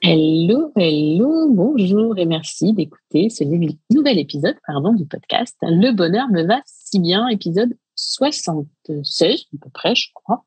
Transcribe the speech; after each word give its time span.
Hello, 0.00 0.70
hello, 0.76 1.52
bonjour 1.52 2.16
et 2.18 2.24
merci 2.24 2.72
d'écouter 2.72 3.30
ce 3.30 3.42
nouvel 3.42 4.18
épisode 4.18 4.54
pardon, 4.64 4.92
du 4.92 5.04
podcast 5.04 5.56
Le 5.62 5.90
bonheur 5.90 6.28
me 6.30 6.44
va 6.44 6.60
si 6.66 7.00
bien, 7.00 7.26
épisode 7.26 7.76
76 7.96 9.46
à 9.52 9.56
peu 9.60 9.70
près, 9.70 9.96
je 9.96 10.08
crois. 10.14 10.44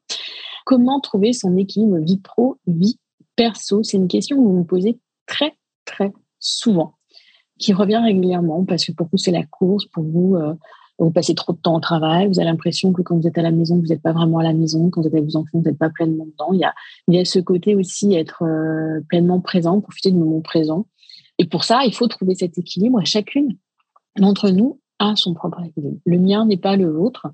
Comment 0.66 1.02
trouver 1.02 1.34
son 1.34 1.58
équilibre 1.58 1.98
vie 2.00 2.20
pro, 2.20 2.60
vie 2.66 2.98
perso? 3.36 3.84
C'est 3.84 3.98
une 3.98 4.08
question 4.08 4.38
que 4.38 4.42
vous 4.42 4.60
me 4.60 4.64
posez 4.64 4.98
très, 5.26 5.58
très 5.84 6.14
souvent, 6.40 6.96
qui 7.60 7.74
revient 7.74 8.02
régulièrement 8.02 8.64
parce 8.64 8.86
que 8.86 8.94
pour 8.94 9.08
vous, 9.12 9.18
c'est 9.18 9.32
la 9.32 9.46
course, 9.46 9.86
pour 9.88 10.04
vous, 10.04 10.38
euh, 10.38 10.54
vous 11.06 11.12
passez 11.12 11.36
trop 11.36 11.54
de 11.54 11.58
temps 11.58 11.76
au 11.76 11.80
travail, 11.80 12.28
vous 12.28 12.40
avez 12.40 12.50
l'impression 12.50 12.94
que 12.94 13.02
quand 13.02 13.18
vous 13.18 13.28
êtes 13.28 13.38
à 13.38 13.42
la 13.42 13.52
maison, 13.52 13.78
vous 13.78 13.88
n'êtes 13.88 14.02
pas 14.02 14.14
vraiment 14.14 14.40
à 14.40 14.44
la 14.44 14.54
maison, 14.54 14.90
quand 14.90 15.02
vous 15.02 15.08
êtes 15.08 15.14
avec 15.14 15.26
vos 15.26 15.36
enfants, 15.36 15.60
vous 15.60 15.62
n'êtes 15.62 15.78
pas 15.78 15.90
pleinement 15.90 16.26
dedans. 16.26 16.54
Il 16.54 16.60
y 16.60 16.64
a, 16.64 16.74
il 17.08 17.16
y 17.16 17.20
a 17.20 17.26
ce 17.26 17.40
côté 17.40 17.76
aussi 17.76 18.14
être 18.14 18.44
euh, 18.44 19.02
pleinement 19.10 19.40
présent, 19.40 19.82
profiter 19.82 20.12
du 20.12 20.18
moment 20.18 20.42
présent. 20.42 20.86
Et 21.38 21.46
pour 21.46 21.64
ça, 21.64 21.86
il 21.86 21.94
faut 21.94 22.08
trouver 22.08 22.36
cet 22.36 22.58
équilibre. 22.58 23.02
Chacune 23.04 23.58
d'entre 24.20 24.50
nous 24.50 24.80
a 25.00 25.16
son 25.16 25.34
propre 25.34 25.62
équilibre. 25.64 25.98
Le 26.06 26.20
mien 26.20 26.46
n'est 26.46 26.58
pas 26.58 26.76
le 26.76 26.92
vôtre 26.92 27.28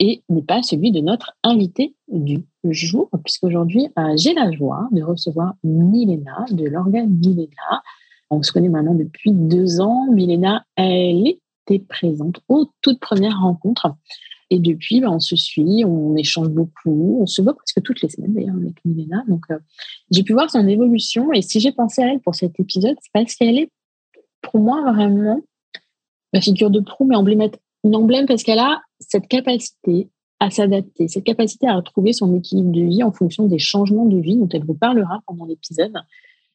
et 0.00 0.22
n'est 0.28 0.42
pas 0.42 0.62
celui 0.62 0.92
de 0.92 1.00
notre 1.00 1.32
invité 1.42 1.94
du 2.08 2.44
jour, 2.64 3.08
puisqu'aujourd'hui, 3.24 3.88
euh, 3.98 4.14
j'ai 4.16 4.34
la 4.34 4.52
joie 4.52 4.86
de 4.92 5.02
recevoir 5.02 5.54
Milena 5.64 6.44
de 6.50 6.66
l'organe 6.66 7.08
Milena. 7.08 7.82
On 8.30 8.42
se 8.42 8.52
connaît 8.52 8.68
maintenant 8.68 8.94
depuis 8.94 9.32
deux 9.32 9.80
ans. 9.80 10.06
Milena, 10.12 10.64
elle 10.76 11.26
est 11.26 11.40
présente 11.76 12.40
aux 12.48 12.70
toutes 12.80 13.00
premières 13.00 13.40
rencontres. 13.40 13.88
Et 14.50 14.58
depuis, 14.58 15.00
ben, 15.00 15.10
on 15.10 15.20
se 15.20 15.36
suit, 15.36 15.84
on 15.84 16.16
échange 16.16 16.48
beaucoup, 16.48 17.18
on 17.20 17.26
se 17.26 17.42
voit 17.42 17.54
presque 17.54 17.82
toutes 17.82 18.00
les 18.00 18.08
semaines 18.08 18.32
d'ailleurs 18.32 18.56
avec 18.56 18.82
Milena. 18.84 19.22
Donc, 19.28 19.44
euh, 19.50 19.58
j'ai 20.10 20.22
pu 20.22 20.32
voir 20.32 20.50
son 20.50 20.66
évolution. 20.66 21.32
Et 21.32 21.42
si 21.42 21.60
j'ai 21.60 21.72
pensé 21.72 22.02
à 22.02 22.12
elle 22.12 22.20
pour 22.20 22.34
cet 22.34 22.58
épisode, 22.58 22.96
c'est 23.02 23.12
parce 23.12 23.34
qu'elle 23.34 23.58
est, 23.58 23.70
pour 24.40 24.60
moi, 24.60 24.90
vraiment 24.90 25.42
ma 26.32 26.40
figure 26.40 26.70
de 26.70 26.80
proue, 26.80 27.04
mais 27.04 27.16
emblématique. 27.16 27.60
Une 27.84 27.94
emblème 27.94 28.26
parce 28.26 28.42
qu'elle 28.42 28.58
a 28.58 28.80
cette 29.00 29.28
capacité 29.28 30.08
à 30.40 30.50
s'adapter, 30.50 31.08
cette 31.08 31.24
capacité 31.24 31.66
à 31.66 31.76
retrouver 31.76 32.12
son 32.12 32.34
équilibre 32.36 32.72
de 32.72 32.82
vie 32.82 33.02
en 33.02 33.12
fonction 33.12 33.46
des 33.46 33.58
changements 33.58 34.06
de 34.06 34.18
vie 34.18 34.36
dont 34.36 34.48
elle 34.52 34.64
vous 34.64 34.74
parlera 34.74 35.20
pendant 35.26 35.44
l'épisode. 35.44 35.92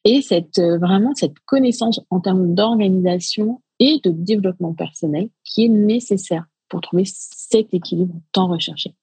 Et 0.04 0.20
cette, 0.20 0.58
euh, 0.58 0.78
vraiment 0.78 1.14
cette 1.14 1.38
connaissance 1.46 2.00
en 2.10 2.20
termes 2.20 2.54
d'organisation 2.54 3.60
de 4.02 4.10
développement 4.10 4.74
personnel 4.74 5.28
qui 5.44 5.64
est 5.64 5.68
nécessaire 5.68 6.46
pour 6.68 6.80
trouver 6.80 7.04
cet 7.06 7.72
équilibre 7.74 8.14
tant 8.32 8.48
recherché. 8.48 8.94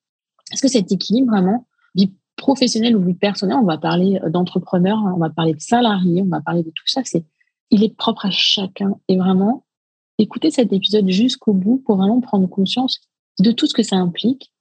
Est-ce 0.52 0.62
que 0.62 0.68
cet 0.68 0.92
équilibre, 0.92 1.32
vraiment, 1.32 1.68
vie 1.96 2.12
professionnelle 2.36 2.96
ou 2.96 3.04
vie 3.04 3.14
personnelle, 3.14 3.58
on 3.58 3.66
va 3.66 3.78
parler 3.78 4.20
d'entrepreneurs, 4.30 5.00
on 5.16 5.20
va 5.20 5.30
parler 5.30 5.54
de 5.54 5.62
salariés, 5.62 6.22
on 6.22 6.30
va 6.30 6.42
parler 6.42 6.64
de 6.64 6.70
tout 6.70 6.88
ça, 6.88 7.02
c'est, 7.06 7.24
il 7.70 7.84
est 7.84 7.96
propre 7.96 8.26
à 8.26 8.32
chacun. 8.32 9.00
Et 9.08 9.18
vraiment, 9.18 9.66
écoutez 10.18 10.52
cet 10.52 10.74
épisode 10.74 11.10
jusqu'au 11.10 11.54
bout 11.54 11.78
pour 11.86 11.98
vraiment 11.98 12.20
prendre 12.20 12.48
conscience 12.48 13.00
de 13.40 13.52
tout 13.52 13.68
ce 13.68 13.74
que 13.74 13.84
ça 13.84 13.96
implique 13.96 14.52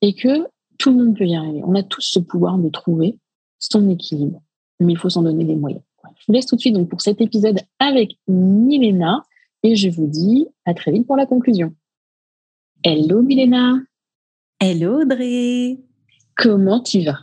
et 0.00 0.14
que 0.14 0.46
tout 0.78 0.90
le 0.90 1.04
monde 1.04 1.16
peut 1.16 1.26
y 1.26 1.34
arriver. 1.34 1.62
On 1.64 1.74
a 1.74 1.82
tous 1.82 2.02
ce 2.02 2.18
pouvoir 2.18 2.58
de 2.58 2.68
trouver 2.68 3.18
son 3.58 3.88
équilibre, 3.88 4.42
mais 4.80 4.92
il 4.92 4.98
faut 4.98 5.10
s'en 5.10 5.22
donner 5.22 5.44
les 5.44 5.56
moyens. 5.56 5.82
Je 6.18 6.24
vous 6.26 6.32
laisse 6.32 6.46
tout 6.46 6.56
de 6.56 6.60
suite 6.60 6.74
donc 6.74 6.88
pour 6.88 7.00
cet 7.00 7.20
épisode 7.20 7.60
avec 7.78 8.18
Milena. 8.28 9.22
Et 9.64 9.76
je 9.76 9.88
vous 9.88 10.08
dis 10.08 10.48
à 10.64 10.74
très 10.74 10.90
vite 10.90 11.06
pour 11.06 11.16
la 11.16 11.26
conclusion. 11.26 11.72
Hello 12.82 13.22
Milena. 13.22 13.74
Hello 14.58 15.02
Audrey. 15.02 15.78
Comment 16.36 16.80
tu 16.80 17.04
vas? 17.04 17.20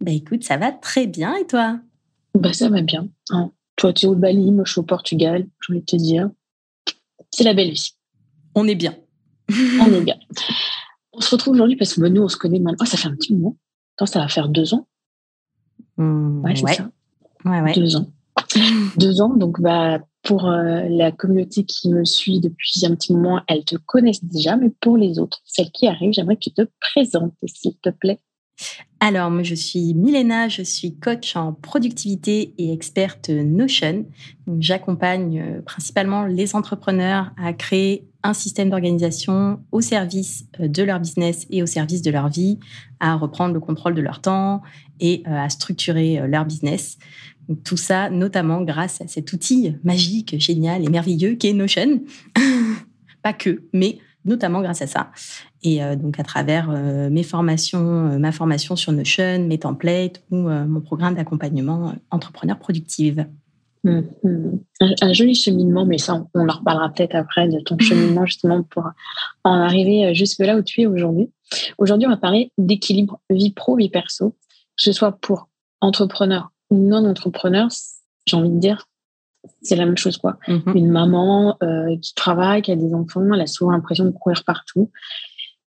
Bah 0.00 0.12
écoute, 0.12 0.44
ça 0.44 0.58
va 0.58 0.72
très 0.72 1.06
bien 1.06 1.34
et 1.36 1.46
toi? 1.46 1.80
Bah 2.34 2.52
ça 2.52 2.68
va 2.68 2.82
bien. 2.82 3.08
Hein. 3.30 3.50
Toi 3.76 3.94
tu 3.94 4.04
es 4.04 4.08
au 4.10 4.14
Bali, 4.14 4.52
moi 4.52 4.64
je 4.66 4.72
suis 4.72 4.80
au 4.80 4.84
Portugal, 4.84 5.46
je 5.60 5.72
voulais 5.72 5.84
te 5.84 5.96
dire. 5.96 6.30
C'est 7.30 7.44
la 7.44 7.54
belle 7.54 7.70
vie. 7.70 7.92
On 8.54 8.68
est 8.68 8.74
bien. 8.74 8.94
on 9.48 9.90
est 9.90 10.02
bien. 10.02 10.16
On 11.14 11.22
se 11.22 11.30
retrouve 11.30 11.54
aujourd'hui 11.54 11.76
parce 11.76 11.94
que 11.94 12.06
nous 12.06 12.22
on 12.22 12.28
se 12.28 12.36
connaît 12.36 12.60
maintenant. 12.60 12.84
Oh, 12.84 12.84
ça 12.84 12.98
fait 12.98 13.08
un 13.08 13.16
petit 13.16 13.34
moment. 13.34 13.56
Attends, 13.96 14.06
ça 14.06 14.20
va 14.20 14.28
faire 14.28 14.50
deux 14.50 14.74
ans. 14.74 14.86
Mmh, 15.96 16.44
ouais, 16.44 16.56
c'est 16.56 16.74
ça. 16.74 16.90
Ouais, 17.46 17.62
ouais. 17.62 17.72
Deux 17.72 17.96
ans. 17.96 18.12
deux 18.98 19.22
ans, 19.22 19.34
donc 19.34 19.62
bah 19.62 20.00
pour 20.30 20.46
euh, 20.46 20.86
la 20.88 21.10
communauté 21.10 21.64
qui 21.64 21.88
me 21.88 22.04
suit 22.04 22.38
depuis 22.38 22.86
un 22.86 22.94
petit 22.94 23.12
moment, 23.12 23.42
elles 23.48 23.64
te 23.64 23.74
connaissent 23.74 24.22
déjà, 24.22 24.54
mais 24.54 24.70
pour 24.80 24.96
les 24.96 25.18
autres, 25.18 25.42
celles 25.44 25.72
qui 25.72 25.88
arrivent, 25.88 26.12
j'aimerais 26.12 26.36
que 26.36 26.42
tu 26.42 26.52
te 26.52 26.62
présentes, 26.78 27.34
s'il 27.46 27.74
te 27.78 27.90
plaît. 27.90 28.20
Alors, 29.00 29.28
moi, 29.32 29.42
je 29.42 29.56
suis 29.56 29.92
Milena, 29.92 30.48
je 30.48 30.62
suis 30.62 30.94
coach 30.94 31.34
en 31.34 31.52
productivité 31.52 32.54
et 32.58 32.72
experte 32.72 33.28
Notion. 33.28 34.06
J'accompagne 34.60 35.40
euh, 35.40 35.62
principalement 35.62 36.26
les 36.26 36.54
entrepreneurs 36.54 37.32
à 37.36 37.52
créer 37.52 38.06
un 38.22 38.32
système 38.32 38.70
d'organisation 38.70 39.58
au 39.72 39.80
service 39.80 40.44
euh, 40.60 40.68
de 40.68 40.84
leur 40.84 41.00
business 41.00 41.44
et 41.50 41.60
au 41.60 41.66
service 41.66 42.02
de 42.02 42.10
leur 42.12 42.28
vie, 42.28 42.60
à 43.00 43.16
reprendre 43.16 43.52
le 43.52 43.58
contrôle 43.58 43.96
de 43.96 44.00
leur 44.00 44.20
temps 44.20 44.62
et 45.00 45.24
à 45.24 45.48
structurer 45.48 46.20
leur 46.28 46.44
business. 46.44 46.98
Tout 47.64 47.76
ça, 47.76 48.10
notamment 48.10 48.62
grâce 48.62 49.00
à 49.00 49.08
cet 49.08 49.32
outil 49.32 49.74
magique, 49.82 50.36
génial 50.38 50.84
et 50.84 50.88
merveilleux 50.88 51.34
qu'est 51.34 51.52
Notion. 51.52 52.02
Pas 53.22 53.32
que, 53.32 53.62
mais 53.72 53.98
notamment 54.24 54.60
grâce 54.60 54.82
à 54.82 54.86
ça. 54.86 55.10
Et 55.62 55.82
euh, 55.82 55.96
donc 55.96 56.18
à 56.18 56.22
travers 56.22 56.70
euh, 56.70 57.10
mes 57.10 57.22
formations, 57.22 58.08
euh, 58.08 58.18
ma 58.18 58.32
formation 58.32 58.76
sur 58.76 58.92
Notion, 58.92 59.46
mes 59.46 59.58
templates 59.58 60.22
ou 60.30 60.36
mon 60.36 60.80
programme 60.80 61.14
d'accompagnement 61.14 61.94
entrepreneur 62.10 62.58
productive. 62.58 63.26
Hum, 63.82 64.04
hum. 64.24 64.60
Un, 64.80 65.12
joli 65.14 65.34
cheminement, 65.34 65.86
mais 65.86 65.96
ça, 65.96 66.26
on, 66.34 66.44
leur 66.44 66.58
reparlera 66.58 66.90
peut-être 66.90 67.14
après 67.14 67.48
de 67.48 67.60
ton 67.60 67.78
cheminement 67.80 68.26
justement 68.26 68.62
pour 68.62 68.84
en 69.44 69.54
arriver 69.54 70.14
jusque 70.14 70.40
là 70.40 70.56
où 70.56 70.62
tu 70.62 70.82
es 70.82 70.86
aujourd'hui. 70.86 71.30
Aujourd'hui, 71.78 72.06
on 72.06 72.10
va 72.10 72.18
parler 72.18 72.52
d'équilibre 72.58 73.20
vie 73.30 73.52
pro, 73.52 73.76
vie 73.76 73.88
perso, 73.88 74.30
que 74.30 74.84
ce 74.84 74.92
soit 74.92 75.12
pour 75.12 75.48
entrepreneurs 75.80 76.52
non-entrepreneur, 76.70 77.68
j'ai 78.26 78.36
envie 78.36 78.50
de 78.50 78.58
dire, 78.58 78.86
c'est 79.62 79.76
la 79.76 79.86
même 79.86 79.96
chose 79.96 80.18
quoi. 80.18 80.38
Mhm. 80.48 80.72
Une 80.74 80.90
maman 80.90 81.56
euh, 81.62 81.96
qui 82.00 82.14
travaille, 82.14 82.62
qui 82.62 82.72
a 82.72 82.76
des 82.76 82.94
enfants, 82.94 83.22
elle 83.32 83.40
a 83.40 83.46
souvent 83.46 83.72
l'impression 83.72 84.04
de 84.04 84.10
courir 84.10 84.44
partout. 84.44 84.90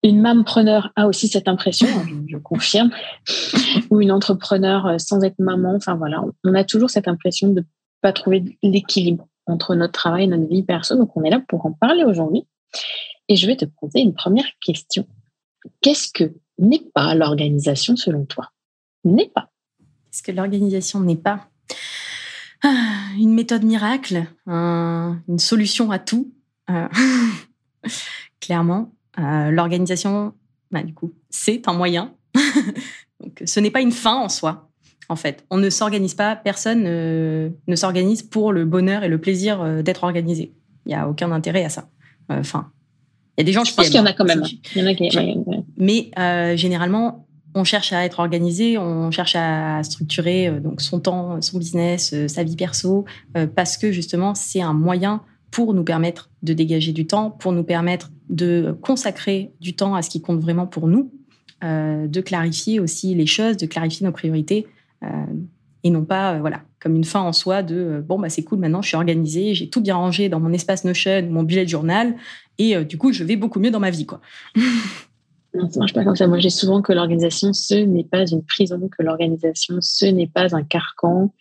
Une 0.05 0.21
maman-preneur 0.21 0.91
a 0.97 1.07
aussi 1.07 1.29
cette 1.29 1.47
impression, 1.47 1.87
hein, 1.87 2.07
je, 2.27 2.37
confirme, 2.37 2.91
ou 3.91 4.01
une 4.01 4.11
entrepreneur 4.11 4.87
euh, 4.87 4.99
sans 4.99 5.23
être 5.23 5.39
maman. 5.39 5.77
Enfin 5.77 5.95
voilà, 5.95 6.25
on 6.45 6.55
a 6.55 6.65
toujours 6.65 6.91
cette 6.91 7.07
impression 7.07 7.49
de 7.49 7.65
pas 8.01 8.13
trouver 8.13 8.59
l'équilibre 8.65 9.29
entre 9.47 9.75
notre 9.75 9.93
travail 9.93 10.25
et 10.25 10.27
notre 10.27 10.49
vie 10.49 10.65
perso. 10.65 10.97
Donc 10.97 11.17
on 11.17 11.23
est 11.23 11.31
là 11.31 11.41
pour 11.49 11.65
en 11.67 11.73
parler 11.73 12.05
aujourd'hui. 12.05 12.47
Et 13.29 13.37
je 13.37 13.47
vais 13.47 13.57
te 13.57 13.65
poser 13.65 14.01
une 14.01 14.15
première 14.15 14.47
question. 14.61 15.07
Qu'est-ce 15.81 16.11
que 16.13 16.35
n'est 16.59 16.83
pas 16.95 17.15
l'organisation 17.15 17.95
selon 17.95 18.25
toi? 18.25 18.51
N'est 19.05 19.29
pas 19.29 19.52
ce 20.13 20.23
que 20.23 20.31
l'organisation 20.31 21.01
n'est 21.01 21.17
pas 21.17 21.49
ah, 22.63 23.09
une 23.19 23.35
méthode 23.35 23.65
miracle, 23.65 24.25
une 24.47 25.39
solution 25.39 25.91
à 25.91 25.99
tout. 25.99 26.33
clairement, 28.41 28.93
l'organisation, 29.19 30.33
bah, 30.71 30.85
du 30.85 30.95
coup, 30.95 31.13
c'est 31.29 31.67
un 31.67 31.73
moyen. 31.73 32.15
Donc, 33.21 33.43
ce 33.45 33.59
n'est 33.59 33.73
pas 33.73 33.81
une 33.81 33.91
fin 33.91 34.15
en 34.15 34.29
soi. 34.29 34.71
En 35.09 35.17
fait, 35.17 35.45
on 35.51 35.57
ne 35.57 35.71
s'organise 35.71 36.15
pas, 36.15 36.37
personne 36.37 36.85
ne 36.85 37.77
s'organise 37.77 38.23
pour 38.23 38.53
le 38.53 38.65
bonheur 38.65 39.03
et 39.03 39.09
le 39.09 39.19
plaisir 39.19 39.83
d'être 39.83 40.05
organisé. 40.05 40.53
Il 40.87 40.91
n'y 40.91 40.95
a 40.95 41.09
aucun 41.09 41.33
intérêt 41.33 41.65
à 41.65 41.69
ça. 41.69 41.89
Enfin, 42.29 42.71
il 43.37 43.41
y 43.41 43.43
a 43.43 43.45
des 43.45 43.53
gens 43.53 43.65
je 43.65 43.75
pense 43.75 43.87
qu'il 43.87 43.97
y 43.97 44.01
en 44.01 44.07
a 44.07 44.13
quand 44.13 44.25
même. 44.25 44.45
Il 44.75 44.83
y 44.83 44.85
en 44.85 44.87
a 44.87 44.95
qui... 44.95 45.11
Mais 45.79 46.11
euh, 46.19 46.57
généralement, 46.57 47.27
on 47.55 47.65
cherche 47.65 47.93
à 47.93 48.05
être 48.05 48.21
organisé, 48.21 48.79
on 48.79 49.11
cherche 49.11 49.37
à 49.37 49.83
structurer 49.83 50.49
euh, 50.49 50.61
donc 50.61 50.81
son 50.81 51.01
temps, 51.01 51.41
son 51.41 51.59
business, 51.59 52.13
euh, 52.13 52.29
sa 52.29 52.45
vie 52.45 52.57
perso, 52.57 53.05
parce 53.55 53.77
que 53.77 53.93
justement, 53.93 54.35
c'est 54.35 54.63
un 54.63 54.73
moyen 54.73 55.23
pour 55.51 55.75
nous 55.75 55.85
permettre 55.85 56.31
de 56.43 56.53
dégager 56.53 56.93
du 56.93 57.07
temps, 57.07 57.31
pour 57.31 57.53
nous 57.53 57.65
permettre 57.65 58.11
de 58.31 58.77
consacrer 58.81 59.53
du 59.61 59.75
temps 59.75 59.95
à 59.95 60.03
ce 60.03 60.11
qui 60.11 60.23
compte 60.23 60.41
vraiment 60.41 60.67
pour 60.67 60.89
nous, 60.89 61.13
de 61.63 62.21
clarifier 62.21 62.81
aussi 62.81 63.15
les 63.15 63.27
choses, 63.27 63.59
de 63.59 63.67
clarifier 63.67 64.07
nos 64.07 64.13
priorités, 64.13 64.67
et 65.85 65.91
non 65.91 66.05
pas 66.05 66.39
voilà 66.39 66.63
comme 66.81 66.97
une 66.97 67.05
fin 67.05 67.21
en 67.21 67.33
soi 67.33 67.63
de 67.63 68.03
bon 68.07 68.19
bah 68.19 68.31
c'est 68.31 68.45
cool 68.45 68.61
maintenant 68.61 68.81
je 68.81 68.89
suis 68.89 68.97
organisée, 68.97 69.55
j'ai 69.55 69.69
tout 69.69 69.83
bien 69.83 69.97
rangé 69.97 70.29
dans 70.29 70.41
mon 70.41 70.53
espace 70.53 70.85
Notion, 70.85 71.29
mon 71.31 71.43
bullet 71.43 71.67
journal, 71.67 72.17
et 72.59 72.77
euh, 72.77 72.85
du 72.85 72.99
coup, 72.99 73.13
je 73.13 73.25
vais 73.25 73.37
beaucoup 73.37 73.61
mieux 73.61 73.71
dans 73.71 73.81
ma 73.81 73.91
vie. 73.91 74.07
Quoi. 74.07 74.21
Non, 75.55 75.69
ça 75.71 75.81
marche 75.81 75.93
pas 75.93 76.05
comme 76.05 76.17
ça. 76.17 76.27
Moi, 76.27 76.39
j'ai 76.39 76.51
souvent 76.51 76.81
que 76.81 76.93
l'organisation, 76.93 77.53
ce 77.53 77.75
n'est 77.75 78.05
pas 78.05 78.27
une 78.27 78.43
prison, 78.43 78.89
que 78.89 79.03
l'organisation, 79.03 79.77
ce 79.81 80.07
n'est 80.07 80.27
pas 80.27 80.55
un 80.55 80.63
carcan. 80.63 81.33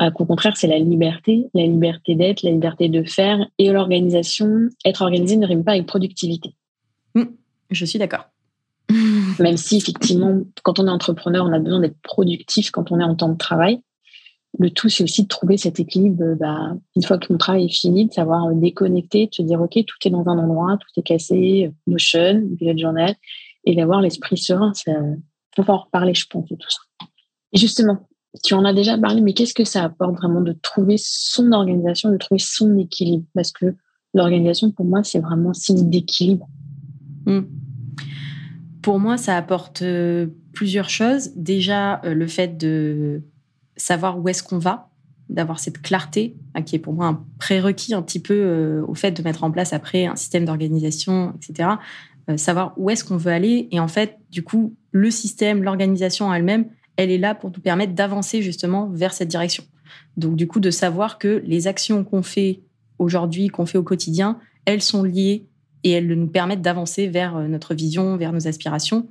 Euh, 0.00 0.10
qu'au 0.12 0.26
contraire, 0.26 0.56
c'est 0.56 0.68
la 0.68 0.78
liberté, 0.78 1.48
la 1.54 1.64
liberté 1.64 2.14
d'être, 2.14 2.42
la 2.42 2.52
liberté 2.52 2.88
de 2.88 3.02
faire. 3.02 3.44
Et 3.58 3.70
l'organisation, 3.70 4.68
être 4.84 5.02
organisé 5.02 5.36
ne 5.36 5.46
rime 5.46 5.64
pas 5.64 5.72
avec 5.72 5.86
productivité. 5.86 6.54
Mmh, 7.14 7.24
je 7.70 7.84
suis 7.84 7.98
d'accord. 7.98 8.28
Même 9.40 9.56
si, 9.56 9.76
effectivement, 9.76 10.40
quand 10.62 10.78
on 10.78 10.86
est 10.86 10.90
entrepreneur, 10.90 11.44
on 11.44 11.52
a 11.52 11.58
besoin 11.58 11.80
d'être 11.80 12.00
productif 12.02 12.70
quand 12.70 12.92
on 12.92 13.00
est 13.00 13.04
en 13.04 13.16
temps 13.16 13.30
de 13.30 13.38
travail 13.38 13.80
le 14.58 14.70
tout, 14.70 14.88
c'est 14.88 15.04
aussi 15.04 15.24
de 15.24 15.28
trouver 15.28 15.56
cet 15.56 15.78
équilibre, 15.78 16.22
euh, 16.22 16.34
bah, 16.34 16.74
une 16.96 17.02
fois 17.02 17.18
que 17.18 17.32
mon 17.32 17.38
travail 17.38 17.66
est 17.66 17.74
fini, 17.74 18.06
de 18.06 18.12
savoir 18.12 18.46
euh, 18.46 18.54
déconnecter, 18.54 19.26
de 19.26 19.34
se 19.34 19.42
dire, 19.42 19.60
OK, 19.60 19.78
tout 19.86 19.96
est 20.04 20.10
dans 20.10 20.26
un 20.28 20.38
endroit, 20.38 20.78
tout 20.78 21.00
est 21.00 21.02
cassé, 21.02 21.70
Notion, 21.86 22.40
bullet 22.42 22.76
journal, 22.78 23.14
et 23.68 23.76
d'avoir 23.76 24.00
l'esprit 24.00 24.36
serein. 24.36 24.72
Ça, 24.74 24.92
faut 25.54 25.64
pas 25.64 25.74
en 25.74 25.78
reparler, 25.78 26.14
je 26.14 26.26
pense, 26.26 26.48
de 26.48 26.56
tout 26.56 26.70
ça. 26.70 27.06
Et 27.52 27.58
justement, 27.58 28.08
tu 28.42 28.54
en 28.54 28.64
as 28.64 28.74
déjà 28.74 28.98
parlé, 28.98 29.20
mais 29.20 29.34
qu'est-ce 29.34 29.54
que 29.54 29.64
ça 29.64 29.84
apporte 29.84 30.16
vraiment 30.16 30.40
de 30.40 30.52
trouver 30.52 30.96
son 30.98 31.52
organisation, 31.52 32.10
de 32.10 32.16
trouver 32.16 32.38
son 32.38 32.76
équilibre? 32.78 33.24
Parce 33.34 33.52
que 33.52 33.74
l'organisation, 34.14 34.70
pour 34.70 34.84
moi, 34.84 35.02
c'est 35.04 35.20
vraiment 35.20 35.54
signe 35.54 35.88
d'équilibre. 35.88 36.48
Hmm. 37.26 37.42
Pour 38.82 38.98
moi, 38.98 39.16
ça 39.16 39.36
apporte 39.36 39.82
plusieurs 40.52 40.88
choses. 40.88 41.30
Déjà, 41.36 42.00
le 42.04 42.26
fait 42.26 42.56
de 42.56 43.22
savoir 43.76 44.18
où 44.18 44.28
est-ce 44.28 44.42
qu'on 44.42 44.58
va, 44.58 44.90
d'avoir 45.28 45.60
cette 45.60 45.82
clarté, 45.82 46.36
hein, 46.54 46.62
qui 46.62 46.76
est 46.76 46.78
pour 46.78 46.94
moi 46.94 47.06
un 47.06 47.24
prérequis 47.38 47.94
un 47.94 48.02
petit 48.02 48.20
peu 48.20 48.34
euh, 48.34 48.84
au 48.86 48.94
fait 48.94 49.12
de 49.12 49.22
mettre 49.22 49.44
en 49.44 49.50
place 49.50 49.72
après 49.72 50.06
un 50.06 50.16
système 50.16 50.44
d'organisation, 50.44 51.34
etc. 51.36 51.70
Euh, 52.28 52.36
savoir 52.36 52.74
où 52.76 52.90
est-ce 52.90 53.04
qu'on 53.04 53.16
veut 53.16 53.32
aller. 53.32 53.68
Et 53.70 53.80
en 53.80 53.88
fait, 53.88 54.18
du 54.30 54.42
coup, 54.42 54.76
le 54.92 55.10
système, 55.10 55.62
l'organisation 55.62 56.32
elle-même, 56.32 56.66
elle 56.96 57.10
est 57.10 57.18
là 57.18 57.34
pour 57.34 57.50
nous 57.50 57.60
permettre 57.60 57.94
d'avancer 57.94 58.42
justement 58.42 58.88
vers 58.88 59.14
cette 59.14 59.28
direction. 59.28 59.64
Donc, 60.16 60.36
du 60.36 60.46
coup, 60.46 60.60
de 60.60 60.70
savoir 60.70 61.18
que 61.18 61.42
les 61.46 61.66
actions 61.66 62.04
qu'on 62.04 62.22
fait 62.22 62.60
aujourd'hui, 62.98 63.48
qu'on 63.48 63.66
fait 63.66 63.78
au 63.78 63.82
quotidien, 63.82 64.38
elles 64.66 64.82
sont 64.82 65.02
liées 65.02 65.46
et 65.84 65.92
elles 65.92 66.06
nous 66.06 66.26
permettent 66.26 66.60
d'avancer 66.60 67.06
vers 67.06 67.36
euh, 67.36 67.46
notre 67.46 67.74
vision, 67.74 68.16
vers 68.16 68.32
nos 68.32 68.46
aspirations. 68.46 69.08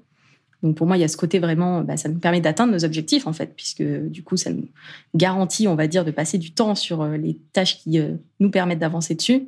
Donc 0.64 0.76
pour 0.76 0.88
moi, 0.88 0.98
il 0.98 1.02
y 1.02 1.04
a 1.04 1.08
ce 1.08 1.18
côté 1.18 1.38
vraiment, 1.38 1.82
bah, 1.82 1.98
ça 1.98 2.10
nous 2.10 2.18
permet 2.18 2.42
d'atteindre 2.42 2.74
nos 2.74 2.84
objectifs 2.84 3.28
en 3.28 3.34
fait, 3.34 3.54
puisque 3.56 3.84
du 3.84 4.24
coup, 4.24 4.38
ça 4.38 4.52
nous 4.52 4.68
garantit, 5.14 5.68
on 5.68 5.76
va 5.76 5.88
dire, 5.88 6.04
de 6.04 6.12
passer 6.12 6.38
du 6.38 6.52
temps 6.52 6.74
sur 6.74 7.02
euh, 7.04 7.18
les 7.18 7.38
tâches 7.54 7.78
qui 7.78 8.00
euh, 8.00 8.16
nous 8.40 8.50
permettent 8.50 8.80
d'avancer 8.80 9.14
dessus. 9.14 9.48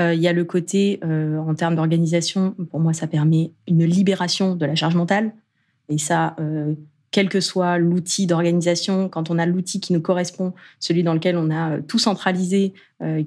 Euh, 0.00 0.12
il 0.14 0.20
y 0.20 0.28
a 0.28 0.32
le 0.32 0.44
côté, 0.44 1.00
en 1.02 1.54
termes 1.54 1.76
d'organisation, 1.76 2.54
pour 2.70 2.80
moi, 2.80 2.92
ça 2.92 3.06
permet 3.06 3.52
une 3.66 3.84
libération 3.84 4.54
de 4.54 4.66
la 4.66 4.74
charge 4.74 4.94
mentale. 4.94 5.32
Et 5.88 5.98
ça, 5.98 6.36
quel 7.10 7.28
que 7.28 7.40
soit 7.40 7.78
l'outil 7.78 8.26
d'organisation, 8.26 9.08
quand 9.08 9.30
on 9.30 9.38
a 9.38 9.44
l'outil 9.44 9.80
qui 9.80 9.92
nous 9.92 10.00
correspond, 10.00 10.54
celui 10.80 11.02
dans 11.02 11.12
lequel 11.12 11.36
on 11.36 11.50
a 11.50 11.80
tout 11.80 11.98
centralisé, 11.98 12.72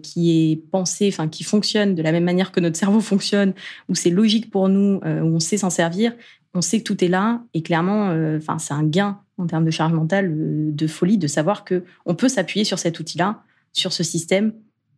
qui 0.02 0.52
est 0.52 0.56
pensé, 0.72 1.10
enfin 1.12 1.28
qui 1.28 1.44
fonctionne 1.44 1.94
de 1.94 2.02
la 2.02 2.12
même 2.12 2.24
manière 2.24 2.52
que 2.52 2.60
notre 2.60 2.78
cerveau 2.78 3.02
fonctionne, 3.02 3.54
où 3.90 3.96
c'est 3.96 4.10
logique 4.10 4.50
pour 4.50 4.70
nous, 4.70 5.00
où 5.04 5.36
on 5.36 5.40
sait 5.40 5.58
s'en 5.58 5.70
servir, 5.70 6.14
on 6.56 6.62
sait 6.62 6.80
que 6.80 6.84
tout 6.84 7.04
est 7.04 7.10
là 7.10 7.44
et 7.54 7.62
clairement, 7.62 8.10
euh, 8.10 8.38
enfin, 8.38 8.58
c'est 8.58 8.74
un 8.74 8.84
gain 8.84 9.20
en 9.38 9.46
termes 9.46 9.66
de 9.66 9.72
charge 9.72 9.94
mentale 9.94 10.32
euh, 10.32 10.72
de 10.72 10.88
folie 10.88 11.18
de 11.18 11.28
savoir 11.28 11.66
que 11.66 11.84
on 12.06 12.16
peut 12.16 12.30
s'appuyer 12.30 12.64
sur 12.64 12.80
cet 12.80 13.00
outil-là, 13.00 13.44
sur 13.74 13.92
ce 13.92 14.04
système, 14.04 14.54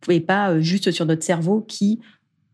et 0.08 0.20
pas 0.20 0.50
euh, 0.50 0.60
juste 0.60 0.92
sur 0.92 1.04
notre 1.04 1.24
cerveau 1.24 1.60
qui, 1.60 2.00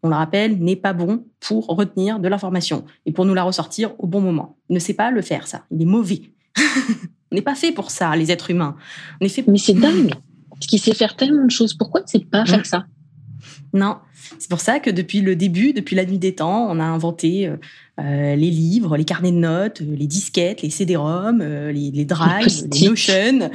on 0.03 0.09
le 0.09 0.15
rappelle, 0.15 0.59
n'est 0.59 0.77
pas 0.77 0.95
bon 0.95 1.27
pour 1.41 1.67
retenir 1.67 2.19
de 2.19 2.29
l'information 2.29 2.85
et 3.05 3.13
pour 3.13 3.27
nous 3.27 3.35
la 3.35 3.43
ressortir 3.43 3.95
au 3.99 4.07
bon 4.07 4.21
moment. 4.21 4.57
Il 4.71 4.75
ne 4.75 4.81
sait 4.81 4.95
pas 4.95 5.11
le 5.11 5.21
faire, 5.21 5.47
ça. 5.47 5.65
Il 5.71 5.83
est 5.83 5.87
mauvais. 5.87 6.23
on 7.31 7.35
n'est 7.35 7.43
pas 7.43 7.55
fait 7.55 7.73
pour 7.73 7.91
ça, 7.91 8.17
les 8.17 8.33
êtres 8.33 8.51
humains. 8.51 8.77
On 9.21 9.27
est 9.27 9.29
fait. 9.29 9.45
Mais 9.47 9.59
c'est 9.59 9.75
dingue. 9.75 10.15
Parce 10.51 10.67
qu'il 10.67 10.79
sait 10.79 10.95
faire 10.95 11.17
tellement 11.17 11.45
de 11.45 11.51
choses. 11.51 11.75
Pourquoi 11.75 12.01
il 12.01 12.05
ne 12.05 12.09
sait 12.09 12.27
pas 12.27 12.47
faire 12.47 12.61
mmh. 12.61 12.65
ça? 12.65 12.87
Non, 13.73 13.97
c'est 14.39 14.49
pour 14.49 14.61
ça 14.61 14.81
que 14.81 14.91
depuis 14.91 15.21
le 15.21 15.37
début, 15.37 15.73
depuis 15.73 15.97
la 15.97 16.05
nuit 16.05 16.19
des 16.19 16.35
temps, 16.35 16.67
on 16.71 16.79
a 16.79 16.85
inventé 16.85 17.47
euh, 17.47 17.57
euh, 18.01 18.37
les 18.37 18.51
livres, 18.51 18.97
les 18.97 19.05
carnets 19.05 19.33
de 19.33 19.37
notes, 19.37 19.83
euh, 19.83 19.97
les 19.97 20.07
disquettes, 20.07 20.63
les 20.63 20.71
CD-ROM, 20.71 21.41
les, 21.41 21.91
les, 21.91 22.05
drives, 22.05 22.69
les 22.73 22.89
Notion, 22.89 23.51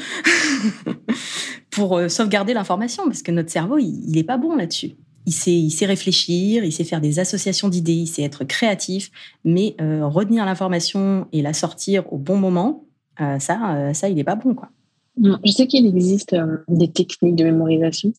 pour 1.69 2.01
sauvegarder 2.09 2.53
l'information, 2.53 3.05
parce 3.05 3.21
que 3.21 3.31
notre 3.31 3.49
cerveau, 3.49 3.77
il 3.77 4.11
n'est 4.11 4.23
pas 4.23 4.37
bon 4.37 4.55
là-dessus. 4.55 4.91
Il 5.25 5.33
sait, 5.33 5.53
il 5.53 5.71
sait 5.71 5.85
réfléchir, 5.85 6.63
il 6.63 6.71
sait 6.71 6.83
faire 6.83 7.01
des 7.01 7.19
associations 7.19 7.69
d'idées, 7.69 7.93
il 7.93 8.07
sait 8.07 8.23
être 8.23 8.43
créatif, 8.45 9.11
mais 9.43 9.75
retenir 9.79 10.45
l'information 10.45 11.27
et 11.31 11.41
la 11.41 11.53
sortir 11.53 12.11
au 12.11 12.17
bon 12.17 12.37
moment, 12.37 12.85
ça, 13.17 13.91
ça, 13.93 14.09
il 14.09 14.15
n'est 14.15 14.23
pas 14.23 14.35
bon, 14.35 14.55
quoi. 14.55 14.69
Je 15.21 15.51
sais 15.51 15.67
qu'il 15.67 15.85
existe 15.85 16.35
des 16.69 16.87
techniques 16.87 17.35
de 17.35 17.43
mémorisation. 17.43 18.13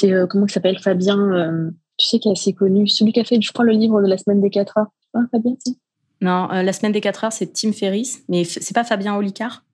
C'est 0.00 0.12
comment 0.28 0.46
ça 0.46 0.54
s'appelle 0.54 0.78
Fabien 0.78 1.70
tu 2.00 2.08
sais, 2.08 2.18
qui 2.18 2.28
est 2.28 2.32
assez 2.32 2.52
connu. 2.52 2.88
Celui 2.88 3.12
qui 3.12 3.20
a 3.20 3.24
fait, 3.24 3.40
je 3.40 3.52
crois, 3.52 3.64
le 3.64 3.72
livre 3.72 4.02
de 4.02 4.08
la 4.08 4.16
semaine 4.16 4.40
des 4.40 4.50
4 4.50 4.78
heures. 4.78 4.86
Fabien, 5.30 5.54
si? 5.64 5.78
Non, 6.20 6.50
euh, 6.52 6.62
la 6.62 6.72
semaine 6.72 6.92
des 6.92 7.00
4 7.00 7.24
heures, 7.24 7.32
c'est 7.32 7.52
Tim 7.52 7.72
Ferriss, 7.72 8.24
mais 8.28 8.44
c'est 8.44 8.74
pas 8.74 8.84
Fabien 8.84 9.16
Olicard? 9.16 9.64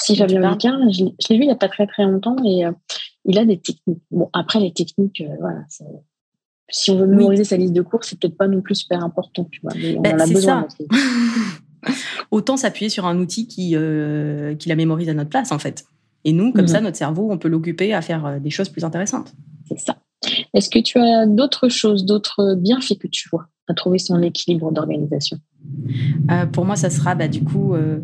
Si, 0.00 0.16
Fabien 0.16 0.48
Olicard, 0.48 0.78
je, 0.90 1.04
l'ai 1.04 1.36
vu 1.36 1.42
il 1.42 1.46
n'y 1.46 1.50
a 1.50 1.56
pas 1.56 1.68
très 1.68 1.86
très 1.86 2.04
longtemps 2.04 2.36
et 2.44 2.66
euh, 2.66 2.72
il 3.24 3.38
a 3.38 3.44
des 3.44 3.58
techniques. 3.58 4.02
Bon, 4.10 4.30
après, 4.32 4.60
les 4.60 4.72
techniques, 4.72 5.20
euh, 5.20 5.36
voilà, 5.40 5.60
si 6.70 6.90
on 6.90 6.96
veut 6.96 7.06
mémoriser 7.06 7.44
sa 7.44 7.56
liste 7.56 7.72
de 7.72 7.82
cours, 7.82 8.04
c'est 8.04 8.18
peut-être 8.18 8.36
pas 8.36 8.46
non 8.46 8.60
plus 8.60 8.76
super 8.76 9.02
important, 9.02 9.48
tu 9.50 9.60
vois, 9.62 9.72
mais 9.76 9.96
on 9.96 10.00
ben, 10.02 10.16
en 10.16 10.20
a 10.20 10.26
besoin. 10.26 10.68
Autant 12.30 12.56
s'appuyer 12.56 12.90
sur 12.90 13.06
un 13.06 13.18
outil 13.18 13.48
qui, 13.48 13.74
qui 14.58 14.68
la 14.68 14.76
mémorise 14.76 15.08
à 15.08 15.14
notre 15.14 15.30
place, 15.30 15.50
en 15.50 15.58
fait. 15.58 15.84
Et 16.24 16.32
nous, 16.32 16.52
comme 16.52 16.62
mhm. 16.62 16.68
ça, 16.68 16.80
notre 16.80 16.96
cerveau, 16.98 17.28
on 17.30 17.38
peut 17.38 17.48
l'occuper 17.48 17.92
à 17.94 18.02
faire 18.02 18.40
des 18.40 18.50
choses 18.50 18.68
plus 18.68 18.84
intéressantes. 18.84 19.34
C'est 19.70 19.78
ça. 19.78 19.96
Est-ce 20.52 20.68
que 20.68 20.80
tu 20.80 20.98
as 20.98 21.26
d'autres 21.26 21.68
choses, 21.68 22.04
d'autres 22.04 22.56
bienfaits 22.56 22.98
que 22.98 23.06
tu 23.06 23.28
vois 23.30 23.46
à 23.68 23.74
trouver 23.74 23.98
son 23.98 24.20
équilibre 24.20 24.72
d'organisation? 24.72 25.38
Euh, 26.30 26.46
Pour 26.46 26.64
moi, 26.64 26.76
ça 26.76 26.90
sera 26.90 27.14
bah, 27.14 27.28
du 27.28 27.44
coup 27.44 27.74
euh, 27.74 28.00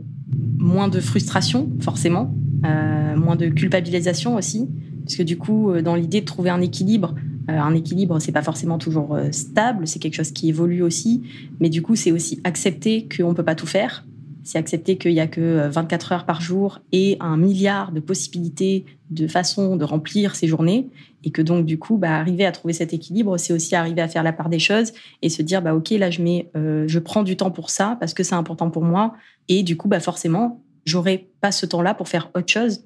moins 0.59 0.89
de 0.89 1.01
frustration, 1.01 1.71
forcément, 1.81 2.35
euh, 2.65 3.17
moins 3.17 3.37
de 3.37 3.49
culpabilisation 3.49 4.37
aussi, 4.37 4.69
parce 5.05 5.17
que 5.17 5.23
du 5.23 5.37
coup, 5.37 5.73
dans 5.83 5.95
l'idée 5.95 6.21
de 6.21 6.27
trouver 6.27 6.51
un 6.51 6.61
équilibre, 6.61 7.15
un 7.49 7.75
équilibre, 7.75 8.19
c'est 8.21 8.33
pas 8.33 8.43
forcément 8.43 8.77
toujours 8.77 9.17
stable, 9.31 9.87
c'est 9.87 10.01
quelque 10.01 10.17
chose 10.17 10.33
qui 10.33 10.49
évolue 10.49 10.83
aussi, 10.83 11.23
mais 11.61 11.69
du 11.69 11.81
coup, 11.81 11.95
c'est 11.95 12.11
aussi 12.11 12.41
accepter 12.43 13.07
qu'on 13.09 13.35
peut 13.35 13.45
pas 13.45 13.55
tout 13.55 13.69
faire, 13.69 14.05
c'est 14.47 14.59
accepter 14.59 14.97
qu'il 14.97 15.13
n'y 15.13 15.21
a 15.21 15.27
que 15.27 15.69
24 15.69 16.13
heures 16.13 16.25
par 16.25 16.41
jour 16.41 16.79
et 16.93 17.17
un 17.19 17.37
milliard 17.37 17.91
de 17.91 17.99
possibilités 17.99 18.85
de 19.11 19.27
façons 19.27 19.77
de 19.77 19.85
remplir 19.85 20.37
ses 20.37 20.47
journées. 20.47 20.89
Et 21.25 21.31
que 21.31 21.43
donc 21.43 21.67
du 21.67 21.79
coup 21.79 21.97
bah, 21.97 22.17
arriver 22.17 22.47
à 22.47 22.53
trouver 22.53 22.73
cet 22.73 22.93
équilibre 22.93 23.37
c'est 23.39 23.53
aussi 23.53 23.75
arriver 23.75 24.01
à 24.01 24.07
faire 24.07 24.23
la 24.23 24.33
part 24.33 24.49
des 24.49 24.61
choses 24.61 24.93
et 25.23 25.29
se 25.29 25.43
dire 25.43 25.61
bah 25.61 25.75
ok 25.75 25.91
là 25.91 26.09
je 26.09 26.23
mets 26.23 26.49
euh, 26.57 26.85
je 26.87 27.01
prends 27.01 27.25
du 27.25 27.37
temps 27.37 27.51
pour 27.51 27.71
ça 27.71 27.97
parce 27.99 28.15
que 28.15 28.23
c'est 28.23 28.37
important 28.37 28.71
pour 28.71 28.85
moi. 28.85 29.15
Et 29.49 29.65
du 29.65 29.77
coup 29.77 29.89
bah 29.89 29.99
forcément 29.99 30.63
j'aurai 30.85 31.29
pas 31.41 31.51
ce 31.51 31.67
temps 31.67 31.83
là 31.83 31.95
pour 31.95 32.09
faire 32.09 32.31
autre 32.37 32.53
chose. 32.53 32.85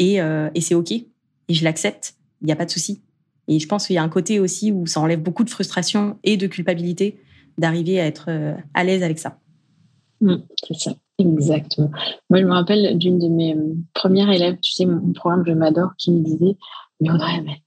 Et, 0.00 0.20
euh, 0.20 0.50
et 0.54 0.60
c'est 0.60 0.74
ok. 0.74 0.90
Et 0.90 1.06
je 1.48 1.62
l'accepte. 1.62 2.14
Il 2.42 2.46
n'y 2.46 2.52
a 2.52 2.56
pas 2.56 2.64
de 2.64 2.70
souci. 2.70 3.02
Et 3.46 3.60
je 3.60 3.68
pense 3.68 3.86
qu'il 3.86 3.94
y 3.94 3.98
a 3.98 4.02
un 4.02 4.08
côté 4.08 4.40
aussi 4.40 4.72
où 4.72 4.86
ça 4.86 5.00
enlève 5.00 5.20
beaucoup 5.20 5.44
de 5.44 5.50
frustration 5.50 6.18
et 6.24 6.36
de 6.36 6.46
culpabilité 6.48 7.20
d'arriver 7.56 8.00
à 8.00 8.06
être 8.06 8.26
euh, 8.28 8.54
à 8.74 8.84
l'aise 8.84 9.02
avec 9.02 9.18
ça 9.18 9.38
mmh, 10.20 10.36
c'est 10.66 10.74
ça 10.74 10.92
Exactement. 11.18 11.90
Moi, 12.30 12.40
je 12.40 12.44
me 12.44 12.52
rappelle 12.52 12.96
d'une 12.96 13.18
de 13.18 13.26
mes 13.26 13.56
premières 13.92 14.30
élèves, 14.30 14.58
tu 14.62 14.72
sais, 14.72 14.86
mon 14.86 15.12
programme 15.12 15.44
Je 15.46 15.52
m'adore, 15.52 15.90
qui 15.98 16.12
me 16.12 16.22
disait 16.22 16.56
Mais 17.00 17.10
Audrey, 17.10 17.40
mais 17.44 17.62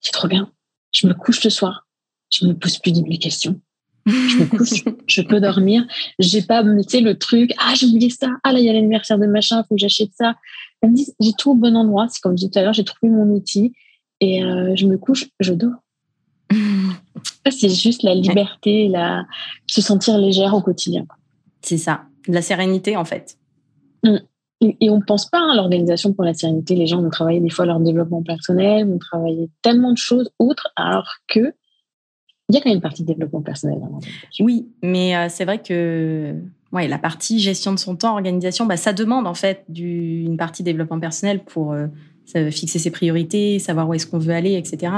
c'est 0.00 0.12
trop 0.12 0.28
bien. 0.28 0.50
Je 0.92 1.08
me 1.08 1.14
couche 1.14 1.42
le 1.42 1.50
soir. 1.50 1.86
Je 2.30 2.46
me 2.46 2.54
pose 2.54 2.78
plus 2.78 2.92
de 2.92 3.16
questions. 3.16 3.60
Je 4.06 4.38
me 4.38 4.46
couche, 4.46 4.84
je 5.06 5.22
peux 5.22 5.40
dormir. 5.40 5.84
J'ai 6.18 6.42
pas, 6.42 6.62
tu 6.62 6.82
sais, 6.88 7.00
le 7.00 7.18
truc, 7.18 7.52
ah, 7.58 7.74
j'ai 7.74 7.86
oublié 7.86 8.10
ça. 8.10 8.28
Ah, 8.44 8.52
là, 8.52 8.60
il 8.60 8.64
y 8.64 8.70
a 8.70 8.72
l'anniversaire 8.72 9.18
de 9.18 9.26
machin, 9.26 9.64
faut 9.68 9.74
que 9.74 9.80
j'achète 9.80 10.12
ça. 10.14 10.36
Elle 10.80 10.90
me 10.90 10.96
dit, 10.96 11.08
j'ai 11.20 11.32
tout 11.32 11.52
au 11.52 11.54
bon 11.54 11.76
endroit. 11.76 12.06
C'est 12.08 12.20
comme 12.20 12.32
je 12.32 12.36
disais 12.36 12.50
tout 12.50 12.58
à 12.58 12.62
l'heure, 12.62 12.72
j'ai 12.72 12.84
trouvé 12.84 13.12
mon 13.12 13.34
outil 13.34 13.72
et 14.20 14.44
euh, 14.44 14.74
je 14.76 14.86
me 14.86 14.96
couche, 14.96 15.28
je 15.40 15.52
dors. 15.52 15.74
c'est 17.50 17.68
juste 17.68 18.02
la 18.02 18.14
liberté, 18.14 18.88
la, 18.88 19.24
se 19.66 19.80
sentir 19.80 20.18
légère 20.18 20.54
au 20.54 20.60
quotidien. 20.60 21.06
C'est 21.62 21.78
ça, 21.78 22.04
la 22.28 22.42
sérénité 22.42 22.96
en 22.96 23.04
fait. 23.04 23.38
Mmh. 24.04 24.18
Et, 24.80 24.90
on 24.90 24.98
ne 24.98 25.02
pense 25.02 25.28
pas 25.28 25.40
à 25.50 25.56
l'organisation 25.56 26.12
pour 26.12 26.24
la 26.24 26.34
sérénité. 26.34 26.76
Les 26.76 26.86
gens 26.86 27.02
vont 27.02 27.10
travailler 27.10 27.40
des 27.40 27.50
fois 27.50 27.66
leur 27.66 27.80
développement 27.80 28.22
personnel, 28.22 28.86
vont 28.86 28.98
travailler 28.98 29.50
tellement 29.60 29.92
de 29.92 29.98
choses 29.98 30.30
outre, 30.38 30.72
alors 30.76 31.16
que 31.26 31.52
il 32.48 32.56
y 32.56 32.58
a 32.58 32.60
quand 32.60 32.68
même 32.68 32.76
une 32.76 32.82
partie 32.82 33.02
de 33.02 33.08
développement 33.08 33.40
personnel. 33.40 33.78
oui, 34.40 34.68
mais 34.82 35.16
euh, 35.16 35.26
c'est 35.30 35.44
vrai 35.44 35.62
que 35.62 36.34
ouais, 36.72 36.86
la 36.86 36.98
partie 36.98 37.38
gestion 37.38 37.72
de 37.72 37.78
son 37.78 37.96
temps, 37.96 38.12
organisation, 38.12 38.66
bah, 38.66 38.76
ça 38.76 38.92
demande 38.92 39.26
en 39.26 39.34
fait 39.34 39.64
du, 39.68 40.22
une 40.22 40.36
partie 40.36 40.62
développement 40.62 41.00
personnel 41.00 41.42
pour 41.44 41.72
euh, 41.72 41.86
fixer 42.50 42.78
ses 42.78 42.90
priorités, 42.90 43.58
savoir 43.58 43.88
où 43.88 43.94
est-ce 43.94 44.06
qu'on 44.06 44.18
veut 44.18 44.34
aller, 44.34 44.54
etc. 44.54 44.92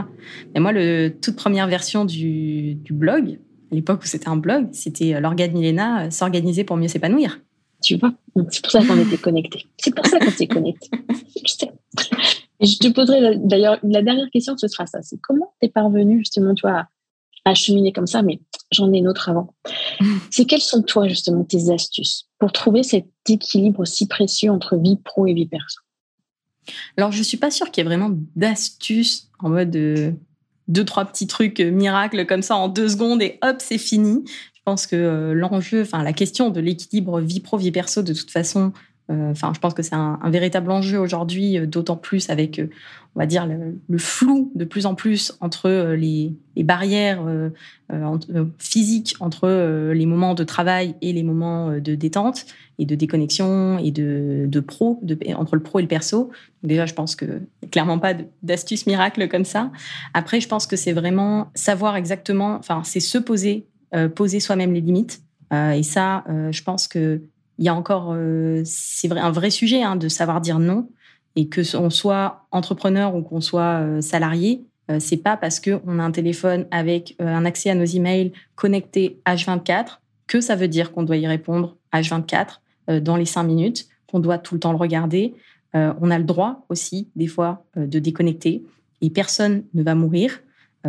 Mais 0.54 0.61
moi, 0.61 0.73
le 0.73 1.11
toute 1.11 1.37
première 1.37 1.68
version 1.68 2.04
du, 2.04 2.75
du 2.75 2.92
blog, 2.92 3.38
l'époque 3.75 4.02
où 4.02 4.07
c'était 4.07 4.28
un 4.28 4.37
blog, 4.37 4.69
c'était 4.73 5.14
euh, 5.14 5.21
l'organe 5.21 5.52
Milena, 5.52 6.11
s'organiser 6.11 6.64
pour 6.64 6.76
mieux 6.76 6.88
s'épanouir. 6.88 7.40
Tu 7.83 7.97
vois, 7.97 8.14
c'est 8.50 8.62
pour 8.62 8.71
ça 8.71 8.85
qu'on 8.85 8.99
était 8.99 9.19
connectés. 9.19 9.66
C'est 9.76 9.95
pour 9.95 10.07
ça 10.07 10.19
qu'on 10.19 10.31
s'est 10.31 10.47
connectés. 10.47 10.90
je 11.47 11.66
Et 12.61 12.66
je 12.66 12.78
te 12.78 12.88
poserai 12.88 13.37
d'ailleurs 13.37 13.78
la 13.83 14.00
dernière 14.00 14.31
question, 14.31 14.57
ce 14.57 14.69
sera 14.69 14.87
ça. 14.87 15.02
C'est 15.02 15.19
comment 15.21 15.52
t'es 15.61 15.69
parvenu 15.69 16.19
justement, 16.19 16.54
toi, 16.54 16.87
à 17.45 17.54
cheminer 17.54 17.93
comme 17.93 18.07
ça, 18.07 18.23
mais 18.23 18.40
j'en 18.73 18.93
ai 18.93 18.99
une 18.99 19.09
autre 19.09 19.28
avant. 19.28 19.54
C'est 20.31 20.47
quelles 20.47 20.61
sont 20.61 20.83
toi 20.83 21.09
justement 21.09 21.45
tes 21.45 21.71
astuces 21.71 22.26
pour 22.38 22.52
trouver 22.52 22.83
cet 22.83 23.07
équilibre 23.28 23.81
aussi 23.81 24.09
précieux 24.09 24.50
entre 24.50 24.76
vie 24.76 24.97
pro 25.04 25.26
et 25.26 25.35
vie 25.35 25.47
perso? 25.47 25.81
Alors 26.97 27.12
je 27.12 27.23
suis 27.23 27.37
pas 27.37 27.50
sûre 27.50 27.71
qu'il 27.71 27.83
y 27.83 27.87
ait 27.87 27.88
vraiment 27.88 28.11
d'astuces 28.35 29.31
en 29.38 29.50
mode 29.50 29.71
de 29.71 29.95
euh, 29.99 30.12
deux 30.68 30.85
trois 30.85 31.04
petits 31.04 31.26
trucs 31.26 31.61
euh, 31.61 31.71
miracles 31.71 32.26
comme 32.26 32.42
ça 32.42 32.56
en 32.56 32.68
deux 32.68 32.88
secondes 32.88 33.23
et 33.23 33.38
hop 33.42 33.56
c'est 33.59 33.78
fini. 33.78 34.25
Je 34.54 34.61
pense 34.64 34.87
que 34.87 34.97
euh, 34.97 35.35
l'enjeu, 35.35 35.83
enfin 35.83 36.02
la 36.02 36.12
question 36.12 36.50
de 36.50 36.61
l'équilibre 36.61 37.21
vie 37.21 37.40
pro 37.40 37.59
vie 37.59 37.71
perso 37.71 38.02
de 38.02 38.14
toute 38.14 38.30
façon 38.30 38.73
enfin, 39.11 39.52
je 39.54 39.61
pense 39.61 39.75
que 39.75 39.82
c'est 39.82 39.94
un, 39.94 40.18
véritable 40.30 40.70
enjeu 40.70 40.99
aujourd'hui, 40.99 41.58
euh, 41.58 41.66
d'autant 41.66 41.96
plus 41.96 42.30
avec, 42.30 42.58
euh, 42.58 42.70
on 43.14 43.20
va 43.20 43.26
dire, 43.26 43.46
le, 43.46 43.99
flou 43.99 44.50
de 44.54 44.64
plus 44.64 44.87
en 44.87 44.94
plus 44.94 45.37
entre 45.40 45.94
les, 45.94 46.34
barrières 46.56 47.23
physiques 48.58 49.14
entre 49.20 49.92
les 49.92 50.06
moments 50.06 50.34
de 50.34 50.42
travail 50.42 50.96
et 51.00 51.12
les 51.12 51.23
moments 51.23 51.78
de 51.78 51.94
détente 51.94 52.46
et 52.78 52.87
de 52.87 52.94
déconnexion 52.96 53.78
et 53.78 53.92
de, 53.92 54.61
pro, 54.61 54.99
de, 55.02 55.16
entre 55.37 55.54
le 55.54 55.62
pro 55.62 55.78
et 55.78 55.82
le 55.82 55.88
perso. 55.88 56.30
déjà, 56.64 56.87
je 56.87 56.94
pense 56.94 57.14
que 57.14 57.42
a 57.62 57.66
clairement 57.70 58.00
pas 58.00 58.14
d'astuce 58.42 58.87
miracle 58.87 59.28
comme 59.28 59.44
ça. 59.44 59.70
Après, 60.12 60.40
je 60.40 60.49
pense 60.49 60.66
que 60.66 60.75
c'est 60.75 60.92
vraiment 60.92 61.52
savoir 61.54 61.94
exactement, 61.94 62.56
enfin, 62.56 62.82
c'est 62.84 63.00
se 63.00 63.18
poser, 63.18 63.66
poser 64.16 64.40
soi-même 64.40 64.73
les 64.73 64.80
limites. 64.80 65.23
et 65.52 65.84
ça, 65.84 66.25
je 66.50 66.62
pense 66.62 66.88
que 66.88 67.20
il 67.58 67.64
y 67.64 67.68
a 67.68 67.75
encore, 67.75 68.12
euh, 68.14 68.62
c'est 68.64 69.08
vrai, 69.08 69.20
un 69.20 69.30
vrai 69.30 69.50
sujet 69.50 69.82
hein, 69.82 69.96
de 69.96 70.08
savoir 70.08 70.40
dire 70.40 70.58
non 70.58 70.88
et 71.37 71.49
que 71.49 71.76
on 71.76 71.90
soit 71.90 72.46
entrepreneur 72.50 73.14
ou 73.14 73.23
qu'on 73.23 73.40
soit 73.40 73.80
euh, 73.80 74.00
salarié, 74.00 74.64
euh, 74.90 74.99
c'est 75.00 75.16
pas 75.16 75.37
parce 75.37 75.61
que 75.61 75.80
on 75.87 75.99
a 75.99 76.02
un 76.02 76.11
téléphone 76.11 76.66
avec 76.70 77.16
un 77.18 77.44
accès 77.44 77.70
à 77.70 77.75
nos 77.75 77.84
emails 77.84 78.32
connecté 78.54 79.20
H24 79.26 79.99
que 80.26 80.40
ça 80.40 80.56
veut 80.56 80.68
dire 80.68 80.92
qu'on 80.92 81.02
doit 81.02 81.16
y 81.16 81.26
répondre 81.26 81.76
H24 81.92 82.61
dans 83.00 83.16
les 83.16 83.25
cinq 83.25 83.44
minutes, 83.44 83.87
qu'on 84.06 84.20
doit 84.20 84.38
tout 84.38 84.54
le 84.54 84.61
temps 84.61 84.73
le 84.73 84.78
regarder. 84.78 85.34
on 85.75 86.11
a 86.11 86.18
le 86.18 86.25
droit 86.25 86.64
aussi 86.68 87.08
des 87.14 87.26
fois 87.26 87.64
de 87.76 87.99
déconnecter 87.99 88.62
et 89.00 89.11
personne 89.11 89.64
ne 89.75 89.82
va 89.82 89.94
mourir, 89.94 90.40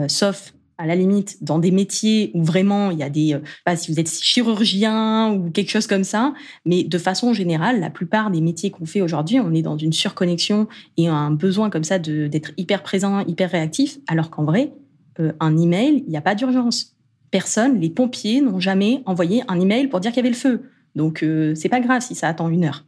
sauf 0.07 0.53
à 0.77 0.85
la 0.85 0.95
limite, 0.95 1.43
dans 1.43 1.59
des 1.59 1.71
métiers 1.71 2.31
où 2.33 2.43
vraiment 2.43 2.91
il 2.91 2.97
y 2.97 3.03
a 3.03 3.09
des, 3.09 3.33
euh, 3.33 3.39
pas 3.63 3.75
si 3.75 3.91
vous 3.91 3.99
êtes 3.99 4.11
chirurgien 4.11 5.31
ou 5.31 5.49
quelque 5.49 5.71
chose 5.71 5.87
comme 5.87 6.03
ça, 6.03 6.33
mais 6.65 6.83
de 6.83 6.97
façon 6.97 7.33
générale, 7.33 7.79
la 7.79 7.89
plupart 7.89 8.31
des 8.31 8.41
métiers 8.41 8.71
qu'on 8.71 8.85
fait 8.85 9.01
aujourd'hui, 9.01 9.39
on 9.39 9.53
est 9.53 9.61
dans 9.61 9.77
une 9.77 9.93
surconnexion 9.93 10.67
et 10.97 11.07
un 11.07 11.31
besoin 11.31 11.69
comme 11.69 11.83
ça 11.83 11.99
d'être 11.99 12.51
hyper 12.57 12.83
présent, 12.83 13.25
hyper 13.25 13.51
réactif, 13.51 13.99
alors 14.07 14.29
qu'en 14.29 14.43
vrai, 14.43 14.71
euh, 15.19 15.31
un 15.39 15.57
email, 15.57 16.03
il 16.05 16.09
n'y 16.09 16.17
a 16.17 16.21
pas 16.21 16.35
d'urgence. 16.35 16.95
Personne, 17.31 17.79
les 17.79 17.89
pompiers 17.89 18.41
n'ont 18.41 18.59
jamais 18.59 19.01
envoyé 19.05 19.43
un 19.47 19.59
email 19.59 19.87
pour 19.87 19.99
dire 19.99 20.11
qu'il 20.11 20.17
y 20.17 20.25
avait 20.25 20.29
le 20.29 20.35
feu. 20.35 20.63
Donc 20.95 21.23
euh, 21.23 21.53
c'est 21.55 21.69
pas 21.69 21.79
grave 21.79 22.01
si 22.01 22.15
ça 22.15 22.27
attend 22.27 22.49
une 22.49 22.65
heure. 22.65 22.85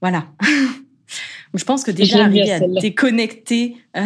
Voilà. 0.00 0.26
Je 1.54 1.64
pense 1.64 1.82
que 1.82 1.90
déjà 1.90 2.24
arriver 2.24 2.52
à 2.52 2.60
déconnecter. 2.60 3.76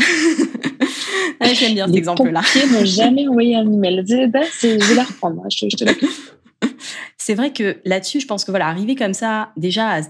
J'aime 1.40 1.74
bien 1.74 1.86
cet 1.86 1.96
exemple-là. 1.96 2.42
Les 2.54 2.72
n'ont 2.72 2.84
jamais 2.84 3.28
envoyé 3.28 3.56
un 3.56 3.70
email. 3.70 4.04
Je 4.06 4.66
vais 4.66 4.94
la 4.94 5.04
reprendre. 5.04 5.42
Je, 5.50 5.66
te 5.68 5.84
c'est 7.16 7.34
vrai 7.34 7.52
que 7.52 7.76
là-dessus, 7.84 8.20
je 8.20 8.26
pense 8.26 8.44
que 8.44 8.50
voilà, 8.50 8.68
arriver 8.68 8.94
comme 8.94 9.14
ça, 9.14 9.50
déjà 9.56 9.88
à 9.88 10.02
se, 10.02 10.08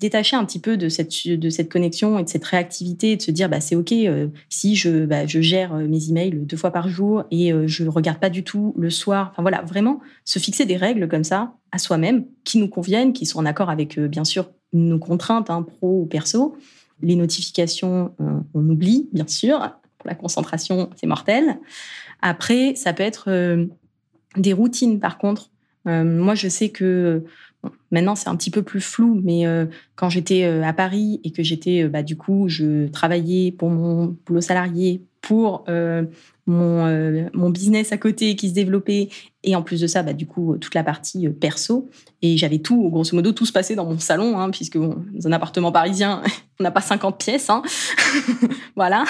détacher 0.00 0.36
un 0.36 0.44
petit 0.44 0.58
peu 0.58 0.76
de 0.76 0.88
cette, 0.88 1.26
de 1.26 1.50
cette 1.50 1.70
connexion 1.70 2.18
et 2.18 2.24
de 2.24 2.28
cette 2.28 2.44
réactivité, 2.44 3.16
de 3.16 3.22
se 3.22 3.30
dire, 3.30 3.48
bah, 3.48 3.60
c'est 3.60 3.76
OK 3.76 3.92
euh, 3.92 4.28
si 4.48 4.76
je, 4.76 5.04
bah, 5.04 5.26
je 5.26 5.40
gère 5.40 5.74
euh, 5.74 5.86
mes 5.86 6.08
emails 6.08 6.32
deux 6.32 6.56
fois 6.56 6.70
par 6.70 6.88
jour 6.88 7.24
et 7.30 7.52
euh, 7.52 7.66
je 7.66 7.84
ne 7.84 7.88
regarde 7.88 8.18
pas 8.18 8.30
du 8.30 8.42
tout 8.42 8.74
le 8.76 8.90
soir. 8.90 9.28
Enfin 9.32 9.42
voilà, 9.42 9.62
vraiment 9.62 10.00
se 10.24 10.38
fixer 10.38 10.64
des 10.64 10.76
règles 10.76 11.08
comme 11.08 11.24
ça 11.24 11.54
à 11.72 11.78
soi-même 11.78 12.24
qui 12.44 12.58
nous 12.58 12.68
conviennent, 12.68 13.12
qui 13.12 13.26
sont 13.26 13.38
en 13.38 13.46
accord 13.46 13.70
avec, 13.70 13.98
bien 13.98 14.24
sûr, 14.24 14.50
nos 14.72 14.98
contraintes, 14.98 15.50
hein, 15.50 15.62
pro 15.62 16.02
ou 16.02 16.06
perso. 16.06 16.56
Les 17.02 17.14
notifications, 17.14 18.12
on 18.54 18.68
oublie, 18.70 19.08
bien 19.12 19.26
sûr 19.26 19.60
la 20.04 20.14
concentration, 20.14 20.90
c'est 20.96 21.06
mortel. 21.06 21.58
Après, 22.22 22.74
ça 22.74 22.92
peut 22.92 23.02
être 23.02 23.30
euh, 23.30 23.66
des 24.36 24.52
routines, 24.52 25.00
par 25.00 25.18
contre. 25.18 25.50
Euh, 25.86 26.04
moi, 26.04 26.34
je 26.34 26.48
sais 26.48 26.70
que 26.70 27.24
maintenant, 27.90 28.14
c'est 28.14 28.28
un 28.28 28.36
petit 28.36 28.50
peu 28.50 28.62
plus 28.62 28.80
flou, 28.80 29.20
mais 29.22 29.46
euh, 29.46 29.66
quand 29.94 30.08
j'étais 30.08 30.44
à 30.44 30.72
Paris 30.72 31.20
et 31.24 31.30
que 31.30 31.42
j'étais, 31.42 31.88
bah, 31.88 32.02
du 32.02 32.16
coup, 32.16 32.48
je 32.48 32.88
travaillais 32.88 33.52
pour 33.52 33.70
mon 33.70 34.16
boulot 34.26 34.40
salarié, 34.40 35.02
pour 35.20 35.64
mon, 36.46 36.86
euh, 36.86 37.28
mon 37.34 37.50
business 37.50 37.92
à 37.92 37.98
côté 37.98 38.36
qui 38.36 38.48
se 38.48 38.54
développait 38.54 39.08
et 39.42 39.56
en 39.56 39.62
plus 39.62 39.80
de 39.80 39.86
ça, 39.86 40.02
bah, 40.02 40.12
du 40.12 40.26
coup, 40.26 40.56
toute 40.58 40.74
la 40.74 40.84
partie 40.84 41.26
euh, 41.26 41.30
perso. 41.30 41.90
Et 42.22 42.36
j'avais 42.36 42.58
tout, 42.58 42.88
grosso 42.88 43.14
modo, 43.14 43.32
tout 43.32 43.46
se 43.46 43.52
passait 43.52 43.74
dans 43.74 43.84
mon 43.84 43.98
salon, 43.98 44.38
hein, 44.38 44.50
puisque 44.50 44.78
dans 44.78 44.96
un 45.24 45.32
appartement 45.32 45.72
parisien, 45.72 46.22
on 46.60 46.64
n'a 46.64 46.70
pas 46.70 46.80
50 46.80 47.18
pièces. 47.18 47.50
Hein. 47.50 47.62
voilà. 48.76 49.04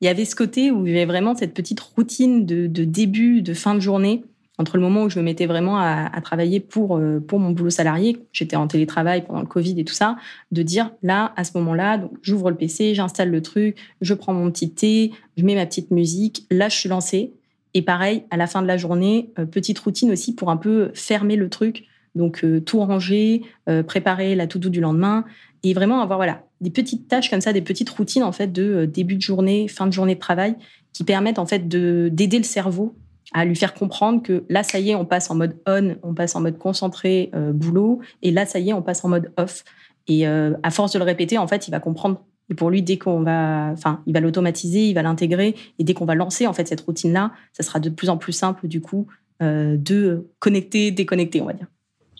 Il 0.00 0.06
y 0.06 0.08
avait 0.08 0.24
ce 0.24 0.34
côté 0.34 0.70
où 0.70 0.86
il 0.86 0.92
y 0.92 0.96
avait 0.96 1.06
vraiment 1.06 1.34
cette 1.34 1.54
petite 1.54 1.80
routine 1.80 2.44
de 2.46 2.84
début, 2.84 3.42
de 3.42 3.54
fin 3.54 3.74
de 3.74 3.80
journée 3.80 4.24
entre 4.58 4.76
le 4.76 4.82
moment 4.82 5.04
où 5.04 5.10
je 5.10 5.18
me 5.18 5.24
mettais 5.24 5.46
vraiment 5.46 5.78
à, 5.78 6.10
travailler 6.22 6.60
pour, 6.60 6.96
euh, 6.96 7.20
pour 7.20 7.38
mon 7.38 7.50
boulot 7.50 7.70
salarié, 7.70 8.18
j'étais 8.32 8.56
en 8.56 8.66
télétravail 8.66 9.24
pendant 9.26 9.40
le 9.40 9.46
Covid 9.46 9.78
et 9.78 9.84
tout 9.84 9.94
ça, 9.94 10.16
de 10.50 10.62
dire 10.62 10.92
là, 11.02 11.32
à 11.36 11.44
ce 11.44 11.56
moment-là, 11.58 12.08
j'ouvre 12.22 12.50
le 12.50 12.56
PC, 12.56 12.94
j'installe 12.94 13.30
le 13.30 13.42
truc, 13.42 13.76
je 14.00 14.14
prends 14.14 14.32
mon 14.32 14.50
petit 14.50 14.70
thé, 14.70 15.12
je 15.36 15.44
mets 15.44 15.54
ma 15.54 15.66
petite 15.66 15.90
musique, 15.90 16.46
là, 16.50 16.68
je 16.68 16.76
suis 16.76 16.88
lancée. 16.88 17.32
Et 17.74 17.82
pareil, 17.82 18.24
à 18.30 18.38
la 18.38 18.46
fin 18.46 18.62
de 18.62 18.66
la 18.66 18.78
journée, 18.78 19.30
euh, 19.38 19.44
petite 19.44 19.78
routine 19.78 20.10
aussi 20.10 20.34
pour 20.34 20.50
un 20.50 20.56
peu 20.56 20.90
fermer 20.94 21.36
le 21.36 21.50
truc. 21.50 21.84
Donc, 22.14 22.42
euh, 22.44 22.60
tout 22.60 22.80
ranger, 22.80 23.42
préparer 23.86 24.34
la 24.34 24.46
to-do 24.46 24.70
du 24.70 24.80
lendemain 24.80 25.26
et 25.62 25.74
vraiment 25.74 26.00
avoir 26.00 26.18
voilà, 26.18 26.44
des 26.62 26.70
petites 26.70 27.08
tâches 27.08 27.28
comme 27.28 27.42
ça, 27.42 27.52
des 27.52 27.60
petites 27.60 27.90
routines 27.90 28.22
en 28.22 28.32
fait 28.32 28.50
de 28.50 28.86
début 28.86 29.16
de 29.16 29.20
journée, 29.20 29.68
fin 29.68 29.86
de 29.86 29.92
journée 29.92 30.14
de 30.14 30.20
travail 30.20 30.56
qui 30.94 31.04
permettent 31.04 31.38
en 31.38 31.44
fait 31.44 31.68
d'aider 31.68 32.38
le 32.38 32.44
cerveau 32.44 32.96
à 33.32 33.44
lui 33.44 33.56
faire 33.56 33.74
comprendre 33.74 34.22
que 34.22 34.44
là, 34.48 34.62
ça 34.62 34.78
y 34.78 34.90
est, 34.90 34.94
on 34.94 35.04
passe 35.04 35.30
en 35.30 35.34
mode 35.34 35.56
on, 35.66 35.96
on 36.02 36.14
passe 36.14 36.34
en 36.36 36.40
mode 36.40 36.58
concentré 36.58 37.30
euh, 37.34 37.52
boulot, 37.52 38.00
et 38.22 38.30
là, 38.30 38.46
ça 38.46 38.58
y 38.58 38.70
est, 38.70 38.72
on 38.72 38.82
passe 38.82 39.04
en 39.04 39.08
mode 39.08 39.32
off. 39.36 39.64
Et 40.06 40.26
euh, 40.28 40.54
à 40.62 40.70
force 40.70 40.92
de 40.92 40.98
le 40.98 41.04
répéter, 41.04 41.38
en 41.38 41.46
fait, 41.46 41.66
il 41.66 41.70
va 41.70 41.80
comprendre. 41.80 42.22
Et 42.48 42.54
pour 42.54 42.70
lui, 42.70 42.82
dès 42.82 42.96
qu'on 42.96 43.22
va, 43.22 43.70
enfin, 43.72 44.02
il 44.06 44.12
va 44.12 44.20
l'automatiser, 44.20 44.88
il 44.88 44.94
va 44.94 45.02
l'intégrer, 45.02 45.56
et 45.78 45.84
dès 45.84 45.94
qu'on 45.94 46.04
va 46.04 46.14
lancer 46.14 46.46
en 46.46 46.52
fait 46.52 46.68
cette 46.68 46.82
routine-là, 46.82 47.32
ça 47.52 47.64
sera 47.64 47.80
de 47.80 47.90
plus 47.90 48.08
en 48.08 48.16
plus 48.16 48.32
simple 48.32 48.68
du 48.68 48.80
coup 48.80 49.08
euh, 49.42 49.76
de 49.76 50.30
connecter, 50.38 50.92
déconnecter, 50.92 51.40
on 51.40 51.46
va 51.46 51.54
dire. 51.54 51.66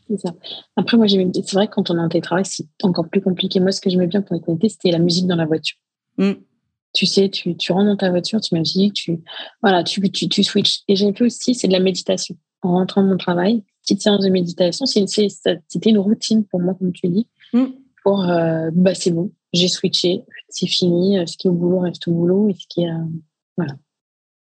C'est 0.09 0.19
ça. 0.19 0.35
Après, 0.77 0.97
moi, 0.97 1.07
c'est 1.09 1.53
vrai 1.55 1.67
que 1.67 1.75
quand 1.75 1.91
on 1.91 1.97
est 1.97 2.01
en 2.01 2.09
télétravail, 2.09 2.45
c'est 2.45 2.67
encore 2.83 3.09
plus 3.09 3.21
compliqué. 3.21 3.59
Moi, 3.61 3.73
ce 3.73 3.81
que 3.81 3.91
j'aimais 3.91 4.07
bien 4.07 4.23
pour 4.23 4.41
connecter, 4.41 4.69
c'était 4.69 4.91
la 4.91 4.99
musique 4.99 5.27
dans 5.27 5.37
la 5.37 5.47
voiture. 5.47 5.79
Mmh 6.19 6.33
tu 6.97 7.07
sais, 7.07 7.29
tu, 7.29 7.57
tu 7.57 7.73
rentres 7.73 7.87
dans 7.87 7.97
ta 7.97 8.11
voiture, 8.11 8.41
tu 8.41 8.55
musique, 8.55 8.95
tu, 8.95 9.21
voilà, 9.63 9.85
tu, 9.85 10.01
tu, 10.11 10.29
tu 10.29 10.43
switches. 10.43 10.81
Et 10.89 10.97
j'ai 10.97 11.13
vu 11.13 11.27
aussi, 11.27 11.55
c'est 11.55 11.69
de 11.69 11.73
la 11.73 11.81
méditation. 11.81 12.37
En 12.63 12.73
rentrant 12.73 13.03
de 13.03 13.09
mon 13.09 13.19
travail, 13.19 13.63
petite 13.83 14.03
séance 14.03 14.25
de 14.25 14.31
méditation, 14.31 14.87
c'était 14.87 15.91
une 15.91 15.99
routine 15.99 16.45
pour 16.45 16.61
moi, 16.61 16.75
comme 16.75 16.93
tu 16.93 17.09
dis, 17.09 17.29
mm. 17.53 17.67
pour, 18.03 18.25
euh, 18.25 18.71
bah, 18.73 18.95
c'est 18.95 19.11
bon, 19.11 19.31
j'ai 19.53 19.69
switché, 19.69 20.23
c'est 20.49 20.67
fini, 20.67 21.19
ce 21.27 21.37
qui 21.37 21.47
est 21.47 21.51
au 21.51 21.55
boulot 21.55 21.81
reste 21.81 22.09
au 22.09 22.13
boulot 22.13 22.49
et 22.49 22.55
ce 22.55 22.67
qui 22.69 22.85
est. 22.85 22.91
voilà. 23.57 23.75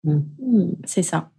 Mm. 0.06 0.76
C'est 0.86 1.04
ça. 1.04 1.30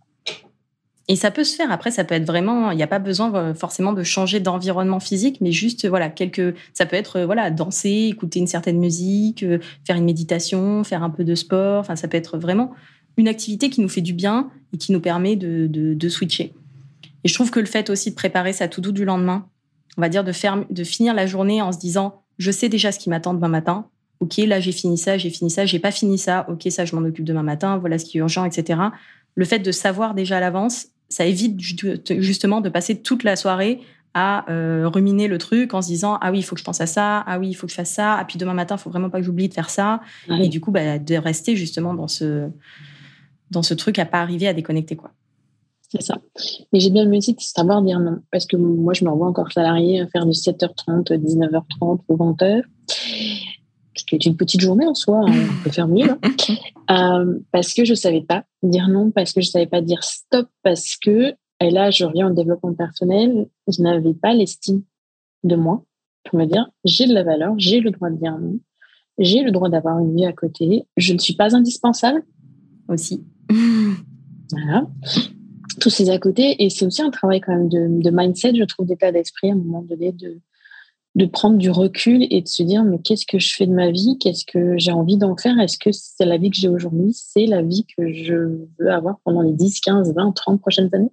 Et 1.08 1.14
ça 1.14 1.30
peut 1.30 1.44
se 1.44 1.54
faire. 1.54 1.70
Après, 1.70 1.90
ça 1.90 2.04
peut 2.04 2.14
être 2.16 2.26
vraiment. 2.26 2.72
Il 2.72 2.76
n'y 2.76 2.82
a 2.82 2.88
pas 2.88 2.98
besoin 2.98 3.32
euh, 3.34 3.54
forcément 3.54 3.92
de 3.92 4.02
changer 4.02 4.40
d'environnement 4.40 4.98
physique, 4.98 5.38
mais 5.40 5.52
juste 5.52 5.86
voilà 5.86 6.08
quelques. 6.08 6.54
Ça 6.74 6.84
peut 6.84 6.96
être 6.96 7.20
voilà 7.20 7.50
danser, 7.50 8.08
écouter 8.10 8.40
une 8.40 8.48
certaine 8.48 8.78
musique, 8.78 9.44
euh, 9.44 9.58
faire 9.84 9.96
une 9.96 10.04
méditation, 10.04 10.82
faire 10.82 11.04
un 11.04 11.10
peu 11.10 11.22
de 11.22 11.34
sport. 11.34 11.80
Enfin, 11.80 11.94
ça 11.94 12.08
peut 12.08 12.16
être 12.16 12.38
vraiment 12.38 12.72
une 13.16 13.28
activité 13.28 13.70
qui 13.70 13.80
nous 13.80 13.88
fait 13.88 14.00
du 14.00 14.12
bien 14.12 14.50
et 14.74 14.78
qui 14.78 14.92
nous 14.92 15.00
permet 15.00 15.36
de, 15.36 15.68
de, 15.68 16.08
switcher. 16.08 16.52
Et 17.24 17.28
je 17.28 17.34
trouve 17.34 17.50
que 17.50 17.60
le 17.60 17.66
fait 17.66 17.88
aussi 17.88 18.10
de 18.10 18.14
préparer 18.14 18.52
sa 18.52 18.68
to-do 18.68 18.92
du 18.92 19.04
lendemain, 19.04 19.48
on 19.96 20.02
va 20.02 20.08
dire 20.08 20.22
de, 20.22 20.32
faire, 20.32 20.64
de 20.68 20.84
finir 20.84 21.14
la 21.14 21.26
journée 21.26 21.62
en 21.62 21.72
se 21.72 21.78
disant 21.78 22.22
je 22.38 22.50
sais 22.50 22.68
déjà 22.68 22.92
ce 22.92 22.98
qui 22.98 23.08
m'attend 23.08 23.32
demain 23.32 23.48
matin. 23.48 23.86
Ok, 24.20 24.36
là 24.38 24.60
j'ai 24.60 24.72
fini 24.72 24.98
ça, 24.98 25.16
j'ai 25.16 25.30
fini 25.30 25.50
ça, 25.50 25.64
j'ai 25.66 25.78
pas 25.78 25.92
fini 25.92 26.18
ça. 26.18 26.46
Ok, 26.50 26.66
ça 26.68 26.84
je 26.84 26.94
m'en 26.94 27.06
occupe 27.06 27.24
demain 27.24 27.42
matin. 27.42 27.78
Voilà 27.78 27.98
ce 27.98 28.04
qui 28.04 28.18
est 28.18 28.20
urgent, 28.20 28.44
etc. 28.44 28.80
Le 29.34 29.44
fait 29.44 29.58
de 29.58 29.72
savoir 29.72 30.14
déjà 30.14 30.38
à 30.38 30.40
l'avance, 30.40 30.88
ça 31.08 31.26
évite 31.26 31.60
justement 31.60 32.60
de 32.60 32.68
passer 32.68 33.00
toute 33.00 33.24
la 33.24 33.36
soirée 33.36 33.80
à 34.14 34.50
euh, 34.50 34.88
ruminer 34.88 35.28
le 35.28 35.38
truc 35.38 35.74
en 35.74 35.82
se 35.82 35.88
disant 35.88 36.18
ah 36.20 36.30
oui 36.32 36.38
il 36.38 36.42
faut 36.42 36.54
que 36.54 36.60
je 36.60 36.64
pense 36.64 36.80
à 36.80 36.86
ça 36.86 37.20
ah 37.26 37.38
oui 37.38 37.48
il 37.48 37.54
faut 37.54 37.66
que 37.66 37.70
je 37.70 37.76
fasse 37.76 37.90
ça 37.92 38.14
ah 38.14 38.24
puis 38.24 38.38
demain 38.38 38.54
matin 38.54 38.76
il 38.76 38.80
faut 38.80 38.88
vraiment 38.88 39.10
pas 39.10 39.18
que 39.18 39.24
j'oublie 39.24 39.48
de 39.48 39.54
faire 39.54 39.70
ça. 39.70 40.00
Et 40.28 40.48
du 40.48 40.60
coup 40.60 40.70
bah, 40.70 40.98
de 40.98 41.14
rester 41.16 41.54
justement 41.54 41.94
dans 41.94 42.08
ce 42.08 42.48
dans 43.50 43.62
ce 43.62 43.74
truc 43.74 43.98
à 43.98 44.06
pas 44.06 44.20
arriver 44.20 44.48
à 44.48 44.54
déconnecter 44.54 44.96
quoi. 44.96 45.12
C'est 45.88 46.02
ça. 46.02 46.16
Mais 46.72 46.80
j'ai 46.80 46.90
bien 46.90 47.04
le 47.04 47.10
métier 47.10 47.34
de 47.34 47.40
savoir 47.40 47.80
dire 47.82 48.00
non 48.00 48.18
parce 48.32 48.46
que 48.46 48.56
moi 48.56 48.92
je 48.94 49.04
me 49.04 49.10
revois 49.10 49.28
encore 49.28 49.52
salarié 49.52 50.00
à 50.00 50.06
faire 50.08 50.26
de 50.26 50.32
7h30 50.32 51.12
19h30 51.12 52.00
ou 52.08 52.16
20h 52.16 52.62
ce 53.96 54.04
qui 54.04 54.14
est 54.14 54.26
une 54.26 54.36
petite 54.36 54.60
journée 54.60 54.86
en 54.86 54.94
soi, 54.94 55.20
hein, 55.26 55.32
on 55.32 55.64
peut 55.64 55.70
faire 55.70 55.88
mieux, 55.88 56.10
hein. 56.10 56.18
euh, 56.90 57.38
parce 57.52 57.74
que 57.74 57.84
je 57.84 57.94
savais 57.94 58.20
pas 58.20 58.44
dire 58.62 58.88
non, 58.88 59.10
parce 59.10 59.32
que 59.32 59.40
je 59.40 59.48
savais 59.48 59.66
pas 59.66 59.80
dire 59.80 60.04
stop, 60.04 60.48
parce 60.62 60.96
que, 60.96 61.34
et 61.60 61.70
là 61.70 61.90
je 61.90 62.04
reviens 62.04 62.30
au 62.30 62.34
développement 62.34 62.74
personnel, 62.74 63.46
je 63.68 63.82
n'avais 63.82 64.14
pas 64.14 64.34
l'estime 64.34 64.82
de 65.44 65.56
moi 65.56 65.84
pour 66.24 66.38
me 66.38 66.44
dire 66.44 66.68
j'ai 66.84 67.06
de 67.06 67.14
la 67.14 67.22
valeur, 67.22 67.54
j'ai 67.58 67.80
le 67.80 67.90
droit 67.90 68.10
de 68.10 68.16
dire 68.16 68.38
non, 68.38 68.58
j'ai 69.18 69.42
le 69.42 69.50
droit 69.50 69.68
d'avoir 69.68 69.98
une 69.98 70.14
vie 70.14 70.26
à 70.26 70.32
côté, 70.32 70.86
je 70.96 71.12
ne 71.12 71.18
suis 71.18 71.34
pas 71.34 71.54
indispensable. 71.56 72.22
Aussi. 72.88 73.24
voilà. 74.52 74.86
Tous 75.80 75.90
ces 75.90 76.08
à 76.08 76.18
côté, 76.18 76.62
et 76.64 76.70
c'est 76.70 76.86
aussi 76.86 77.02
un 77.02 77.10
travail 77.10 77.40
quand 77.40 77.52
même 77.52 77.68
de, 77.68 78.00
de 78.00 78.10
mindset, 78.10 78.54
je 78.54 78.62
trouve, 78.62 78.86
d'état 78.86 79.10
d'esprit 79.10 79.50
à 79.50 79.54
un 79.54 79.56
moment 79.56 79.82
donné, 79.82 80.12
de, 80.12 80.40
de 81.16 81.24
prendre 81.24 81.56
du 81.56 81.70
recul 81.70 82.26
et 82.30 82.42
de 82.42 82.46
se 82.46 82.62
dire 82.62 82.84
mais 82.84 82.98
qu'est-ce 82.98 83.24
que 83.24 83.38
je 83.38 83.54
fais 83.54 83.66
de 83.66 83.72
ma 83.72 83.90
vie? 83.90 84.18
Qu'est-ce 84.20 84.44
que 84.44 84.76
j'ai 84.76 84.92
envie 84.92 85.16
d'en 85.16 85.34
faire? 85.34 85.58
Est-ce 85.58 85.78
que 85.78 85.90
c'est 85.90 86.26
la 86.26 86.36
vie 86.36 86.50
que 86.50 86.56
j'ai 86.56 86.68
aujourd'hui? 86.68 87.12
C'est 87.14 87.46
la 87.46 87.62
vie 87.62 87.86
que 87.96 88.12
je 88.12 88.34
veux 88.78 88.90
avoir 88.90 89.18
pendant 89.24 89.40
les 89.40 89.52
10, 89.52 89.80
15, 89.80 90.14
20, 90.14 90.32
30 90.32 90.60
prochaines 90.60 90.90
années? 90.92 91.10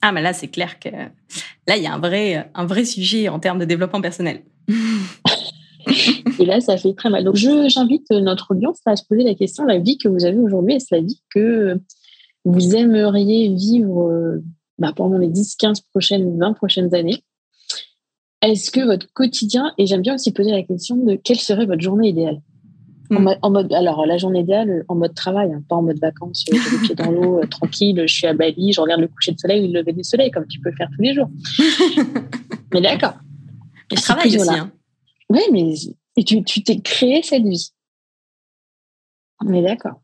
Ah, 0.00 0.12
mais 0.12 0.22
là, 0.22 0.32
c'est 0.32 0.46
clair 0.46 0.78
que 0.78 0.88
là, 0.88 1.76
il 1.76 1.82
y 1.82 1.86
a 1.88 1.92
un 1.92 1.98
vrai, 1.98 2.50
un 2.54 2.66
vrai 2.66 2.84
sujet 2.84 3.28
en 3.28 3.40
termes 3.40 3.58
de 3.58 3.64
développement 3.64 4.00
personnel. 4.00 4.42
et 6.38 6.44
là, 6.44 6.60
ça 6.60 6.76
fait 6.76 6.94
très 6.94 7.10
mal. 7.10 7.24
Donc, 7.24 7.34
j'invite 7.34 8.10
notre 8.10 8.52
audience 8.52 8.78
à 8.86 8.94
se 8.94 9.04
poser 9.04 9.24
la 9.24 9.34
question 9.34 9.64
la 9.64 9.78
vie 9.78 9.98
que 9.98 10.08
vous 10.08 10.24
avez 10.24 10.38
aujourd'hui, 10.38 10.74
est-ce 10.74 10.94
la 10.94 11.00
vie 11.00 11.20
que 11.34 11.80
vous 12.44 12.76
aimeriez 12.76 13.52
vivre 13.52 14.40
bah, 14.78 14.92
pendant 14.94 15.18
les 15.18 15.28
10, 15.28 15.56
15 15.56 15.80
prochaines, 15.80 16.38
20 16.38 16.52
prochaines 16.52 16.94
années? 16.94 17.24
Est-ce 18.42 18.70
que 18.70 18.80
votre 18.80 19.12
quotidien, 19.12 19.72
et 19.78 19.86
j'aime 19.86 20.02
bien 20.02 20.14
aussi 20.14 20.32
poser 20.32 20.50
la 20.50 20.62
question 20.62 20.96
de 20.96 21.14
quelle 21.14 21.40
serait 21.40 21.66
votre 21.66 21.80
journée 21.80 22.08
idéale? 22.08 22.40
En, 23.10 23.20
hmm. 23.20 23.52
mode, 23.52 23.72
alors 23.74 24.06
la 24.06 24.16
journée 24.16 24.40
idéale 24.40 24.84
en 24.88 24.94
mode 24.94 25.14
travail, 25.14 25.52
hein, 25.52 25.62
pas 25.68 25.76
en 25.76 25.82
mode 25.82 25.98
vacances, 26.00 26.44
j'ai 26.46 26.56
les 26.56 26.78
pieds 26.82 26.94
dans 26.94 27.10
l'eau, 27.10 27.40
euh, 27.40 27.46
tranquille, 27.46 28.02
je 28.06 28.12
suis 28.12 28.26
à 28.26 28.32
Bali, 28.32 28.72
je 28.72 28.80
regarde 28.80 29.02
le 29.02 29.08
coucher 29.08 29.32
de 29.32 29.38
soleil 29.38 29.64
ou 29.64 29.72
le 29.72 29.80
lever 29.80 29.92
du 29.92 30.02
soleil, 30.02 30.30
comme 30.30 30.46
tu 30.46 30.60
peux 30.60 30.72
faire 30.72 30.88
tous 30.94 31.02
les 31.02 31.12
jours. 31.12 31.28
mais 32.72 32.80
d'accord. 32.80 33.14
Je 33.94 34.00
travaille 34.00 34.34
aussi. 34.34 34.50
Hein. 34.50 34.72
Oui, 35.28 35.40
mais 35.52 35.74
et 36.16 36.24
tu 36.24 36.42
t'es 36.42 36.80
créé 36.80 37.22
cette 37.22 37.44
vie. 37.44 37.72
Est 39.52 39.62
d'accord. 39.62 40.00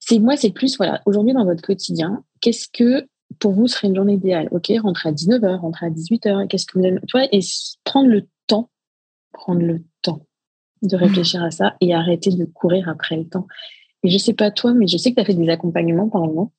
C'est 0.00 0.18
moi, 0.18 0.36
c'est 0.36 0.50
plus 0.50 0.76
voilà. 0.78 1.02
Aujourd'hui, 1.06 1.34
dans 1.34 1.44
votre 1.44 1.62
quotidien, 1.62 2.24
qu'est-ce 2.40 2.68
que 2.72 3.06
pour 3.38 3.52
vous 3.52 3.68
serait 3.68 3.88
une 3.88 3.96
journée 3.96 4.14
idéale 4.14 4.48
Ok, 4.50 4.72
rentrer 4.82 5.08
à 5.08 5.12
19h, 5.12 5.56
rentrer 5.56 5.86
à 5.86 5.90
18h, 5.90 6.48
qu'est-ce 6.48 6.66
que 6.66 6.78
vous 6.78 6.84
aimez 6.84 7.00
Tu 7.06 7.18
et 7.18 7.40
prendre 7.84 8.08
le 8.08 8.26
temps, 8.46 8.70
prendre 9.32 9.62
le 9.62 9.84
temps 10.02 10.26
de 10.82 10.96
mmh. 10.96 11.00
réfléchir 11.00 11.42
à 11.42 11.50
ça 11.50 11.76
et 11.80 11.94
arrêter 11.94 12.30
de 12.30 12.44
courir 12.44 12.88
après 12.88 13.16
le 13.16 13.28
temps. 13.28 13.46
Et 14.02 14.10
je 14.10 14.18
sais 14.18 14.34
pas 14.34 14.50
toi, 14.50 14.74
mais 14.74 14.86
je 14.86 14.96
sais 14.96 15.10
que 15.10 15.16
tu 15.16 15.20
as 15.20 15.24
fait 15.24 15.34
des 15.34 15.48
accompagnements 15.48 16.08
par 16.08 16.22
moment. 16.22 16.52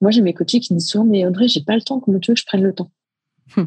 Moi, 0.00 0.10
j'ai 0.10 0.22
mes 0.22 0.34
coachés 0.34 0.60
qui 0.60 0.72
me 0.72 0.78
disent 0.78 0.88
souvent, 0.88 1.04
mais 1.04 1.26
Audrey, 1.26 1.46
j'ai 1.46 1.62
pas 1.62 1.74
le 1.74 1.82
temps, 1.82 2.00
comment 2.00 2.18
tu 2.18 2.30
veux 2.30 2.34
que 2.34 2.40
je 2.40 2.46
prenne 2.46 2.62
le 2.62 2.74
temps? 2.74 2.90
Mmh. 3.56 3.64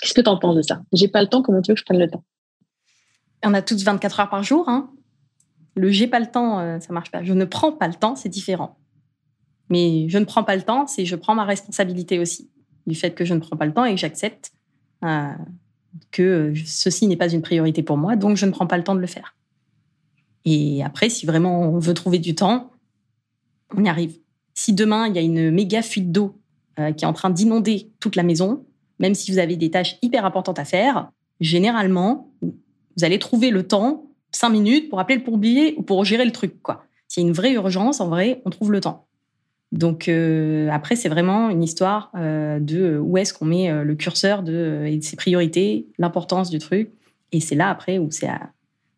Qu'est-ce 0.00 0.14
que 0.14 0.20
tu 0.20 0.28
en 0.28 0.38
penses 0.38 0.56
de 0.56 0.62
ça? 0.62 0.82
J'ai 0.92 1.08
pas 1.08 1.22
le 1.22 1.28
temps, 1.28 1.42
comment 1.42 1.62
tu 1.62 1.70
veux 1.70 1.74
que 1.74 1.80
je 1.80 1.84
prenne 1.84 1.98
le 1.98 2.10
temps? 2.10 2.24
On 3.44 3.54
a 3.54 3.62
toutes 3.62 3.80
24 3.80 4.20
heures 4.20 4.30
par 4.30 4.42
jour. 4.42 4.68
Hein 4.68 4.90
le 5.74 5.90
j'ai 5.90 6.06
pas 6.06 6.20
le 6.20 6.26
temps, 6.26 6.58
euh, 6.60 6.80
ça 6.80 6.92
marche 6.92 7.10
pas. 7.10 7.22
Je 7.22 7.32
ne 7.32 7.44
prends 7.44 7.72
pas 7.72 7.88
le 7.88 7.94
temps, 7.94 8.14
c'est 8.14 8.28
différent. 8.28 8.78
Mais 9.72 10.06
je 10.10 10.18
ne 10.18 10.26
prends 10.26 10.44
pas 10.44 10.54
le 10.54 10.60
temps, 10.60 10.86
c'est 10.86 11.06
je 11.06 11.16
prends 11.16 11.34
ma 11.34 11.46
responsabilité 11.46 12.18
aussi 12.18 12.50
du 12.86 12.94
fait 12.94 13.12
que 13.12 13.24
je 13.24 13.32
ne 13.32 13.38
prends 13.38 13.56
pas 13.56 13.64
le 13.64 13.72
temps 13.72 13.86
et 13.86 13.94
que 13.94 13.96
j'accepte 13.96 14.52
euh, 15.02 15.32
que 16.10 16.52
ceci 16.66 17.06
n'est 17.06 17.16
pas 17.16 17.32
une 17.32 17.40
priorité 17.40 17.82
pour 17.82 17.96
moi, 17.96 18.14
donc 18.14 18.36
je 18.36 18.44
ne 18.44 18.50
prends 18.50 18.66
pas 18.66 18.76
le 18.76 18.84
temps 18.84 18.94
de 18.94 19.00
le 19.00 19.06
faire. 19.06 19.34
Et 20.44 20.84
après, 20.84 21.08
si 21.08 21.24
vraiment 21.24 21.62
on 21.62 21.78
veut 21.78 21.94
trouver 21.94 22.18
du 22.18 22.34
temps, 22.34 22.70
on 23.74 23.82
y 23.82 23.88
arrive. 23.88 24.18
Si 24.52 24.74
demain 24.74 25.06
il 25.06 25.16
y 25.16 25.18
a 25.18 25.22
une 25.22 25.50
méga 25.50 25.80
fuite 25.80 26.12
d'eau 26.12 26.38
euh, 26.78 26.92
qui 26.92 27.06
est 27.06 27.08
en 27.08 27.14
train 27.14 27.30
d'inonder 27.30 27.90
toute 27.98 28.14
la 28.14 28.24
maison, 28.24 28.66
même 28.98 29.14
si 29.14 29.32
vous 29.32 29.38
avez 29.38 29.56
des 29.56 29.70
tâches 29.70 29.96
hyper 30.02 30.26
importantes 30.26 30.58
à 30.58 30.66
faire, 30.66 31.10
généralement, 31.40 32.30
vous 32.42 33.04
allez 33.04 33.18
trouver 33.18 33.48
le 33.48 33.66
temps, 33.66 34.04
cinq 34.32 34.50
minutes, 34.50 34.90
pour 34.90 35.00
appeler 35.00 35.16
le 35.16 35.24
pompier 35.24 35.76
ou 35.78 35.82
pour 35.82 36.04
gérer 36.04 36.26
le 36.26 36.32
truc. 36.32 36.60
Quoi. 36.60 36.84
S'il 37.08 37.22
y 37.22 37.24
a 37.24 37.28
une 37.28 37.34
vraie 37.34 37.52
urgence, 37.52 38.02
en 38.02 38.10
vrai, 38.10 38.42
on 38.44 38.50
trouve 38.50 38.70
le 38.70 38.82
temps. 38.82 39.06
Donc 39.72 40.06
euh, 40.06 40.68
après, 40.70 40.96
c'est 40.96 41.08
vraiment 41.08 41.48
une 41.48 41.62
histoire 41.62 42.12
euh, 42.14 42.60
de 42.60 42.98
où 42.98 43.16
est-ce 43.16 43.32
qu'on 43.32 43.46
met 43.46 43.70
euh, 43.70 43.84
le 43.84 43.94
curseur 43.94 44.42
de, 44.42 44.84
et 44.86 44.98
de 44.98 45.02
ses 45.02 45.16
priorités, 45.16 45.88
l'importance 45.98 46.50
du 46.50 46.58
truc. 46.58 46.92
Et 47.32 47.40
c'est 47.40 47.54
là 47.54 47.70
après 47.70 47.98
où 47.98 48.10
c'est 48.10 48.28
à 48.28 48.50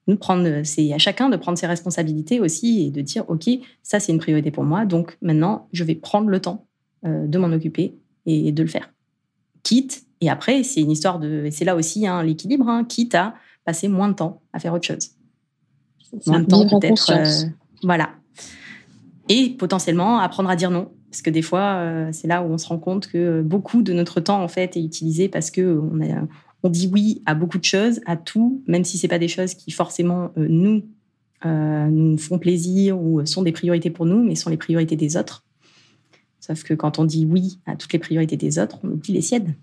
nous 0.08 0.16
prendre, 0.16 0.62
c'est 0.64 0.92
à 0.92 0.98
chacun 0.98 1.28
de 1.28 1.36
prendre 1.36 1.56
ses 1.56 1.68
responsabilités 1.68 2.40
aussi 2.40 2.86
et 2.86 2.90
de 2.90 3.00
dire 3.00 3.24
ok, 3.28 3.48
ça 3.84 4.00
c'est 4.00 4.12
une 4.12 4.18
priorité 4.18 4.50
pour 4.50 4.64
moi, 4.64 4.84
donc 4.84 5.16
maintenant 5.22 5.68
je 5.72 5.84
vais 5.84 5.94
prendre 5.94 6.28
le 6.28 6.40
temps 6.40 6.66
de 7.04 7.38
m'en 7.38 7.46
occuper 7.52 7.94
et 8.26 8.52
de 8.52 8.62
le 8.62 8.68
faire. 8.68 8.92
Quitte 9.62 10.04
et 10.20 10.28
après 10.28 10.62
c'est 10.62 10.82
une 10.82 10.90
histoire 10.90 11.20
de, 11.20 11.48
c'est 11.50 11.64
là 11.64 11.74
aussi 11.74 12.06
hein, 12.06 12.22
l'équilibre, 12.22 12.68
hein, 12.68 12.84
quitte 12.84 13.14
à 13.14 13.34
passer 13.64 13.88
moins 13.88 14.08
de 14.08 14.14
temps 14.14 14.42
à 14.52 14.58
faire 14.58 14.74
autre 14.74 14.84
chose. 14.84 15.12
Moins 16.26 16.40
de 16.40 16.46
temps 16.46 16.68
peut-être, 16.68 17.46
voilà 17.82 18.10
et 19.28 19.50
potentiellement 19.50 20.18
apprendre 20.18 20.50
à 20.50 20.56
dire 20.56 20.70
non. 20.70 20.90
Parce 21.10 21.22
que 21.22 21.30
des 21.30 21.42
fois, 21.42 21.76
euh, 21.76 22.08
c'est 22.12 22.26
là 22.26 22.42
où 22.42 22.46
on 22.46 22.58
se 22.58 22.66
rend 22.66 22.78
compte 22.78 23.06
que 23.06 23.40
beaucoup 23.42 23.82
de 23.82 23.92
notre 23.92 24.20
temps, 24.20 24.42
en 24.42 24.48
fait, 24.48 24.76
est 24.76 24.82
utilisé 24.82 25.28
parce 25.28 25.50
que 25.50 25.78
on, 25.78 26.00
on 26.64 26.68
dit 26.68 26.90
oui 26.92 27.22
à 27.26 27.34
beaucoup 27.34 27.58
de 27.58 27.64
choses, 27.64 28.00
à 28.06 28.16
tout, 28.16 28.62
même 28.66 28.84
si 28.84 28.98
c'est 28.98 29.08
pas 29.08 29.18
des 29.18 29.28
choses 29.28 29.54
qui 29.54 29.70
forcément 29.70 30.30
euh, 30.36 30.46
nous 30.48 30.82
euh, 31.46 31.88
nous 31.88 32.16
font 32.16 32.38
plaisir 32.38 32.98
ou 32.98 33.24
sont 33.26 33.42
des 33.42 33.52
priorités 33.52 33.90
pour 33.90 34.06
nous, 34.06 34.24
mais 34.24 34.34
sont 34.34 34.48
les 34.48 34.56
priorités 34.56 34.96
des 34.96 35.16
autres. 35.16 35.44
Sauf 36.40 36.62
que 36.62 36.72
quand 36.72 36.98
on 36.98 37.04
dit 37.04 37.26
oui 37.26 37.58
à 37.66 37.76
toutes 37.76 37.92
les 37.92 37.98
priorités 37.98 38.36
des 38.36 38.58
autres, 38.58 38.78
on 38.82 38.88
oublie 38.88 39.12
les 39.12 39.20
siennes. 39.20 39.54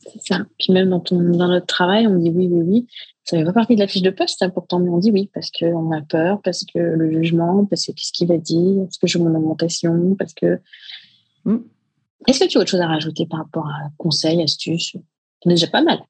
C'est 0.00 0.22
ça. 0.22 0.40
Puis 0.58 0.72
même 0.72 0.90
dans, 0.90 1.02
dans 1.10 1.48
notre 1.48 1.66
travail, 1.66 2.06
on 2.06 2.16
dit 2.16 2.30
oui, 2.30 2.48
oui, 2.50 2.62
oui. 2.62 2.86
Ça 3.24 3.36
fait 3.36 3.44
pas 3.44 3.52
partie 3.52 3.74
de 3.74 3.80
la 3.80 3.86
fiche 3.86 4.02
de 4.02 4.10
poste, 4.10 4.42
hein, 4.42 4.50
pourtant, 4.50 4.80
mais 4.80 4.88
on 4.88 4.98
dit 4.98 5.10
oui, 5.10 5.30
parce 5.32 5.50
qu'on 5.50 5.92
a 5.92 6.00
peur, 6.00 6.40
parce 6.42 6.64
que 6.64 6.78
le 6.78 7.12
jugement, 7.12 7.64
parce 7.66 7.86
que 7.86 7.92
qu'est-ce 7.92 8.12
qu'il 8.12 8.26
va 8.26 8.38
dire, 8.38 8.84
parce 8.84 8.98
que 8.98 9.06
je 9.06 9.18
veux 9.18 9.24
mon 9.24 9.36
augmentation, 9.36 10.16
parce 10.16 10.34
que. 10.34 10.58
Hmm. 11.44 11.58
Est-ce 12.26 12.40
que 12.40 12.48
tu 12.48 12.58
as 12.58 12.60
autre 12.60 12.70
chose 12.70 12.80
à 12.80 12.86
rajouter 12.86 13.26
par 13.26 13.40
rapport 13.40 13.66
à 13.66 13.90
conseils, 13.96 14.42
astuces? 14.42 14.96
C'est 15.42 15.48
déjà 15.48 15.66
pas 15.68 15.82
mal. 15.82 16.00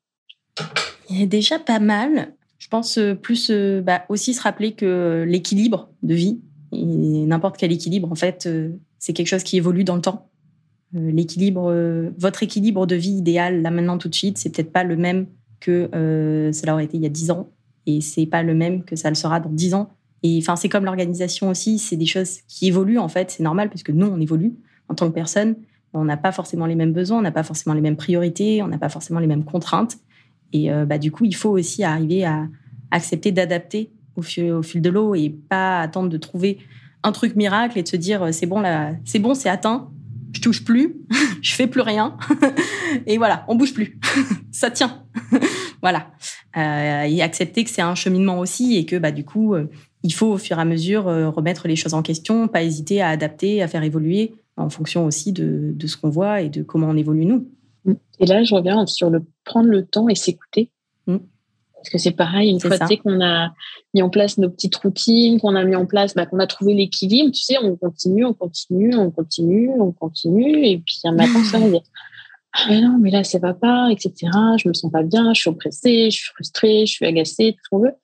Il 1.09 1.21
y 1.21 1.23
a 1.23 1.27
déjà 1.27 1.59
pas 1.59 1.79
mal. 1.79 2.35
Je 2.59 2.69
pense 2.69 2.99
euh, 2.99 3.15
plus 3.15 3.51
euh, 3.51 3.81
bah, 3.81 4.05
aussi 4.09 4.35
se 4.35 4.43
rappeler 4.43 4.73
que 4.73 5.25
l'équilibre 5.27 5.91
de 6.03 6.15
vie, 6.15 6.41
n'importe 6.73 7.57
quel 7.57 7.73
équilibre, 7.73 8.11
en 8.11 8.15
fait, 8.15 8.47
euh, 8.47 8.71
c'est 8.99 9.13
quelque 9.13 9.27
chose 9.27 9.43
qui 9.43 9.57
évolue 9.57 9.85
dans 9.85 9.97
le 9.97 10.03
temps. 10.03 10.30
L'équilibre, 10.93 11.73
votre 12.19 12.43
équilibre 12.43 12.85
de 12.87 12.97
vie 12.97 13.13
idéal, 13.13 13.63
là 13.63 13.71
maintenant 13.71 13.97
tout 13.97 14.09
de 14.09 14.15
suite, 14.15 14.39
c'est 14.39 14.51
peut-être 14.51 14.73
pas 14.73 14.83
le 14.83 14.97
même 14.97 15.27
que 15.61 15.91
euh, 15.95 16.53
cela 16.53 16.75
aurait 16.75 16.85
été 16.85 16.97
il 16.97 17.03
y 17.03 17.07
a 17.07 17.11
10 17.11 17.31
ans 17.31 17.51
et 17.87 18.01
c'est 18.01 18.27
pas 18.27 18.43
le 18.43 18.55
même 18.55 18.83
que 18.85 18.97
ça 18.97 19.09
le 19.09 19.15
sera 19.15 19.39
dans 19.41 19.51
10 19.51 19.75
ans. 19.75 19.91
Et 20.23 20.39
enfin, 20.39 20.57
c'est 20.57 20.69
comme 20.69 20.85
l'organisation 20.85 21.49
aussi, 21.49 21.79
c'est 21.79 21.97
des 21.97 22.07
choses 22.07 22.41
qui 22.49 22.67
évoluent 22.67 22.99
en 22.99 23.09
fait, 23.09 23.31
c'est 23.31 23.43
normal 23.43 23.69
parce 23.69 23.83
que 23.83 23.93
nous, 23.93 24.07
on 24.07 24.21
évolue 24.21 24.55
en 24.89 24.95
tant 24.95 25.09
que 25.09 25.15
personne. 25.15 25.57
On 25.93 26.05
n'a 26.05 26.17
pas 26.17 26.33
forcément 26.33 26.67
les 26.67 26.75
mêmes 26.75 26.93
besoins, 26.93 27.19
on 27.19 27.23
n'a 27.23 27.33
pas 27.33 27.43
forcément 27.43 27.75
les 27.75 27.81
mêmes 27.81 27.97
priorités, 27.97 28.63
on 28.63 28.69
n'a 28.69 28.79
pas 28.79 28.89
forcément 28.89 29.21
les 29.21 29.27
mêmes 29.27 29.45
contraintes. 29.45 29.97
Et 30.53 30.73
euh, 30.73 30.85
bah, 30.85 30.99
du 30.99 31.11
coup, 31.11 31.25
il 31.25 31.35
faut 31.35 31.51
aussi 31.51 31.85
arriver 31.85 32.25
à 32.25 32.49
accepter 32.91 33.33
d'adapter 33.33 33.91
au 34.17 34.21
au 34.21 34.63
fil 34.63 34.83
de 34.83 34.91
l'eau 34.91 35.15
et 35.15 35.31
pas 35.31 35.81
attendre 35.81 36.09
de 36.09 36.17
trouver 36.17 36.59
un 37.03 37.13
truc 37.13 37.35
miracle 37.35 37.79
et 37.79 37.83
de 37.83 37.89
se 37.89 37.97
dire 37.97 38.33
c'est 38.33 38.47
bon 38.47 38.61
là, 38.61 38.93
c'est 39.05 39.19
bon, 39.19 39.35
c'est 39.35 39.49
atteint, 39.49 39.89
je 40.33 40.41
touche 40.41 40.65
plus, 40.65 40.97
je 41.43 41.53
fais 41.53 41.67
plus 41.67 41.81
rien 41.81 42.17
et 43.07 43.19
voilà, 43.19 43.45
on 43.49 43.55
bouge 43.55 43.75
plus, 43.75 43.99
ça 44.53 44.71
tient, 44.71 45.05
voilà. 45.83 46.09
Euh, 46.57 47.03
et 47.03 47.23
accepter 47.23 47.65
que 47.65 47.71
c'est 47.71 47.83
un 47.83 47.95
cheminement 47.95 48.41
aussi 48.41 48.77
et 48.77 48.85
que 48.85 48.97
bah 48.97 49.13
du 49.13 49.25
coup 49.25 49.55
euh, 49.55 49.71
il 50.03 50.13
faut 50.13 50.27
au 50.27 50.39
fur 50.39 50.59
et 50.59 50.61
à 50.61 50.65
mesure 50.65 51.07
euh, 51.07 51.29
remettre 51.31 51.69
les 51.69 51.77
choses 51.77 51.95
en 51.95 52.03
question, 52.03 52.49
pas 52.49 52.63
hésiter 52.63 53.01
à 53.01 53.09
adapter, 53.09 53.63
à 53.63 53.69
faire 53.69 53.85
évoluer 53.85 54.35
en 54.57 54.69
fonction 54.69 55.07
aussi 55.07 55.33
de, 55.33 55.71
de 55.75 55.87
ce 55.87 55.97
qu'on 55.97 56.11
voit 56.11 56.43
et 56.43 56.49
de 56.49 56.63
comment 56.63 56.89
on 56.89 56.97
évolue 56.97 57.25
nous. 57.25 57.47
Et 58.19 58.27
là, 58.27 58.43
je 58.45 58.55
reviens 58.55 58.85
sur 58.87 59.11
le 59.11 59.25
prendre 59.45 59.69
le 59.69 59.85
temps 59.87 60.09
et 60.09 60.15
s'écouter. 60.15 60.71
Mm. 61.07 61.17
Parce 61.81 61.89
que 61.89 61.99
c'est 61.99 62.11
pareil, 62.13 62.51
une 62.51 62.61
fois 62.61 62.77
qu'on 62.79 63.23
a 63.23 63.55
mis 63.95 64.03
en 64.03 64.11
place 64.11 64.37
nos 64.37 64.51
petites 64.51 64.77
routines, 64.77 65.41
qu'on 65.41 65.55
a 65.55 65.65
mis 65.65 65.77
en 65.77 65.87
place, 65.87 66.15
bah, 66.15 66.27
qu'on 66.27 66.39
a 66.39 66.47
trouvé 66.47 66.75
l'équilibre, 66.75 67.31
tu 67.33 67.41
sais, 67.41 67.57
on 67.59 67.75
continue, 67.75 68.27
on 68.27 68.35
continue, 68.35 68.95
on 68.95 69.11
continue, 69.11 69.71
on 69.81 69.91
continue. 69.91 70.67
Et 70.67 70.79
puis 70.79 71.01
un 71.05 71.13
matin, 71.13 71.43
ça 71.45 71.59
va 71.59 71.69
dire 71.71 71.83
ah 72.53 72.67
mais 72.69 72.81
non, 72.81 72.99
mais 73.01 73.11
là, 73.11 73.23
ça 73.23 73.39
va 73.39 73.55
pas, 73.55 73.89
etc. 73.91 74.13
Je 74.59 74.69
me 74.69 74.75
sens 74.75 74.91
pas 74.91 75.03
bien, 75.03 75.33
je 75.33 75.41
suis 75.41 75.51
oppressée, 75.51 76.11
je 76.11 76.17
suis 76.17 76.31
frustrée, 76.33 76.85
je 76.85 76.93
suis 76.93 77.07
agacée, 77.07 77.53
tout 77.53 77.61
ce 77.65 77.69
qu'on 77.71 77.79
veut. 77.79 77.95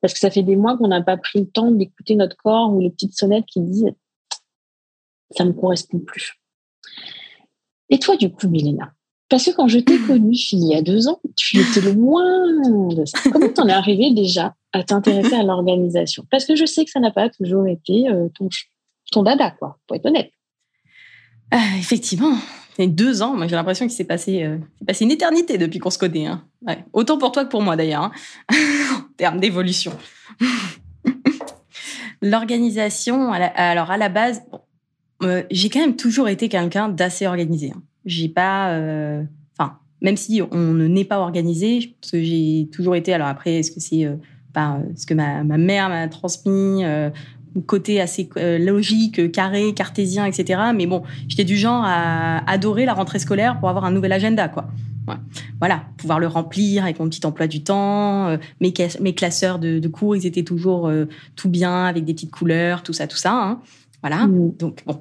Parce 0.00 0.12
que 0.12 0.20
ça 0.20 0.30
fait 0.30 0.42
des 0.42 0.56
mois 0.56 0.76
qu'on 0.76 0.88
n'a 0.88 1.02
pas 1.02 1.16
pris 1.16 1.40
le 1.40 1.46
temps 1.46 1.70
d'écouter 1.70 2.14
notre 2.14 2.36
corps 2.36 2.72
ou 2.72 2.80
les 2.80 2.90
petites 2.90 3.16
sonnettes 3.16 3.46
qui 3.46 3.60
disent 3.60 3.90
ça 5.30 5.44
ne 5.44 5.50
me 5.50 5.54
correspond 5.54 6.00
plus. 6.00 6.34
Et 7.88 7.98
toi, 7.98 8.16
du 8.16 8.30
coup, 8.30 8.48
Milena, 8.48 8.92
parce 9.28 9.46
que 9.46 9.50
quand 9.52 9.68
je 9.68 9.78
t'ai 9.78 9.98
connue 9.98 10.36
il 10.52 10.68
y 10.68 10.74
a 10.74 10.82
deux 10.82 11.08
ans, 11.08 11.20
tu 11.36 11.58
étais 11.58 11.80
loin 11.92 12.24
de 12.90 13.04
ça. 13.04 13.18
Comment 13.32 13.48
t'en 13.48 13.66
es 13.68 13.72
arrivée 13.72 14.12
déjà 14.12 14.54
à 14.72 14.82
t'intéresser 14.82 15.34
à 15.34 15.42
l'organisation? 15.42 16.26
Parce 16.30 16.44
que 16.44 16.56
je 16.56 16.66
sais 16.66 16.84
que 16.84 16.90
ça 16.90 17.00
n'a 17.00 17.10
pas 17.10 17.30
toujours 17.30 17.66
été 17.66 18.08
euh, 18.08 18.28
ton, 19.10 19.22
dada, 19.22 19.50
quoi, 19.50 19.78
pour 19.86 19.96
être 19.96 20.06
honnête. 20.06 20.30
Euh, 21.54 21.58
effectivement, 21.78 22.36
c'est 22.76 22.86
deux 22.86 23.22
ans. 23.22 23.36
J'ai 23.48 23.56
l'impression 23.56 23.86
qu'il 23.86 23.94
s'est 23.94 24.04
passé, 24.04 24.42
euh, 24.42 24.58
passé 24.86 25.04
une 25.04 25.10
éternité 25.10 25.56
depuis 25.56 25.78
qu'on 25.78 25.90
se 25.90 25.98
connaît. 25.98 26.26
Hein. 26.26 26.44
Autant 26.92 27.16
pour 27.16 27.32
toi 27.32 27.44
que 27.44 27.50
pour 27.50 27.62
moi, 27.62 27.76
d'ailleurs, 27.76 28.02
hein. 28.02 28.12
en 28.98 29.14
termes 29.16 29.40
d'évolution. 29.40 29.92
L'organisation, 32.22 33.32
alors 33.32 33.90
à 33.90 33.96
la 33.96 34.08
base, 34.08 34.42
j'ai 35.50 35.68
quand 35.70 35.80
même 35.80 35.96
toujours 35.96 36.28
été 36.28 36.48
quelqu'un 36.48 36.88
d'assez 36.88 37.26
organisé. 37.26 37.72
Hein. 37.74 37.82
J'ai 38.04 38.28
pas, 38.28 38.70
euh, 38.70 39.22
enfin, 39.56 39.78
même 40.02 40.16
si 40.16 40.42
on 40.50 40.72
ne 40.72 40.86
n'est 40.86 41.04
pas 41.04 41.18
organisé, 41.18 41.94
parce 42.00 42.12
que 42.12 42.22
j'ai 42.22 42.68
toujours 42.72 42.96
été. 42.96 43.12
Alors 43.14 43.28
après, 43.28 43.54
est-ce 43.54 43.70
que 43.70 43.80
c'est 43.80 44.04
euh, 44.04 44.16
euh, 44.56 44.78
ce 44.96 45.06
que 45.06 45.14
ma, 45.14 45.42
ma 45.44 45.58
mère 45.58 45.88
m'a 45.88 46.06
transmis, 46.08 46.82
côté 47.66 48.00
assez 48.00 48.28
logique, 48.36 49.30
carré, 49.32 49.74
cartésien, 49.74 50.26
etc. 50.26 50.60
Mais 50.74 50.86
bon, 50.86 51.02
j'étais 51.28 51.44
du 51.44 51.56
genre 51.56 51.82
à 51.84 52.38
adorer 52.50 52.84
la 52.84 52.94
rentrée 52.94 53.20
scolaire 53.20 53.58
pour 53.60 53.68
avoir 53.68 53.84
un 53.84 53.92
nouvel 53.92 54.12
agenda, 54.12 54.48
quoi. 54.48 54.68
Voilà, 55.60 55.84
pouvoir 55.98 56.18
le 56.18 56.26
remplir 56.26 56.82
avec 56.82 56.98
mon 56.98 57.08
petit 57.08 57.24
emploi 57.26 57.46
du 57.46 57.62
temps. 57.62 58.36
mes, 58.60 58.72
mes 59.00 59.14
classeurs 59.14 59.58
de, 59.58 59.88
cours, 59.88 60.16
ils 60.16 60.26
étaient 60.26 60.42
toujours 60.42 60.90
tout 61.36 61.48
bien 61.48 61.84
avec 61.84 62.04
des 62.04 62.14
petites 62.14 62.32
couleurs, 62.32 62.82
tout 62.82 62.92
ça, 62.92 63.06
tout 63.06 63.16
ça. 63.16 63.32
Hein. 63.32 63.60
Voilà. 64.02 64.26
Mmh. 64.26 64.52
Donc 64.58 64.82
bon, 64.86 65.00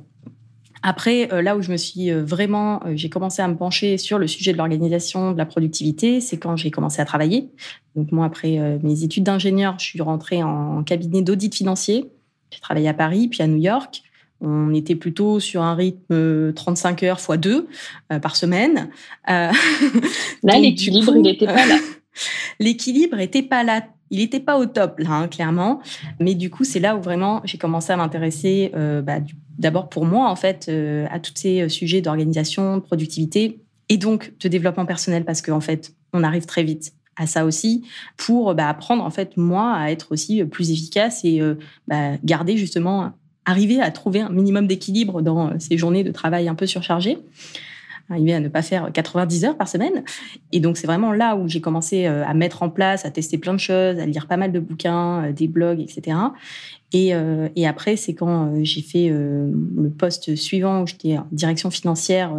après, 0.86 1.32
euh, 1.32 1.42
là 1.42 1.56
où 1.56 1.62
je 1.62 1.72
me 1.72 1.78
suis 1.78 2.12
euh, 2.12 2.22
vraiment, 2.24 2.86
euh, 2.86 2.92
j'ai 2.96 3.10
commencé 3.10 3.42
à 3.42 3.48
me 3.48 3.56
pencher 3.56 3.98
sur 3.98 4.20
le 4.20 4.28
sujet 4.28 4.52
de 4.52 4.58
l'organisation, 4.58 5.32
de 5.32 5.38
la 5.38 5.46
productivité, 5.46 6.20
c'est 6.20 6.38
quand 6.38 6.58
j'ai 6.58 6.72
commencé 6.72 7.02
à 7.02 7.06
travailler. 7.06 7.50
Donc 7.96 8.12
moi, 8.12 8.26
après 8.26 8.60
mes 8.82 9.04
études 9.04 9.24
d'ingénieur, 9.24 9.76
je 9.78 9.86
suis 9.86 10.02
rentrée 10.02 10.44
en 10.44 10.84
cabinet 10.84 11.22
d'audit 11.22 11.54
financier. 11.54 12.08
J'ai 12.52 12.60
travaillé 12.60 12.90
à 12.90 12.94
Paris, 12.94 13.28
puis 13.28 13.42
à 13.44 13.48
New 13.48 13.58
York. 13.58 14.02
On 14.42 14.74
était 14.74 14.96
plutôt 14.96 15.40
sur 15.40 15.62
un 15.62 15.76
rythme 15.76 16.52
35 16.54 17.04
heures 17.04 17.20
x 17.20 17.40
2 17.40 17.68
par 18.20 18.36
semaine. 18.36 18.90
là, 19.28 19.52
l'équilibre, 20.44 21.16
il 21.16 21.22
n'était 21.22 21.46
pas 21.46 21.68
là. 21.68 21.78
l'équilibre 22.60 23.16
n'était 23.16 23.44
pas 23.44 23.64
là. 23.64 23.86
Il 24.10 24.20
n'était 24.20 24.40
pas 24.40 24.58
au 24.58 24.66
top, 24.66 24.98
là, 24.98 25.12
hein, 25.12 25.28
clairement. 25.28 25.80
Mais 26.20 26.34
du 26.34 26.50
coup, 26.50 26.64
c'est 26.64 26.80
là 26.80 26.96
où 26.96 27.02
vraiment 27.02 27.42
j'ai 27.46 27.60
commencé 27.60 27.94
à 27.94 27.98
m'intéresser 27.98 28.72
bah, 28.74 29.20
du 29.20 29.36
d'abord 29.58 29.90
pour 29.90 30.06
moi, 30.06 30.30
en 30.30 30.36
fait, 30.36 30.68
euh, 30.70 31.06
à 31.12 31.20
tous 31.20 31.34
ces 31.36 31.62
euh, 31.62 31.70
sujets 31.70 32.02
d'organisation, 32.02 32.78
de 32.78 32.82
productivité 32.82 33.60
et 33.90 33.98
donc 33.98 34.34
de 34.40 34.48
développement 34.48 34.86
personnel, 34.86 35.26
parce 35.26 35.42
qu'en 35.42 35.60
fait, 35.60 35.94
on 36.14 36.24
arrive 36.24 36.46
très 36.46 36.64
vite 36.64 36.94
à 37.16 37.28
ça 37.28 37.46
aussi 37.46 37.84
pour 38.18 38.56
bah, 38.56 38.68
apprendre 38.68 39.04
en 39.04 39.12
fait 39.12 39.38
moi 39.38 39.72
à 39.74 39.92
être 39.92 40.12
aussi 40.12 40.44
plus 40.46 40.72
efficace 40.72 41.24
et 41.24 41.42
euh, 41.42 41.56
bah, 41.88 42.18
garder 42.24 42.58
justement 42.58 43.12
arriver 43.46 43.80
à 43.80 43.92
trouver 43.92 44.22
un 44.22 44.30
minimum 44.30 44.66
d'équilibre 44.66 45.22
dans 45.22 45.60
ces 45.60 45.78
journées 45.78 46.04
de 46.04 46.12
travail 46.12 46.48
un 46.48 46.56
peu 46.56 46.66
surchargées 46.66 47.20
arriver 48.10 48.34
à 48.34 48.40
ne 48.42 48.50
pas 48.50 48.62
faire 48.62 48.92
90 48.92 49.46
heures 49.46 49.58
par 49.58 49.68
semaine. 49.68 50.04
Et 50.52 50.60
donc, 50.60 50.76
c'est 50.78 50.86
vraiment 50.86 51.14
là 51.14 51.38
où 51.38 51.48
j'ai 51.48 51.62
commencé 51.62 52.06
à 52.06 52.34
mettre 52.34 52.62
en 52.62 52.70
place, 52.70 53.06
à 53.06 53.12
tester 53.12 53.38
plein 53.38 53.54
de 53.54 53.60
choses, 53.60 53.98
à 53.98 54.06
lire 54.06 54.28
pas 54.28 54.36
mal 54.36 54.52
de 54.52 54.60
bouquins, 54.60 55.32
des 55.32 55.48
blogs, 55.48 55.80
etc. 55.80 56.18
Euh, 56.96 57.50
et, 57.56 57.68
après, 57.68 57.96
c'est 57.96 58.14
quand 58.14 58.48
euh, 58.48 58.60
j'ai 58.64 58.82
fait 58.82 59.10
euh, 59.10 59.52
le 59.78 59.90
poste 59.90 60.36
suivant 60.36 60.84
où 60.84 60.88
j'étais 60.88 61.18
en 61.18 61.28
direction 61.32 61.72
financière 61.72 62.36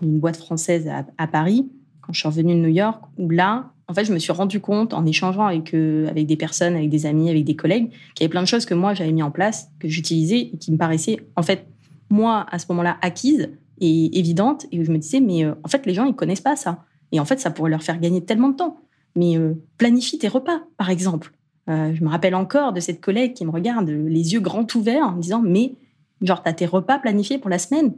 d'une 0.00 0.18
boîte 0.18 0.36
française 0.36 0.88
à, 1.18 1.26
Paris, 1.26 1.68
quand 2.00 2.12
je 2.12 2.20
suis 2.20 2.28
revenue 2.28 2.54
de 2.54 2.60
New 2.60 2.68
York, 2.68 3.02
où 3.18 3.28
là, 3.28 3.72
en 3.88 3.94
fait, 3.94 4.04
je 4.04 4.12
me 4.12 4.18
suis 4.18 4.32
rendu 4.32 4.60
compte 4.60 4.94
en 4.94 5.04
échangeant 5.04 5.46
avec, 5.46 5.74
des 5.74 6.36
personnes, 6.36 6.76
avec 6.76 6.88
des 6.88 7.06
amis, 7.06 7.28
avec 7.28 7.44
des 7.44 7.56
collègues, 7.56 7.90
qu'il 8.14 8.20
y 8.20 8.24
avait 8.24 8.30
plein 8.30 8.42
de 8.42 8.46
choses 8.46 8.64
que 8.64 8.74
moi, 8.74 8.94
j'avais 8.94 9.12
mis 9.12 9.22
en 9.22 9.30
place, 9.30 9.70
que 9.80 9.88
j'utilisais 9.88 10.50
et 10.52 10.58
qui 10.58 10.72
me 10.72 10.76
paraissaient, 10.76 11.18
en 11.36 11.42
fait, 11.42 11.66
moi, 12.08 12.46
à 12.50 12.58
ce 12.58 12.66
moment-là, 12.70 12.96
acquises 13.02 13.50
et 13.80 14.18
évidentes. 14.18 14.66
Et 14.72 14.80
où 14.80 14.84
je 14.84 14.92
me 14.92 14.98
disais, 14.98 15.20
mais 15.20 15.46
en 15.46 15.68
fait, 15.68 15.86
les 15.86 15.94
gens, 15.94 16.04
ils 16.04 16.14
connaissent 16.14 16.40
pas 16.40 16.56
ça. 16.56 16.84
Et 17.12 17.18
en 17.18 17.24
fait, 17.24 17.40
ça 17.40 17.50
pourrait 17.50 17.70
leur 17.70 17.82
faire 17.82 17.98
gagner 17.98 18.24
tellement 18.24 18.48
de 18.48 18.56
temps. 18.56 18.80
Mais 19.16 19.36
planifie 19.76 20.18
tes 20.18 20.28
repas, 20.28 20.62
par 20.76 20.90
exemple. 20.90 21.32
Euh, 21.70 21.94
je 21.94 22.02
me 22.02 22.08
rappelle 22.08 22.34
encore 22.34 22.72
de 22.72 22.80
cette 22.80 23.00
collègue 23.00 23.34
qui 23.34 23.44
me 23.44 23.50
regarde 23.50 23.88
les 23.88 24.32
yeux 24.32 24.40
grands 24.40 24.66
ouverts 24.74 25.04
en 25.04 25.12
me 25.12 25.22
disant 25.22 25.40
Mais, 25.40 25.74
genre, 26.20 26.42
t'as 26.42 26.52
tes 26.52 26.66
repas 26.66 26.98
planifiés 26.98 27.38
pour 27.38 27.50
la 27.50 27.58
semaine? 27.58 27.94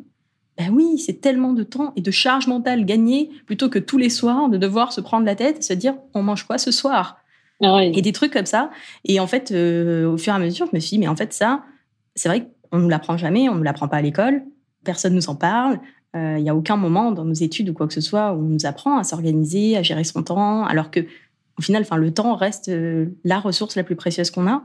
Ben 0.59 0.71
oui, 0.71 0.99
c'est 0.99 1.21
tellement 1.21 1.55
de 1.55 1.63
temps 1.63 1.93
et 1.97 2.03
de 2.03 2.11
charge 2.11 2.47
mentale 2.47 2.85
gagnée 2.85 3.31
plutôt 3.47 3.71
que 3.71 3.79
tous 3.79 3.97
les 3.97 4.11
soirs 4.11 4.51
de 4.51 4.59
devoir 4.59 4.93
se 4.93 5.01
prendre 5.01 5.25
la 5.25 5.35
tête 5.35 5.59
et 5.59 5.63
se 5.63 5.73
dire 5.73 5.95
On 6.15 6.23
mange 6.23 6.45
quoi 6.47 6.59
ce 6.59 6.71
soir? 6.71 7.19
Ah 7.63 7.83
Et 7.85 8.03
des 8.03 8.13
trucs 8.13 8.33
comme 8.33 8.47
ça. 8.47 8.71
Et 9.05 9.21
en 9.21 9.27
fait, 9.27 9.53
euh, 9.53 10.13
au 10.13 10.19
fur 10.19 10.33
et 10.33 10.37
à 10.37 10.39
mesure, 10.39 10.67
je 10.71 10.77
me 10.77 10.81
suis 10.81 10.97
dit 10.97 10.99
Mais 10.99 11.09
en 11.09 11.17
fait, 11.17 11.33
ça, 11.33 11.63
c'est 12.15 12.29
vrai 12.29 12.49
qu'on 12.71 12.79
ne 12.79 12.83
nous 12.83 12.89
l'apprend 12.89 13.17
jamais, 13.17 13.49
on 13.49 13.53
ne 13.53 13.59
nous 13.59 13.65
l'apprend 13.65 13.89
pas 13.89 13.99
à 13.99 14.03
l'école, 14.03 14.43
personne 14.85 15.13
ne 15.13 15.17
nous 15.17 15.31
en 15.31 15.37
parle. 15.37 15.81
Euh, 16.15 16.35
il 16.37 16.43
n'y 16.43 16.51
a 16.51 16.55
aucun 16.55 16.77
moment 16.77 17.11
dans 17.11 17.25
nos 17.25 17.33
études 17.33 17.71
ou 17.71 17.73
quoi 17.73 17.87
que 17.87 17.95
ce 17.95 18.03
soit 18.03 18.33
où 18.33 18.41
on 18.41 18.49
nous 18.49 18.67
apprend 18.67 18.99
à 18.99 19.05
s'organiser, 19.05 19.79
à 19.79 19.83
gérer 19.83 20.05
son 20.05 20.23
temps, 20.23 20.65
alors 20.67 20.91
que 20.91 21.01
au 21.62 21.64
final, 21.64 21.83
enfin, 21.83 21.96
le 21.96 22.12
temps 22.12 22.35
reste 22.35 22.70
euh, 22.70 23.07
la 23.22 23.38
ressource 23.38 23.77
la 23.77 23.85
plus 23.85 23.94
précieuse 23.94 24.33
qu'on 24.33 24.48
a 24.48 24.64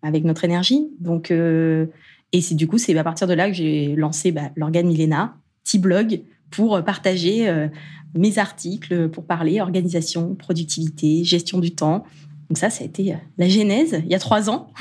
avec 0.00 0.24
notre 0.24 0.44
énergie. 0.44 0.88
Donc, 0.98 1.30
euh, 1.30 1.86
et 2.32 2.40
c'est 2.40 2.54
du 2.54 2.66
coup, 2.66 2.78
c'est 2.78 2.96
à 2.96 3.04
partir 3.04 3.26
de 3.26 3.34
là 3.34 3.48
que 3.48 3.52
j'ai 3.52 3.94
lancé 3.96 4.32
bah, 4.32 4.50
l'organe 4.56 4.86
Milena, 4.86 5.36
petit 5.62 5.78
blog 5.78 6.22
pour 6.50 6.82
partager 6.82 7.50
euh, 7.50 7.68
mes 8.14 8.38
articles, 8.38 9.10
pour 9.10 9.26
parler 9.26 9.60
organisation, 9.60 10.34
productivité, 10.36 11.22
gestion 11.22 11.58
du 11.58 11.74
temps. 11.74 12.04
Donc 12.48 12.56
ça, 12.56 12.70
ça 12.70 12.82
a 12.82 12.86
été 12.86 13.14
la 13.36 13.48
genèse 13.48 14.00
il 14.02 14.10
y 14.10 14.14
a 14.14 14.18
trois 14.18 14.48
ans. 14.48 14.72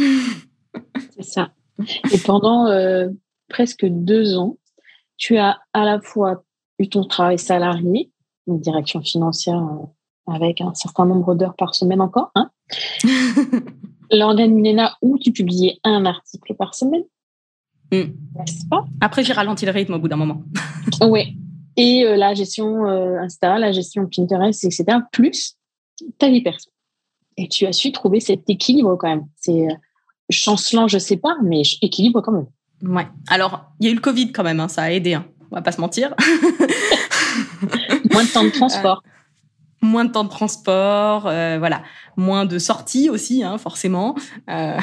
c'est 1.18 1.24
ça. 1.24 1.52
Et 2.14 2.18
pendant 2.20 2.66
presque 3.50 3.86
deux 3.86 4.38
ans, 4.38 4.58
tu 5.18 5.36
as 5.36 5.60
à 5.74 5.84
la 5.84 6.00
fois 6.00 6.46
eu 6.80 6.88
ton 6.88 7.04
travail 7.04 7.38
salarié, 7.38 8.10
une 8.48 8.62
direction 8.62 9.02
financière 9.02 9.62
avec 10.28 10.62
un 10.62 10.74
certain 10.74 11.06
nombre 11.06 11.36
d'heures 11.36 11.56
par 11.56 11.76
semaine 11.76 12.02
encore. 12.02 12.32
Hein 12.36 12.50
L'organe 14.12 14.54
Milena, 14.54 14.96
où 15.02 15.18
tu 15.18 15.32
publiais 15.32 15.80
un 15.84 16.06
article 16.06 16.56
par 16.56 16.76
semaine? 16.76 17.04
Hmm. 17.92 18.12
N'est-ce 18.36 18.66
pas? 18.70 18.86
Après, 19.02 19.24
j'ai 19.24 19.34
ralenti 19.34 19.66
le 19.66 19.72
rythme 19.72 19.94
au 19.94 20.00
bout 20.00 20.08
d'un 20.08 20.16
moment. 20.16 20.44
oui. 21.02 21.38
Et 21.76 22.06
euh, 22.06 22.16
la 22.16 22.34
gestion 22.34 22.88
euh, 22.88 23.20
Insta, 23.20 23.60
la 23.60 23.72
gestion 23.72 24.08
Pinterest, 24.08 24.64
etc. 24.64 24.86
Plus 25.12 25.56
ta 26.18 26.30
vie 26.30 26.42
perso. 26.42 26.70
Et 27.38 27.48
tu 27.48 27.66
as 27.66 27.74
su 27.74 27.92
trouver 27.92 28.20
cet 28.20 28.50
équilibre 28.50 28.96
quand 28.96 29.10
même. 29.10 29.26
C'est 29.36 29.68
euh, 29.68 29.74
chancelant, 30.30 30.88
je 30.88 30.98
sais 30.98 31.18
pas, 31.18 31.36
mais 31.44 31.62
équilibre 31.82 32.22
quand 32.22 32.32
même. 32.32 32.48
Ouais. 32.84 33.08
Alors, 33.30 33.66
il 33.80 33.86
y 33.86 33.90
a 33.90 33.92
eu 33.92 33.96
le 33.96 34.02
Covid 34.02 34.32
quand 34.32 34.44
même, 34.44 34.60
hein, 34.60 34.68
ça 34.68 34.84
a 34.84 34.92
aidé. 34.92 35.14
Hein. 35.14 35.26
On 35.52 35.56
va 35.56 35.62
pas 35.62 35.72
se 35.72 35.82
mentir. 35.82 36.14
Moins 38.12 38.24
de 38.24 38.34
temps 38.34 38.44
de 38.44 38.50
transport 38.50 39.04
moins 39.82 40.06
de 40.06 40.12
temps 40.12 40.24
de 40.24 40.30
transport, 40.30 41.28
euh, 41.28 41.58
voilà, 41.60 41.84
moins 42.16 42.46
de 42.46 42.60
sorties 42.60 43.10
aussi, 43.10 43.44
hein, 43.44 43.58
forcément. 43.58 44.16
Euh, 44.50 44.78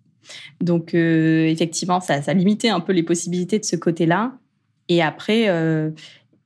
donc 0.60 0.94
euh, 0.94 1.46
effectivement, 1.46 2.00
ça, 2.00 2.22
ça 2.22 2.32
limitait 2.32 2.68
un 2.68 2.80
peu 2.80 2.92
les 2.92 3.02
possibilités 3.02 3.58
de 3.58 3.64
ce 3.64 3.76
côté-là. 3.76 4.32
Et 4.88 5.00
après, 5.00 5.48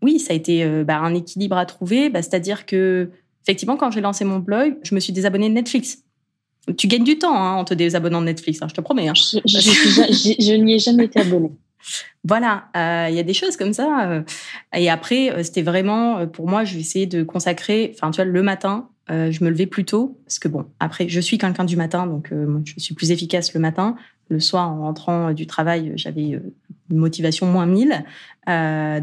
oui, 0.03 0.21
ça 0.21 0.33
a 0.33 0.37
été 0.37 0.65
bah, 0.85 0.99
un 0.99 1.15
équilibre 1.15 1.57
à 1.57 1.67
trouver, 1.67 2.11
bah, 2.11 2.23
c'est-à-dire 2.23 2.67
que 2.67 3.11
effectivement, 3.43 3.77
quand 3.77 3.91
j'ai 3.91 4.01
lancé 4.01 4.25
mon 4.25 4.39
blog, 4.39 4.77
je 4.83 4.95
me 4.95 5.01
suis 5.01 5.13
désabonnée 5.13 5.49
de 5.49 5.55
Netflix. 5.55 6.05
Tu 6.77 6.87
gagnes 6.87 7.05
du 7.05 7.19
temps 7.19 7.35
hein, 7.35 7.55
en 7.55 7.65
te 7.65 7.75
désabonnant 7.75 8.21
de 8.21 8.27
Netflix, 8.27 8.61
hein, 8.61 8.67
je 8.69 8.75
te 8.75 8.81
promets. 8.81 9.09
Hein. 9.09 9.15
Je, 9.15 9.39
je 9.47 10.53
n'y 10.55 10.75
ai 10.75 10.79
jamais 10.79 11.05
été 11.05 11.21
abonnée. 11.21 11.53
Voilà, 12.25 12.69
il 13.09 13.15
y 13.15 13.19
a 13.19 13.23
des 13.23 13.35
choses 13.35 13.57
comme 13.57 13.73
ça. 13.73 14.25
et 14.75 14.91
après, 14.91 15.43
c'était 15.45 15.63
vraiment, 15.63 16.27
pour 16.27 16.49
moi, 16.49 16.65
je 16.65 16.75
vais 16.75 16.81
essayer 16.81 17.07
de 17.07 17.23
consacrer, 17.23 17.93
enfin, 17.95 18.11
tu 18.11 18.17
vois, 18.17 18.25
le 18.25 18.43
matin, 18.43 18.89
je 19.09 19.45
me 19.45 19.51
levais 19.51 19.67
plus 19.67 19.85
tôt, 19.85 20.19
parce 20.25 20.39
que 20.39 20.49
bon, 20.49 20.67
après, 20.81 21.09
je 21.09 21.21
suis 21.21 21.39
quelqu'un 21.39 21.65
du 21.65 21.77
matin, 21.77 22.07
donc 22.07 22.33
je 22.65 22.75
suis 22.79 22.95
plus 22.95 23.13
efficace 23.13 23.55
le 23.55 23.61
matin. 23.61 23.97
Le 24.29 24.41
soir, 24.41 24.69
en 24.69 24.81
rentrant 24.81 25.33
du 25.33 25.47
travail, 25.47 25.93
j'avais 25.95 26.41
une 26.91 26.97
motivation 26.97 27.47
moins 27.47 27.67
1000. 27.67 28.05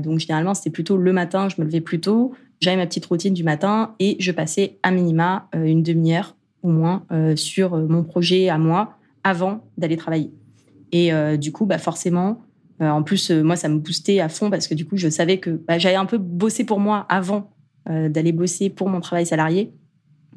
donc, 0.04 0.20
généralement, 0.20 0.54
c'était 0.54 0.70
plutôt 0.70 0.98
le 0.98 1.14
matin, 1.14 1.48
je 1.48 1.62
me 1.62 1.66
levais 1.66 1.80
plus 1.80 2.02
tôt, 2.02 2.34
j'avais 2.60 2.76
ma 2.76 2.86
petite 2.86 3.06
routine 3.06 3.34
du 3.34 3.46
matin 3.46 3.96
et 4.00 4.18
je 4.20 4.32
passais 4.34 4.78
à 4.84 4.92
minima 4.92 5.48
une 5.54 5.82
demi-heure 5.82 6.36
au 6.62 6.70
moins 6.70 7.06
sur 7.36 7.78
mon 7.78 8.04
projet 8.04 8.50
à 8.50 8.58
moi 8.58 8.98
avant 9.24 9.64
d'aller 9.78 9.96
travailler. 9.96 10.32
Et 10.92 11.12
du 11.38 11.54
coup, 11.54 11.66
bah 11.66 11.78
forcément, 11.78 12.42
en 12.90 13.04
plus, 13.04 13.32
moi, 13.32 13.56
ça 13.56 13.70
me 13.70 13.80
boostait 13.80 14.20
à 14.20 14.30
fond 14.30 14.50
parce 14.50 14.68
que 14.68 14.74
du 14.74 14.86
coup, 14.86 14.98
je 14.98 15.10
savais 15.10 15.38
que 15.38 15.50
bah, 15.50 15.78
j'avais 15.78 15.96
un 15.96 16.06
peu 16.06 16.18
bossé 16.18 16.64
pour 16.64 16.80
moi 16.80 17.06
avant 17.10 17.52
d'aller 17.88 18.32
bosser 18.32 18.70
pour 18.70 18.90
mon 18.90 19.02
travail 19.02 19.26
salarié. 19.26 19.72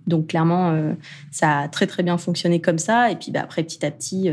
Donc 0.06 0.28
clairement, 0.28 0.94
ça 1.30 1.60
a 1.60 1.68
très 1.68 1.86
très 1.86 2.02
bien 2.02 2.18
fonctionné 2.18 2.60
comme 2.60 2.78
ça. 2.78 3.10
Et 3.10 3.16
puis 3.16 3.30
bah, 3.30 3.40
après, 3.44 3.62
petit 3.62 3.84
à 3.86 3.90
petit, 3.90 4.30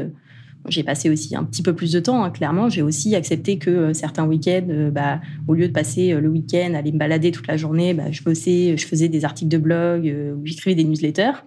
j'ai 0.68 0.84
passé 0.84 1.10
aussi 1.10 1.36
un 1.36 1.44
petit 1.44 1.62
peu 1.62 1.74
plus 1.74 1.92
de 1.92 2.00
temps. 2.00 2.24
Hein, 2.24 2.32
clairement, 2.32 2.70
j'ai 2.70 2.82
aussi 2.82 3.16
accepté 3.16 3.58
que 3.60 3.94
certains 3.94 4.26
week-ends, 4.26 4.90
bah, 4.92 5.22
au 5.48 5.54
lieu 5.54 5.68
de 5.68 5.74
passer 5.74 6.14
le 6.14 6.28
week-end 6.28 6.74
à 6.74 6.80
aller 6.80 6.92
me 6.92 6.98
balader 6.98 7.32
toute 7.32 7.48
la 7.48 7.58
journée, 7.58 7.96
je 8.12 8.24
bossais, 8.24 8.76
je 8.78 8.88
faisais 8.88 9.10
des 9.10 9.26
articles 9.26 9.52
de 9.52 9.58
blog, 9.58 10.06
ou 10.38 10.46
j'écrivais 10.46 10.76
des 10.76 10.84
newsletters 10.84 11.44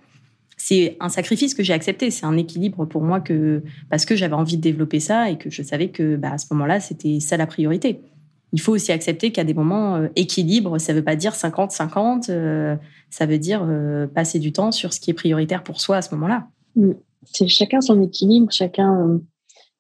c'est 0.69 0.97
un 0.99 1.09
sacrifice 1.09 1.55
que 1.55 1.63
j'ai 1.63 1.73
accepté. 1.73 2.11
C'est 2.11 2.27
un 2.27 2.37
équilibre 2.37 2.87
pour 2.87 3.01
moi 3.01 3.21
que 3.21 3.63
parce 3.89 4.05
que 4.05 4.17
j'avais 4.17 4.35
envie 4.35 4.57
de 4.57 4.63
développer 4.63 4.99
ça 4.99 5.31
et 5.31 5.39
que 5.39 5.49
je 5.49 5.63
savais 5.63 5.91
que 5.91 6.17
bah, 6.17 6.33
à 6.33 6.39
ce 6.39 6.47
moment-là, 6.51 6.81
c'était 6.81 7.21
ça 7.21 7.37
la 7.37 7.47
priorité. 7.47 8.01
Il 8.53 8.61
faut 8.61 8.73
aussi 8.73 8.91
accepter 8.91 9.31
qu'à 9.31 9.45
des 9.45 9.55
moments, 9.55 9.95
euh, 9.95 10.09
équilibre, 10.17 10.79
ça 10.79 10.93
ne 10.93 10.99
veut 10.99 11.05
pas 11.05 11.15
dire 11.15 11.35
50-50, 11.35 12.31
euh, 12.31 12.75
ça 13.11 13.27
veut 13.27 13.39
dire 13.39 13.65
euh, 13.65 14.09
passer 14.09 14.41
du 14.41 14.51
temps 14.51 14.73
sur 14.73 14.93
ce 14.93 14.99
qui 14.99 15.13
est 15.13 15.15
prioritaire 15.15 15.63
pour 15.63 15.81
soi 15.81 15.99
à 15.99 16.03
ce 16.03 16.13
moment-là. 16.17 16.49
Mm. 16.75 16.93
C'est 17.23 17.47
chacun 17.47 17.81
son 17.81 18.03
équilibre, 18.03 18.51
chacun 18.51 19.21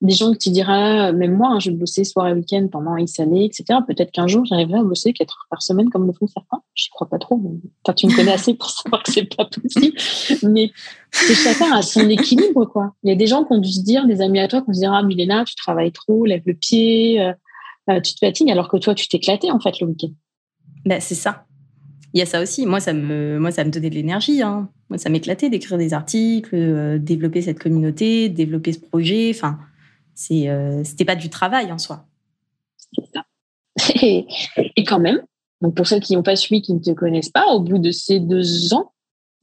des 0.02 0.14
gens 0.14 0.32
que 0.32 0.38
tu 0.38 0.50
diras, 0.50 1.12
même 1.12 1.34
moi, 1.34 1.52
hein, 1.52 1.58
je 1.58 1.70
bosser 1.70 2.04
soir 2.04 2.28
et 2.28 2.34
week-end 2.34 2.68
pendant 2.70 2.96
X 2.96 3.18
années, 3.18 3.46
etc. 3.46 3.80
Peut-être 3.86 4.10
qu'un 4.10 4.26
jour, 4.26 4.44
j'arriverai 4.44 4.80
à 4.80 4.82
bosser 4.82 5.12
4 5.14 5.32
heures 5.32 5.46
par 5.48 5.62
semaine 5.62 5.88
comme 5.88 6.06
le 6.06 6.12
font 6.12 6.26
certains. 6.26 6.62
Je 6.74 6.88
crois 6.90 7.08
pas 7.08 7.18
trop. 7.18 7.40
Tu 7.96 8.06
me 8.06 8.14
connais 8.14 8.32
assez 8.32 8.54
pour 8.54 8.68
savoir 8.82 9.02
que 9.02 9.12
c'est 9.12 9.24
pas 9.34 9.46
possible. 9.46 9.96
Mais 10.42 10.70
chacun 11.12 11.72
a 11.72 11.80
son 11.80 12.08
équilibre, 12.10 12.66
quoi. 12.66 12.94
Il 13.02 13.08
y 13.08 13.12
a 13.12 13.16
des 13.16 13.26
gens 13.26 13.44
qui 13.44 13.54
ont 13.54 13.58
dû 13.58 13.72
se 13.72 13.80
dire, 13.80 14.06
des 14.06 14.20
amis 14.20 14.38
à 14.38 14.48
toi, 14.48 14.60
qui 14.60 14.66
vont 14.66 14.74
se 14.74 14.80
dire, 14.80 14.92
ah, 14.92 15.02
Milena, 15.02 15.44
tu 15.44 15.54
travailles 15.54 15.92
trop, 15.92 16.26
lève 16.26 16.42
le 16.44 16.54
pied, 16.54 17.20
euh, 17.22 17.32
euh, 17.90 18.00
tu 18.00 18.14
te 18.14 18.18
fatigues, 18.18 18.50
alors 18.50 18.68
que 18.68 18.76
toi, 18.76 18.94
tu 18.94 19.08
t'éclatais, 19.08 19.50
en 19.50 19.60
fait, 19.60 19.80
le 19.80 19.86
week-end. 19.86 20.12
Ben, 20.84 21.00
c'est 21.00 21.14
ça. 21.14 21.46
Il 22.12 22.18
y 22.18 22.22
a 22.22 22.26
ça 22.26 22.42
aussi. 22.42 22.66
Moi, 22.66 22.80
ça 22.80 22.92
me, 22.92 23.38
moi, 23.38 23.50
ça 23.50 23.64
me 23.64 23.70
donnait 23.70 23.90
de 23.90 23.94
l'énergie. 23.94 24.42
Hein. 24.42 24.68
Moi, 24.90 24.98
ça 24.98 25.08
m'éclatait 25.08 25.50
d'écrire 25.50 25.78
des 25.78 25.94
articles, 25.94 26.54
euh, 26.54 26.98
développer 26.98 27.42
cette 27.42 27.58
communauté, 27.58 28.28
développer 28.28 28.72
ce 28.72 28.80
projet. 28.80 29.30
Enfin, 29.34 29.58
c'est, 30.16 30.48
euh, 30.48 30.82
c'était 30.82 31.04
pas 31.04 31.14
du 31.14 31.30
travail 31.30 31.70
en 31.70 31.78
soi. 31.78 32.06
C'est 32.92 33.06
ça. 33.14 33.24
Et, 34.02 34.26
quand 34.84 34.98
même, 34.98 35.22
donc 35.60 35.76
pour 35.76 35.86
celles 35.86 36.00
qui 36.00 36.16
n'ont 36.16 36.22
pas 36.22 36.36
suivi, 36.36 36.62
qui 36.62 36.72
ne 36.72 36.80
te 36.80 36.90
connaissent 36.90 37.28
pas, 37.28 37.46
au 37.48 37.60
bout 37.60 37.78
de 37.78 37.90
ces 37.90 38.18
deux 38.18 38.74
ans, 38.74 38.92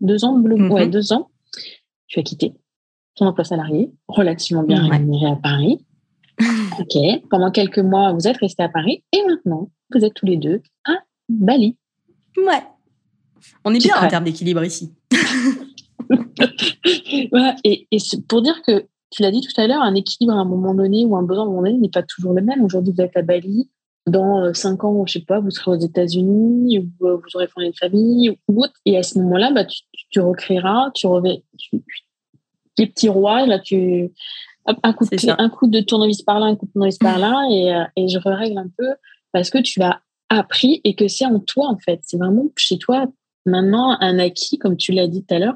deux 0.01 0.25
ans, 0.25 0.37
bleu, 0.37 0.55
ouais, 0.69 0.85
mhm. 0.85 0.91
deux 0.91 1.13
ans, 1.13 1.29
tu 2.07 2.19
as 2.19 2.23
quitté 2.23 2.53
ton 3.15 3.27
emploi 3.27 3.45
salarié, 3.45 3.91
relativement 4.07 4.63
bien 4.63 4.89
rémunéré 4.89 5.31
à 5.31 5.35
Paris. 5.35 5.85
ok. 6.79 6.97
Pendant 7.29 7.51
quelques 7.51 7.77
mois, 7.77 8.11
vous 8.11 8.27
êtes 8.27 8.37
restés 8.37 8.63
à 8.63 8.69
Paris 8.69 9.03
et 9.11 9.23
maintenant, 9.27 9.69
vous 9.93 10.03
êtes 10.03 10.15
tous 10.15 10.25
les 10.25 10.37
deux 10.37 10.63
à 10.85 10.93
Bali. 11.29 11.77
Ouais. 12.37 12.63
On 13.63 13.71
est 13.75 13.77
bien 13.77 13.95
en 14.01 14.07
termes 14.07 14.23
d'équilibre 14.23 14.63
ici. 14.63 14.91
et, 17.63 17.87
et 17.91 17.97
pour 18.27 18.41
dire 18.41 18.59
que 18.63 18.87
tu 19.13 19.21
l'as 19.21 19.31
dit 19.31 19.41
tout 19.41 19.61
à 19.61 19.67
l'heure, 19.67 19.81
un 19.81 19.93
équilibre 19.93 20.33
à 20.33 20.37
un 20.37 20.45
moment 20.45 20.73
donné 20.73 21.05
ou 21.05 21.15
un 21.15 21.23
besoin 21.23 21.43
à 21.43 21.47
un 21.47 21.49
moment 21.49 21.63
donné 21.63 21.77
n'est 21.77 21.89
pas 21.89 22.03
toujours 22.03 22.33
le 22.33 22.41
même. 22.41 22.63
Aujourd'hui, 22.63 22.93
vous 22.95 23.01
êtes 23.01 23.15
à 23.15 23.21
Bali. 23.21 23.69
Dans 24.05 24.43
euh, 24.43 24.53
cinq 24.53 24.83
ans, 24.83 25.05
je 25.05 25.13
sais 25.13 25.25
pas, 25.25 25.39
vous 25.39 25.51
serez 25.51 25.71
aux 25.71 25.79
États-Unis, 25.79 26.79
ou 26.79 27.07
euh, 27.07 27.15
vous 27.15 27.35
aurez 27.35 27.47
fondé 27.47 27.67
une 27.67 27.73
famille 27.73 28.37
ou 28.49 28.61
autre. 28.61 28.73
Et 28.85 28.97
à 28.97 29.03
ce 29.03 29.17
moment-là, 29.19 29.51
bah, 29.51 29.63
tu, 29.63 29.83
tu 30.09 30.19
recréeras, 30.19 30.91
tu 30.93 31.07
revais, 31.07 31.43
tu, 31.57 31.81
les 32.77 32.87
petits 32.87 33.07
rois, 33.07 33.45
là, 33.45 33.59
tu, 33.59 34.11
un 34.65 34.93
coup, 34.93 35.05
de, 35.05 35.41
un 35.41 35.49
coup 35.49 35.67
de 35.67 35.79
tournevis 35.79 36.21
par 36.21 36.39
là, 36.39 36.47
un 36.47 36.55
coup 36.55 36.65
de 36.65 36.71
tournevis 36.71 36.97
par 36.97 37.17
là, 37.17 37.47
et, 37.49 37.73
euh, 37.73 37.83
et 37.95 38.07
je 38.09 38.19
règle 38.19 38.57
un 38.57 38.67
peu 38.77 38.89
parce 39.31 39.49
que 39.49 39.59
tu 39.59 39.81
as 39.81 40.01
appris 40.27 40.81
et 40.83 40.95
que 40.95 41.07
c'est 41.07 41.25
en 41.25 41.39
toi, 41.39 41.67
en 41.67 41.77
fait. 41.77 41.99
C'est 42.03 42.17
vraiment 42.17 42.49
chez 42.57 42.77
toi, 42.77 43.05
maintenant, 43.45 43.95
un 44.01 44.19
acquis, 44.19 44.57
comme 44.57 44.75
tu 44.75 44.91
l'as 44.91 45.07
dit 45.07 45.23
tout 45.23 45.35
à 45.35 45.39
l'heure, 45.39 45.55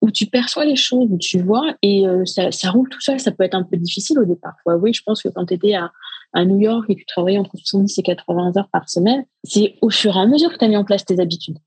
où 0.00 0.10
tu 0.10 0.26
perçois 0.26 0.64
les 0.64 0.76
choses, 0.76 1.08
où 1.10 1.18
tu 1.18 1.40
vois, 1.40 1.74
et 1.82 2.06
euh, 2.06 2.24
ça, 2.24 2.52
ça, 2.52 2.70
roule 2.70 2.88
tout 2.88 3.00
seul. 3.00 3.18
Ça 3.18 3.32
peut 3.32 3.44
être 3.44 3.54
un 3.54 3.64
peu 3.64 3.76
difficile 3.76 4.18
au 4.18 4.24
départ. 4.24 4.54
Oui, 4.66 4.92
je 4.92 5.02
pense 5.02 5.22
que 5.22 5.28
quand 5.28 5.46
tu 5.46 5.54
étais 5.54 5.74
à, 5.74 5.90
à, 6.32 6.44
New 6.44 6.58
York 6.58 6.86
et 6.88 6.94
que 6.94 7.00
tu 7.00 7.06
travaillais 7.06 7.38
entre 7.38 7.56
70 7.56 7.98
et 7.98 8.02
80 8.02 8.52
heures 8.56 8.68
par 8.72 8.88
semaine, 8.88 9.24
c'est 9.44 9.74
au 9.82 9.90
fur 9.90 10.16
et 10.16 10.20
à 10.20 10.26
mesure 10.26 10.52
que 10.52 10.58
tu 10.58 10.64
as 10.64 10.68
mis 10.68 10.76
en 10.76 10.84
place 10.84 11.04
tes 11.04 11.20
habitudes. 11.20 11.58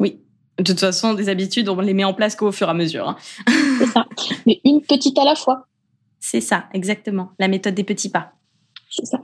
Oui. 0.00 0.20
De 0.58 0.64
toute 0.64 0.80
façon, 0.80 1.14
des 1.14 1.28
habitudes, 1.28 1.68
on 1.68 1.80
les 1.80 1.94
met 1.94 2.04
en 2.04 2.14
place 2.14 2.34
qu'au 2.34 2.50
fur 2.50 2.66
et 2.66 2.70
à 2.70 2.74
mesure. 2.74 3.08
Hein. 3.08 3.16
c'est 3.78 3.86
ça. 3.86 4.06
Mais 4.46 4.60
une 4.64 4.82
petite 4.82 5.16
à 5.18 5.24
la 5.24 5.36
fois. 5.36 5.66
C'est 6.18 6.40
ça, 6.40 6.64
exactement. 6.74 7.30
La 7.38 7.46
méthode 7.46 7.74
des 7.74 7.84
petits 7.84 8.10
pas. 8.10 8.32
C'est 8.90 9.06
ça. 9.06 9.18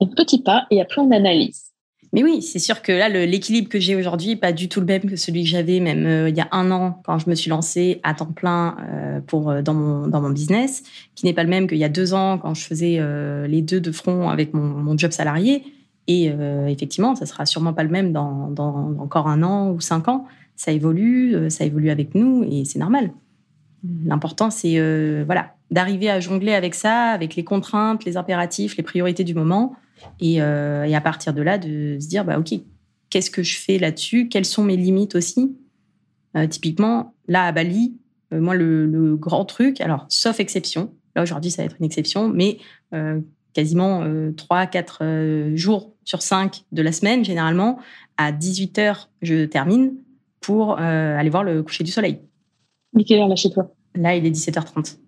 Un 0.00 0.06
petit 0.08 0.42
pas 0.42 0.66
et 0.70 0.80
après 0.82 1.00
on 1.00 1.10
analyse. 1.10 1.68
Mais 2.12 2.22
oui, 2.22 2.40
c'est 2.40 2.58
sûr 2.58 2.80
que 2.80 2.92
là, 2.92 3.08
l'équilibre 3.08 3.68
que 3.68 3.78
j'ai 3.78 3.94
aujourd'hui 3.94 4.28
n'est 4.28 4.36
pas 4.36 4.52
du 4.52 4.68
tout 4.68 4.80
le 4.80 4.86
même 4.86 5.02
que 5.02 5.16
celui 5.16 5.42
que 5.42 5.48
j'avais 5.48 5.78
même 5.78 6.06
euh, 6.06 6.28
il 6.30 6.36
y 6.36 6.40
a 6.40 6.48
un 6.52 6.70
an 6.70 7.02
quand 7.04 7.18
je 7.18 7.28
me 7.28 7.34
suis 7.34 7.50
lancée 7.50 8.00
à 8.02 8.14
temps 8.14 8.32
plein 8.32 8.76
euh, 8.80 9.20
pour, 9.20 9.50
euh, 9.50 9.60
dans, 9.60 9.74
mon, 9.74 10.06
dans 10.06 10.22
mon 10.22 10.30
business, 10.30 10.82
qui 11.14 11.26
n'est 11.26 11.34
pas 11.34 11.42
le 11.42 11.50
même 11.50 11.66
qu'il 11.68 11.76
y 11.76 11.84
a 11.84 11.90
deux 11.90 12.14
ans 12.14 12.38
quand 12.38 12.54
je 12.54 12.64
faisais 12.64 12.98
les 13.46 13.62
deux 13.62 13.80
de 13.80 13.92
front 13.92 14.30
avec 14.30 14.54
mon, 14.54 14.62
mon 14.62 14.96
job 14.96 15.10
salarié. 15.10 15.64
Et 16.06 16.32
effectivement, 16.68 17.14
ça 17.14 17.26
sera 17.26 17.44
sûrement 17.44 17.74
pas 17.74 17.82
le 17.82 17.90
même 17.90 18.12
dans, 18.12 18.48
dans, 18.48 18.94
encore 18.98 19.28
un 19.28 19.42
an 19.42 19.70
ou 19.70 19.80
cinq 19.80 20.08
ans. 20.08 20.24
Ça 20.56 20.72
évolue, 20.72 21.50
ça 21.50 21.64
évolue 21.64 21.90
avec 21.90 22.14
nous 22.14 22.44
et 22.50 22.64
c'est 22.64 22.78
normal. 22.78 23.10
L'important, 24.06 24.50
c'est 24.50 24.80
voilà, 25.24 25.54
d'arriver 25.70 26.08
à 26.08 26.20
jongler 26.20 26.54
avec 26.54 26.74
ça, 26.74 27.10
avec 27.10 27.36
les 27.36 27.44
contraintes, 27.44 28.04
les 28.06 28.16
impératifs, 28.16 28.76
les 28.76 28.82
priorités 28.82 29.24
du 29.24 29.34
moment 29.34 29.76
euh, 30.22 30.84
et, 30.84 30.94
à 30.94 31.00
partir 31.00 31.32
de 31.32 31.42
là, 31.42 31.58
de 31.58 31.98
se 32.00 32.08
dire, 32.08 32.24
bah, 32.24 32.38
OK, 32.38 32.54
qu'est-ce 33.10 33.30
que 33.30 33.42
je 33.42 33.56
fais 33.56 33.78
là-dessus? 33.78 34.28
Quelles 34.28 34.44
sont 34.44 34.64
mes 34.64 34.76
limites 34.76 35.14
aussi? 35.14 35.56
Euh, 36.36 36.46
Typiquement, 36.46 37.14
là, 37.26 37.44
à 37.44 37.52
Bali, 37.52 37.96
euh, 38.32 38.40
moi, 38.40 38.54
le, 38.54 39.16
grand 39.16 39.44
truc, 39.44 39.80
alors, 39.80 40.06
sauf 40.08 40.40
exception, 40.40 40.92
là, 41.16 41.22
aujourd'hui, 41.22 41.50
ça 41.50 41.62
va 41.62 41.66
être 41.66 41.76
une 41.78 41.86
exception, 41.86 42.28
mais 42.28 42.58
quasiment 43.54 44.04
3-4 44.04 45.56
jours 45.56 45.94
sur 46.04 46.22
5 46.22 46.62
de 46.70 46.82
la 46.82 46.92
semaine, 46.92 47.24
généralement, 47.24 47.78
à 48.16 48.30
18 48.32 48.78
heures, 48.78 49.10
je 49.20 49.46
termine 49.46 49.94
pour 50.40 50.78
aller 50.78 51.28
voir 51.28 51.42
le 51.42 51.62
coucher 51.62 51.82
du 51.82 51.90
soleil. 51.90 52.20
Mais 52.94 53.04
quelle 53.04 53.20
heure 53.20 53.28
là 53.28 53.36
chez 53.36 53.50
toi? 53.50 53.74
Là, 53.94 54.14
il 54.14 54.24
est 54.24 54.30
17h30. 54.30 54.98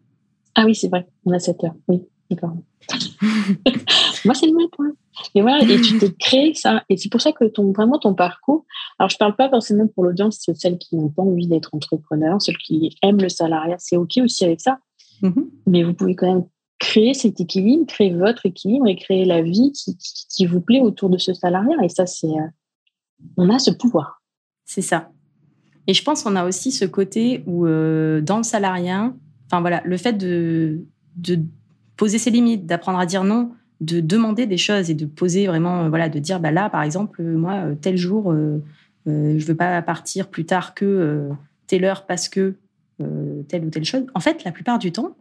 Ah 0.57 0.65
oui, 0.67 0.75
c'est 0.75 0.89
vrai, 0.89 1.07
on 1.25 1.33
a 1.33 1.39
7 1.39 1.65
heures, 1.65 1.75
oui, 1.87 2.03
d'accord. 2.31 2.57
Moi, 4.25 4.35
c'est 4.35 4.47
le 4.47 4.53
matin. 4.53 4.95
Et 5.35 5.43
voilà, 5.43 5.63
et 5.63 5.81
tu 5.81 5.99
t'es 5.99 6.13
créé 6.13 6.55
ça. 6.55 6.83
Et 6.89 6.97
c'est 6.97 7.11
pour 7.11 7.21
ça 7.21 7.33
que 7.33 7.45
ton, 7.45 7.73
vraiment 7.73 7.99
ton 7.99 8.15
parcours. 8.15 8.65
Alors, 8.99 9.11
je 9.11 9.17
parle 9.17 9.37
pas 9.37 9.49
forcément 9.49 9.87
pour 9.89 10.05
l'audience, 10.05 10.39
c'est 10.41 10.57
celles 10.57 10.79
qui 10.79 10.97
n'ont 10.97 11.09
pas 11.09 11.23
envie 11.23 11.47
d'être 11.47 11.75
entrepreneurs, 11.75 12.41
celles 12.41 12.59
qui 12.59 12.97
aiment 13.03 13.21
le 13.21 13.29
salariat, 13.29 13.77
c'est 13.79 13.97
OK 13.97 14.19
aussi 14.23 14.45
avec 14.45 14.61
ça. 14.61 14.79
Mm-hmm. 15.23 15.45
Mais 15.67 15.83
vous 15.83 15.95
pouvez 15.95 16.15
quand 16.15 16.33
même 16.33 16.45
créer 16.79 17.15
cet 17.15 17.41
équilibre, 17.41 17.87
créer 17.87 18.15
votre 18.15 18.47
équilibre 18.47 18.87
et 18.89 18.97
créer 18.97 19.25
la 19.25 19.43
vie 19.43 19.73
qui, 19.73 19.97
qui, 19.97 20.47
vous 20.47 20.61
plaît 20.61 20.81
autour 20.81 21.11
de 21.11 21.19
ce 21.19 21.35
salariat. 21.35 21.77
Et 21.83 21.89
ça, 21.89 22.07
c'est. 22.07 22.27
Euh, 22.27 22.49
on 23.37 23.51
a 23.51 23.59
ce 23.59 23.71
pouvoir. 23.71 24.23
C'est 24.65 24.83
ça. 24.83 25.11
Et 25.87 25.95
je 25.95 26.03
pense 26.03 26.23
qu'on 26.23 26.37
a 26.37 26.47
aussi 26.47 26.73
ce 26.73 26.85
côté 26.85 27.43
où, 27.47 27.67
euh, 27.67 28.21
dans 28.21 28.39
le 28.39 28.43
salariat, 28.43 29.13
enfin 29.47 29.61
voilà, 29.61 29.83
le 29.85 29.97
fait 29.97 30.13
de, 30.15 30.85
de 31.17 31.41
poser 32.01 32.17
ses 32.17 32.31
limites, 32.31 32.65
d'apprendre 32.65 32.99
à 32.99 33.05
dire 33.05 33.25
non, 33.25 33.51
de 33.83 34.01
demander 34.01 34.47
des 34.47 34.57
choses 34.57 34.89
et 34.89 34.95
de 34.95 35.05
poser 35.05 35.47
vraiment, 35.47 35.85
euh, 35.85 35.89
voilà, 35.91 36.09
de 36.09 36.19
dire, 36.19 36.41
bah 36.41 36.51
là, 36.51 36.71
par 36.71 36.83
exemple, 36.83 37.21
euh, 37.21 37.37
moi, 37.37 37.57
euh, 37.57 37.75
tel 37.75 37.99
jour, 37.99 38.35
je 39.07 39.45
veux 39.45 39.55
pas 39.55 39.83
partir 39.83 40.29
plus 40.29 40.47
tard 40.47 40.73
que 40.75 41.29
telle 41.67 41.85
heure 41.85 42.07
parce 42.07 42.31
que 42.31 42.55
telle 43.49 43.65
ou 43.67 43.71
telle 43.71 43.85
chose. 43.85 44.07
En 44.15 44.21
fait, 44.21 44.45
la 44.45 44.53
plupart 44.53 44.79
du 44.79 44.93
temps, 44.93 45.15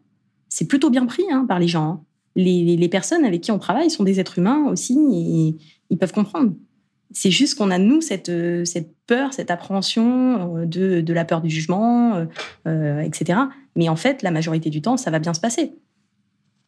c'est 0.48 0.68
plutôt 0.68 0.90
bien 0.90 1.06
pris 1.06 1.24
hein, 1.30 1.46
par 1.48 1.60
les 1.60 1.68
gens. 1.68 1.84
Hein. 1.84 2.02
Les, 2.36 2.90
personnes 2.90 3.26
avec 3.26 3.42
qui 3.42 3.52
on 3.52 3.60
travaille 3.60 3.90
sont 3.90 4.04
des 4.04 4.20
êtres 4.20 4.38
humains 4.40 4.66
aussi 4.70 4.98
et 5.12 5.56
ils 5.90 5.98
peuvent 5.98 6.14
comprendre. 6.14 6.54
C'est 7.12 7.32
juste 7.32 7.58
qu'on 7.58 7.72
a, 7.72 7.78
nous, 7.78 8.00
cette, 8.02 8.32
peur, 9.08 9.34
cette 9.34 9.52
appréhension 9.52 10.66
de 10.66 11.14
la 11.14 11.26
peur 11.26 11.42
du 11.42 11.50
jugement, 11.50 12.26
etc. 12.66 13.40
Mais 13.76 13.90
en 13.90 13.96
fait, 13.96 14.22
la 14.22 14.32
majorité 14.32 14.70
du 14.70 14.82
temps, 14.82 14.98
ça 14.98 15.10
va 15.10 15.20
bien 15.20 15.34
se 15.34 15.42
passer. 15.42 15.74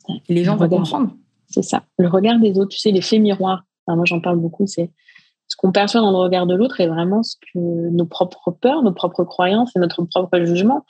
Et 0.09 0.33
les 0.33 0.43
gens 0.43 0.55
vont 0.55 0.67
comprendre. 0.67 1.11
C'est 1.47 1.63
ça. 1.63 1.83
Le 1.97 2.07
regard 2.07 2.39
des 2.39 2.57
autres, 2.57 2.69
tu 2.69 2.79
sais, 2.79 2.91
l'effet 2.91 3.19
miroir. 3.19 3.63
moi, 3.87 4.05
j'en 4.05 4.21
parle 4.21 4.37
beaucoup. 4.37 4.67
C'est 4.67 4.91
ce 5.47 5.57
qu'on 5.57 5.71
perçoit 5.71 5.99
dans 5.99 6.11
le 6.11 6.17
regard 6.17 6.47
de 6.47 6.55
l'autre 6.55 6.79
est 6.79 6.87
vraiment 6.87 7.23
ce 7.23 7.35
que 7.35 7.59
nos 7.59 8.05
propres 8.05 8.51
peurs, 8.51 8.83
nos 8.83 8.93
propres 8.93 9.25
croyances 9.25 9.75
et 9.75 9.79
notre 9.79 10.03
propre 10.05 10.39
jugement. 10.45 10.85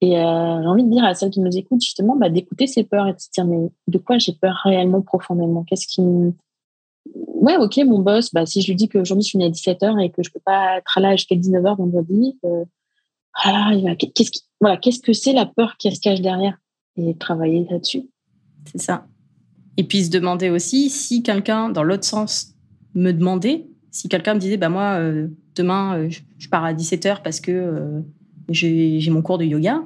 Et 0.00 0.18
euh, 0.18 0.62
j'ai 0.62 0.66
envie 0.66 0.84
de 0.84 0.90
dire 0.90 1.04
à 1.04 1.14
celles 1.14 1.30
qui 1.30 1.40
nous 1.40 1.56
écoutent, 1.56 1.82
justement, 1.82 2.16
bah, 2.16 2.28
d'écouter 2.28 2.66
ces 2.66 2.82
peurs 2.82 3.06
et 3.06 3.12
de 3.12 3.20
se 3.20 3.28
dire, 3.30 3.44
mais 3.44 3.68
de 3.86 3.98
quoi 3.98 4.18
j'ai 4.18 4.32
peur 4.32 4.56
réellement 4.64 5.02
profondément? 5.02 5.62
Qu'est-ce 5.62 5.86
qui 5.86 6.02
me... 6.02 6.32
Ouais, 7.14 7.56
ok, 7.56 7.76
mon 7.86 8.00
boss, 8.00 8.32
bah, 8.32 8.46
si 8.46 8.62
je 8.62 8.68
lui 8.68 8.76
dis 8.76 8.88
qu'aujourd'hui 8.88 9.24
je 9.24 9.30
finis 9.30 9.44
à 9.44 9.48
17h 9.48 10.02
et 10.02 10.10
que 10.10 10.22
je 10.22 10.30
peux 10.30 10.40
pas 10.44 10.78
être 10.78 11.00
là 11.00 11.16
jusqu'à 11.16 11.36
19h 11.36 11.76
vendredi, 11.76 12.38
euh, 12.44 12.64
ah, 13.34 13.70
qu'est-ce 13.96 14.30
voilà, 14.60 14.76
qu'est-ce 14.76 15.00
que 15.00 15.12
c'est 15.12 15.32
la 15.32 15.46
peur 15.46 15.76
qui 15.78 15.94
se 15.94 16.00
cache 16.00 16.20
derrière? 16.20 16.58
Et 16.96 17.16
travailler 17.16 17.66
là-dessus. 17.70 18.10
C'est 18.64 18.80
ça. 18.80 19.06
Et 19.76 19.84
puis 19.84 20.04
se 20.04 20.10
demander 20.10 20.50
aussi 20.50 20.90
si 20.90 21.22
quelqu'un, 21.22 21.68
dans 21.68 21.82
l'autre 21.82 22.04
sens, 22.04 22.54
me 22.94 23.12
demandait, 23.12 23.66
si 23.90 24.08
quelqu'un 24.08 24.34
me 24.34 24.40
disait, 24.40 24.56
bah 24.56 24.68
moi, 24.68 24.98
euh, 24.98 25.28
demain, 25.54 26.08
je 26.38 26.48
pars 26.48 26.64
à 26.64 26.74
17h 26.74 27.22
parce 27.22 27.40
que 27.40 28.02
j'ai 28.48 29.10
mon 29.10 29.22
cours 29.22 29.38
de 29.38 29.44
yoga, 29.44 29.82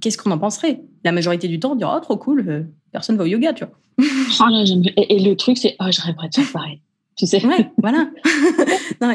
qu'est-ce 0.00 0.18
qu'on 0.18 0.30
en 0.30 0.38
penserait? 0.38 0.82
La 1.04 1.12
majorité 1.12 1.48
du 1.48 1.58
temps, 1.58 1.72
on 1.72 1.76
dirait 1.76 1.90
oh 1.96 2.00
trop 2.00 2.16
cool, 2.16 2.44
euh, 2.48 2.62
personne 2.92 3.16
va 3.16 3.24
au 3.24 3.26
yoga, 3.26 3.52
tu 3.52 3.64
vois. 3.64 3.74
Ah, 4.40 4.48
et, 4.96 5.20
le 5.20 5.34
truc, 5.34 5.56
c'est 5.56 5.76
oh, 5.80 5.86
je 5.90 6.00
rêverais 6.00 6.28
de 6.28 6.34
faire 6.34 6.52
pareil. 6.52 6.80
Tu 7.16 7.26
sais 7.26 7.44
Ouais, 7.46 7.70
voilà. 7.78 8.10
non, 9.00 9.14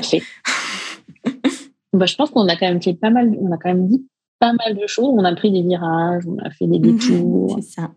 bah, 1.93 2.05
je 2.05 2.15
pense 2.15 2.31
qu'on 2.31 2.47
a 2.47 2.55
quand 2.55 2.67
même 2.67 2.81
fait 2.81 2.93
pas 2.93 3.09
mal, 3.09 3.35
on 3.39 3.51
a 3.51 3.57
quand 3.57 3.69
même 3.69 3.87
dit 3.87 4.05
pas 4.41 4.53
mal 4.53 4.75
de 4.75 4.87
choses. 4.87 5.13
On 5.13 5.23
a 5.23 5.33
pris 5.35 5.51
des 5.51 5.61
virages, 5.61 6.23
on 6.27 6.37
a 6.39 6.49
fait 6.49 6.67
des 6.67 6.79
mhm, 6.79 6.97
détours. 6.97 7.55
c'est 7.55 7.81
ça. 7.81 7.91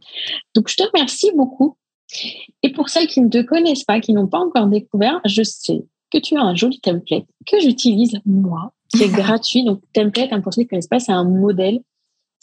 Donc, 0.55 0.69
je 0.69 0.77
te 0.77 0.85
remercie 0.85 1.33
beaucoup. 1.35 1.77
Et 2.63 2.71
pour 2.71 2.91
celles 2.91 3.09
qui 3.09 3.21
ne 3.21 3.29
te 3.29 3.43
connaissent 3.43 3.85
pas, 3.85 3.99
qui 3.99 4.13
n'ont 4.13 4.29
pas 4.29 4.39
encore 4.39 4.69
découvert, 4.69 5.21
je 5.25 5.43
sais 5.43 5.83
que 6.13 6.19
tu 6.19 6.37
as 6.37 6.43
un 6.43 6.55
joli 6.55 6.79
template 6.81 7.25
que 7.51 7.59
j'utilise 7.59 8.21
moi 8.27 8.73
qui 8.91 9.03
est 9.03 9.09
gratuit. 9.23 9.65
Donc, 9.65 9.81
Template, 9.95 10.33
hein, 10.33 10.43
pour 10.43 10.53
ceux 10.53 10.63
qui 10.63 10.67
ne 10.67 10.71
connaissent 10.71 10.87
pas, 10.87 11.01
c'est 11.01 11.13
un 11.13 11.25
modèle 11.25 11.81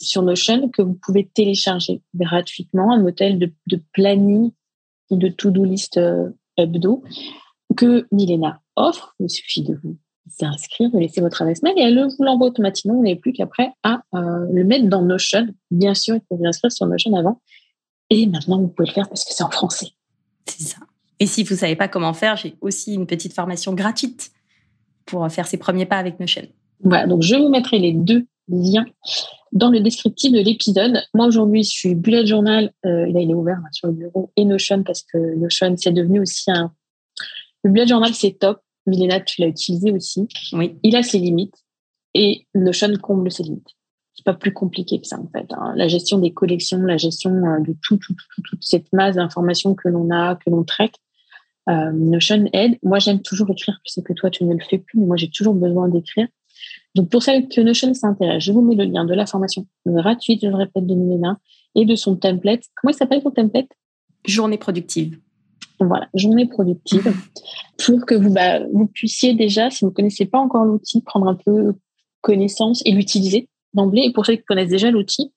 sur 0.00 0.22
Notion 0.22 0.68
que 0.68 0.82
vous 0.82 0.98
pouvez 1.00 1.30
télécharger 1.32 2.02
gratuitement, 2.14 2.92
un 2.92 3.00
modèle 3.00 3.38
de, 3.38 3.52
de 3.68 3.80
planning 3.92 4.50
de 5.10 5.28
to-do 5.28 5.64
list 5.64 5.96
euh, 5.96 6.30
hebdo 6.56 7.02
que 7.76 8.06
Milena 8.10 8.60
offre. 8.76 9.14
Il 9.20 9.30
suffit 9.30 9.62
de 9.62 9.78
vous 9.82 9.96
inscrire, 10.40 10.90
de 10.90 10.98
laisser 10.98 11.20
votre 11.20 11.42
adresse 11.42 11.62
mail 11.62 11.74
et 11.76 11.82
elle 11.82 12.04
vous 12.04 12.24
l'envoie 12.24 12.48
automatiquement. 12.48 12.94
Vous 12.94 13.02
n'avez 13.02 13.16
plus 13.16 13.32
qu'après 13.32 13.70
à 13.82 14.02
euh, 14.14 14.46
le 14.52 14.64
mettre 14.64 14.86
dans 14.86 15.02
Notion. 15.02 15.48
Bien 15.70 15.94
sûr, 15.94 16.16
il 16.16 16.22
faut 16.28 16.36
vous 16.36 16.46
inscrire 16.46 16.72
sur 16.72 16.86
Notion 16.86 17.14
avant. 17.14 17.40
Et 18.10 18.26
maintenant, 18.26 18.60
vous 18.60 18.68
pouvez 18.68 18.88
le 18.88 18.92
faire 18.92 19.08
parce 19.08 19.24
que 19.24 19.32
c'est 19.32 19.42
en 19.42 19.50
français. 19.50 19.88
C'est 20.46 20.62
ça. 20.62 20.78
Et 21.18 21.26
si 21.26 21.44
vous 21.44 21.54
ne 21.54 21.58
savez 21.58 21.76
pas 21.76 21.88
comment 21.88 22.14
faire, 22.14 22.36
j'ai 22.36 22.56
aussi 22.60 22.94
une 22.94 23.06
petite 23.06 23.32
formation 23.32 23.74
gratuite 23.74 24.32
pour 25.06 25.30
faire 25.30 25.46
ses 25.46 25.56
premiers 25.56 25.86
pas 25.86 25.98
avec 25.98 26.18
Notion. 26.18 26.46
Voilà, 26.82 27.06
donc 27.06 27.22
je 27.22 27.36
vous 27.36 27.48
mettrai 27.48 27.78
les 27.78 27.92
deux 27.92 28.26
liens 28.48 28.86
dans 29.52 29.70
le 29.70 29.80
descriptif 29.80 30.32
de 30.32 30.40
l'épisode. 30.40 31.02
Moi 31.14 31.26
aujourd'hui, 31.26 31.62
je 31.62 31.70
suis 31.70 31.94
Bullet 31.94 32.26
Journal, 32.26 32.72
euh, 32.84 33.06
là 33.06 33.20
il 33.20 33.30
est 33.30 33.34
ouvert 33.34 33.60
sur 33.70 33.88
le 33.88 33.94
bureau, 33.94 34.32
et 34.36 34.44
Notion 34.44 34.82
parce 34.82 35.02
que 35.02 35.36
Notion 35.36 35.74
c'est 35.76 35.92
devenu 35.92 36.20
aussi 36.20 36.50
un. 36.50 36.72
Le 37.62 37.70
Bullet 37.70 37.86
Journal 37.86 38.14
c'est 38.14 38.38
top. 38.38 38.60
Milena, 38.86 39.20
tu 39.20 39.40
l'as 39.40 39.48
utilisé 39.48 39.92
aussi. 39.92 40.26
Oui. 40.52 40.76
Il 40.82 40.96
a 40.96 41.02
ses 41.02 41.18
limites 41.18 41.56
et 42.14 42.46
Notion 42.54 42.94
comble 43.00 43.30
ses 43.30 43.44
limites. 43.44 43.70
C'est 44.14 44.24
pas 44.24 44.34
plus 44.34 44.52
compliqué 44.52 45.00
que 45.00 45.06
ça 45.06 45.18
en 45.18 45.28
fait. 45.28 45.46
Hein. 45.50 45.72
La 45.76 45.88
gestion 45.88 46.18
des 46.18 46.32
collections, 46.32 46.78
la 46.82 46.98
gestion 46.98 47.30
euh, 47.30 47.60
de 47.60 47.74
tout, 47.82 47.96
tout, 47.96 48.14
tout, 48.14 48.42
toute 48.42 48.64
cette 48.64 48.92
masse 48.92 49.16
d'informations 49.16 49.74
que 49.74 49.88
l'on 49.88 50.10
a, 50.10 50.36
que 50.36 50.50
l'on 50.50 50.64
traite, 50.64 50.94
euh, 51.68 51.92
Notion 51.92 52.48
aide. 52.52 52.78
Moi, 52.82 52.98
j'aime 52.98 53.22
toujours 53.22 53.50
écrire. 53.50 53.80
Je 53.86 53.92
sais 53.92 54.02
que 54.02 54.12
toi, 54.12 54.30
tu 54.30 54.44
ne 54.44 54.52
le 54.52 54.64
fais 54.68 54.78
plus, 54.78 54.98
mais 54.98 55.06
moi, 55.06 55.16
j'ai 55.16 55.30
toujours 55.30 55.54
besoin 55.54 55.88
d'écrire. 55.88 56.28
Donc, 56.94 57.08
pour 57.08 57.22
celles 57.22 57.48
que 57.48 57.60
Notion 57.60 57.92
s'intéresse, 57.94 58.42
je 58.42 58.52
vous 58.52 58.62
mets 58.62 58.74
le 58.74 58.84
lien 58.84 59.04
de 59.04 59.14
la 59.14 59.26
formation 59.26 59.66
gratuite, 59.86 60.40
je 60.42 60.48
le 60.48 60.56
répète, 60.56 60.86
de 60.86 60.94
Milena 60.94 61.38
et 61.74 61.84
de 61.84 61.94
son 61.94 62.16
template. 62.16 62.64
Comment 62.76 62.92
il 62.92 62.96
s'appelle 62.96 63.22
ton 63.22 63.30
template? 63.30 63.68
Journée 64.26 64.58
productive. 64.58 65.18
Voilà, 65.86 66.08
journée 66.14 66.46
productive. 66.46 67.12
Pour 67.84 68.06
que 68.06 68.14
vous, 68.14 68.32
bah, 68.32 68.60
vous 68.72 68.86
puissiez 68.86 69.34
déjà, 69.34 69.70
si 69.70 69.84
vous 69.84 69.90
ne 69.90 69.94
connaissez 69.94 70.26
pas 70.26 70.38
encore 70.38 70.64
l'outil, 70.64 71.00
prendre 71.02 71.28
un 71.28 71.34
peu 71.34 71.74
connaissance 72.20 72.82
et 72.84 72.92
l'utiliser 72.92 73.48
d'emblée. 73.74 74.02
Et 74.02 74.12
pour 74.12 74.26
ceux 74.26 74.36
qui 74.36 74.44
connaissent 74.44 74.70
déjà 74.70 74.90
l'outil, 74.90 75.32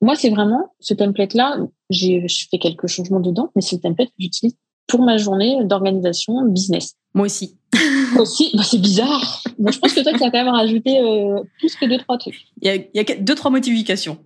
moi, 0.00 0.14
c'est 0.16 0.30
vraiment 0.30 0.74
ce 0.80 0.94
template-là. 0.94 1.58
J'ai 1.90 2.26
fait 2.50 2.58
quelques 2.58 2.86
changements 2.86 3.20
dedans, 3.20 3.50
mais 3.54 3.62
c'est 3.62 3.76
le 3.76 3.82
template 3.82 4.08
que 4.08 4.14
j'utilise 4.18 4.56
pour 4.86 5.02
ma 5.02 5.16
journée 5.16 5.64
d'organisation 5.64 6.44
business. 6.46 6.94
Moi 7.14 7.26
aussi. 7.26 7.56
aussi, 8.18 8.50
bah, 8.54 8.62
c'est 8.62 8.80
bizarre. 8.80 9.42
je 9.58 9.78
pense 9.78 9.92
que 9.92 10.00
toi, 10.00 10.12
tu 10.12 10.22
as 10.22 10.30
quand 10.30 10.44
même 10.44 10.48
rajouté 10.48 11.00
euh, 11.00 11.42
plus 11.58 11.74
que 11.76 11.86
deux, 11.86 11.98
trois 11.98 12.18
trucs. 12.18 12.36
Il 12.60 12.86
y 12.94 12.98
a, 12.98 13.04
deux, 13.18 13.34
trois 13.34 13.50
motivations. 13.50 14.18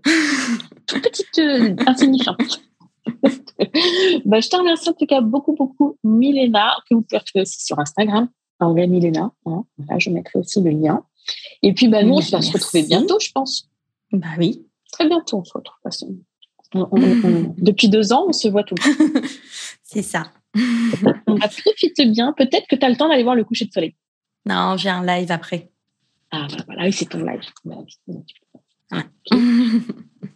Toute 0.87 1.03
petite 1.03 1.38
euh, 1.38 1.75
insignifiante. 1.87 2.61
bah, 4.25 4.40
je 4.40 4.49
te 4.49 4.57
remercie 4.57 4.88
en 4.88 4.92
tout 4.92 5.07
cas 5.07 5.21
beaucoup, 5.21 5.55
beaucoup, 5.55 5.97
Milena, 6.05 6.77
que 6.88 6.94
vous 6.94 7.03
pouvez 7.03 7.18
retrouver 7.18 7.42
aussi 7.42 7.64
sur 7.64 7.79
Instagram, 7.79 8.29
Anglais 8.61 8.87
Milena. 8.87 9.33
Hein. 9.47 9.64
je 9.99 10.11
mettrai 10.11 10.38
aussi 10.38 10.62
le 10.62 10.71
lien. 10.71 11.05
Et 11.62 11.73
puis, 11.75 11.88
bah, 11.88 12.03
nous, 12.03 12.14
on 12.14 12.21
va 12.21 12.42
se 12.42 12.53
retrouver 12.53 12.85
bientôt, 12.85 13.18
je 13.21 13.31
pense. 13.33 13.68
Bah 14.12 14.29
oui. 14.38 14.64
Très 14.92 15.07
bientôt, 15.07 15.38
on 15.38 15.44
se 15.44 15.53
retrouve. 15.55 15.90
depuis 17.59 17.88
deux 17.88 18.12
ans, 18.12 18.27
on 18.29 18.33
se 18.33 18.49
voit 18.49 18.64
tout 18.64 18.75
le 18.75 18.83
temps. 18.83 19.29
C'est 19.83 20.03
ça. 20.03 20.31
Profite 20.53 22.01
bien. 22.11 22.33
Peut-être 22.33 22.66
que 22.68 22.77
tu 22.77 22.85
as 22.85 22.88
le 22.88 22.97
temps 22.97 23.09
d'aller 23.09 23.23
voir 23.23 23.35
le 23.35 23.44
coucher 23.44 23.66
de 23.66 23.73
soleil. 23.73 23.94
Non, 24.47 24.77
j'ai 24.77 24.88
un 24.88 25.05
live 25.05 25.31
après. 25.31 25.71
Ah, 26.31 26.47
bah 26.51 26.64
voilà, 26.66 26.85
oui, 26.85 26.92
c'est 26.92 27.07
ton 27.07 27.25
live. 27.25 27.40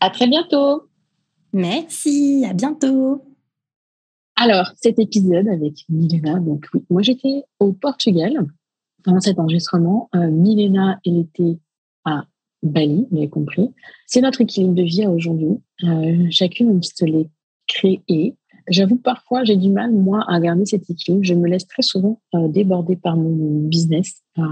à 0.00 0.10
très 0.10 0.26
bientôt. 0.26 0.88
Merci, 1.52 2.44
à 2.48 2.54
bientôt. 2.54 3.22
Alors, 4.36 4.72
cet 4.80 4.98
épisode 4.98 5.48
avec 5.48 5.84
Milena, 5.88 6.40
donc 6.40 6.66
oui, 6.72 6.84
moi 6.88 7.02
j'étais 7.02 7.44
au 7.60 7.72
Portugal 7.72 8.46
pendant 9.04 9.20
cet 9.20 9.38
enregistrement. 9.38 10.08
Euh, 10.14 10.30
Milena, 10.30 10.98
elle 11.04 11.18
était 11.18 11.58
à 12.04 12.24
Bali, 12.62 13.06
vous 13.10 13.18
avez 13.18 13.28
compris. 13.28 13.70
C'est 14.06 14.20
notre 14.20 14.40
équilibre 14.40 14.74
de 14.74 14.82
vie 14.82 15.06
aujourd'hui. 15.06 15.60
Euh, 15.84 16.26
chacune, 16.30 16.70
on 16.70 16.82
se 16.82 17.04
l'est 17.04 17.28
créé 17.66 18.36
J'avoue, 18.68 18.96
parfois, 18.96 19.42
j'ai 19.42 19.56
du 19.56 19.70
mal, 19.70 19.92
moi, 19.92 20.24
à 20.28 20.38
garder 20.38 20.64
cet 20.66 20.88
équilibre. 20.88 21.24
Je 21.24 21.34
me 21.34 21.48
laisse 21.48 21.66
très 21.66 21.82
souvent 21.82 22.20
euh, 22.34 22.46
déborder 22.48 22.96
par 22.96 23.16
mon 23.16 23.66
business. 23.66 24.22
Euh, 24.38 24.42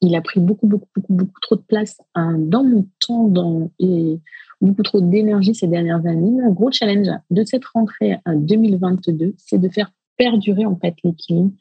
il 0.00 0.16
a 0.16 0.20
pris 0.22 0.40
beaucoup, 0.40 0.66
beaucoup, 0.66 0.88
beaucoup, 0.96 1.12
beaucoup 1.12 1.40
trop 1.40 1.56
de 1.56 1.62
place 1.62 1.96
hein, 2.14 2.36
dans 2.38 2.64
mon 2.64 2.86
temps 3.06 3.28
dans, 3.28 3.70
et 3.78 4.18
beaucoup 4.60 4.82
trop 4.82 5.00
d'énergie 5.00 5.54
ces 5.54 5.66
dernières 5.66 6.06
années. 6.06 6.30
Mon 6.30 6.52
gros 6.52 6.70
challenge 6.70 7.08
de 7.30 7.44
cette 7.44 7.64
rentrée 7.64 8.16
à 8.24 8.34
2022, 8.34 9.34
c'est 9.36 9.58
de 9.58 9.68
faire 9.68 9.90
perdurer, 10.16 10.66
en 10.66 10.76
fait, 10.76 10.94
l'équilibre. 11.04 11.52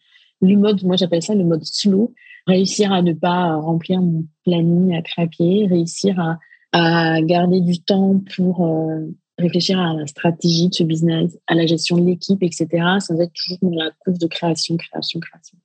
Le 0.41 0.55
mode, 0.55 0.83
moi, 0.83 0.95
j'appelle 0.95 1.21
ça 1.21 1.35
le 1.35 1.43
mode 1.43 1.63
slow. 1.63 2.13
Réussir 2.45 2.91
à 2.91 3.01
ne 3.01 3.13
pas 3.13 3.55
remplir 3.55 4.01
mon 4.01 4.25
planning 4.43 4.95
à 4.95 5.01
craquer, 5.01 5.65
réussir 5.69 6.19
à, 6.19 6.37
à 6.73 7.21
garder 7.21 7.61
du 7.61 7.81
temps 7.81 8.21
pour 8.35 8.65
euh, 8.65 9.07
réfléchir 9.37 9.79
à 9.79 9.93
la 9.93 10.07
stratégie 10.07 10.69
de 10.69 10.73
ce 10.73 10.83
business, 10.83 11.37
à 11.47 11.55
la 11.55 11.65
gestion 11.65 11.97
de 11.97 12.05
l'équipe, 12.05 12.43
etc., 12.43 12.67
sans 12.99 13.19
être 13.19 13.31
toujours 13.33 13.57
dans 13.61 13.83
la 13.83 13.91
course 14.03 14.19
de 14.19 14.27
création, 14.27 14.75
création, 14.77 15.19
création. 15.19 15.57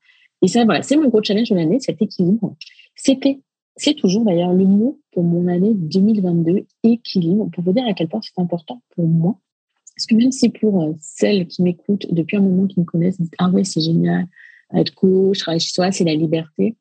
Et 0.42 0.48
ça, 0.48 0.64
voilà, 0.64 0.82
c'est 0.82 0.96
mon 0.96 1.08
gros 1.08 1.22
challenge 1.22 1.50
de 1.50 1.56
l'année, 1.56 1.80
cet 1.80 2.00
équilibre. 2.00 2.54
C'était, 2.94 3.40
c'est 3.78 3.94
toujours 3.94 4.24
d'ailleurs 4.24 4.52
le 4.52 4.64
mot 4.64 5.00
pour 5.12 5.24
mon 5.24 5.48
année 5.48 5.72
2022, 5.74 6.66
équilibre, 6.84 7.48
pour 7.50 7.64
vous 7.64 7.72
dire 7.72 7.86
à 7.86 7.94
quel 7.94 8.08
point 8.08 8.20
c'est 8.22 8.40
important 8.40 8.82
pour 8.94 9.06
moi. 9.06 9.38
Parce 9.96 10.06
que 10.06 10.14
même 10.14 10.32
si 10.32 10.48
pour 10.48 10.82
euh, 10.82 10.92
celles 11.00 11.46
qui 11.48 11.62
m'écoutent 11.62 12.06
depuis 12.12 12.36
un 12.36 12.40
moment, 12.40 12.66
qui 12.66 12.78
me 12.78 12.84
connaissent, 12.84 13.20
disent 13.20 13.30
Ah 13.38 13.48
ouais, 13.50 13.64
c'est 13.64 13.80
génial, 13.80 14.26
être 14.74 14.94
coach, 14.94 15.38
travailler 15.38 15.60
chez 15.60 15.72
soi, 15.72 15.90
c'est 15.90 16.04
la 16.04 16.14
liberté. 16.14 16.76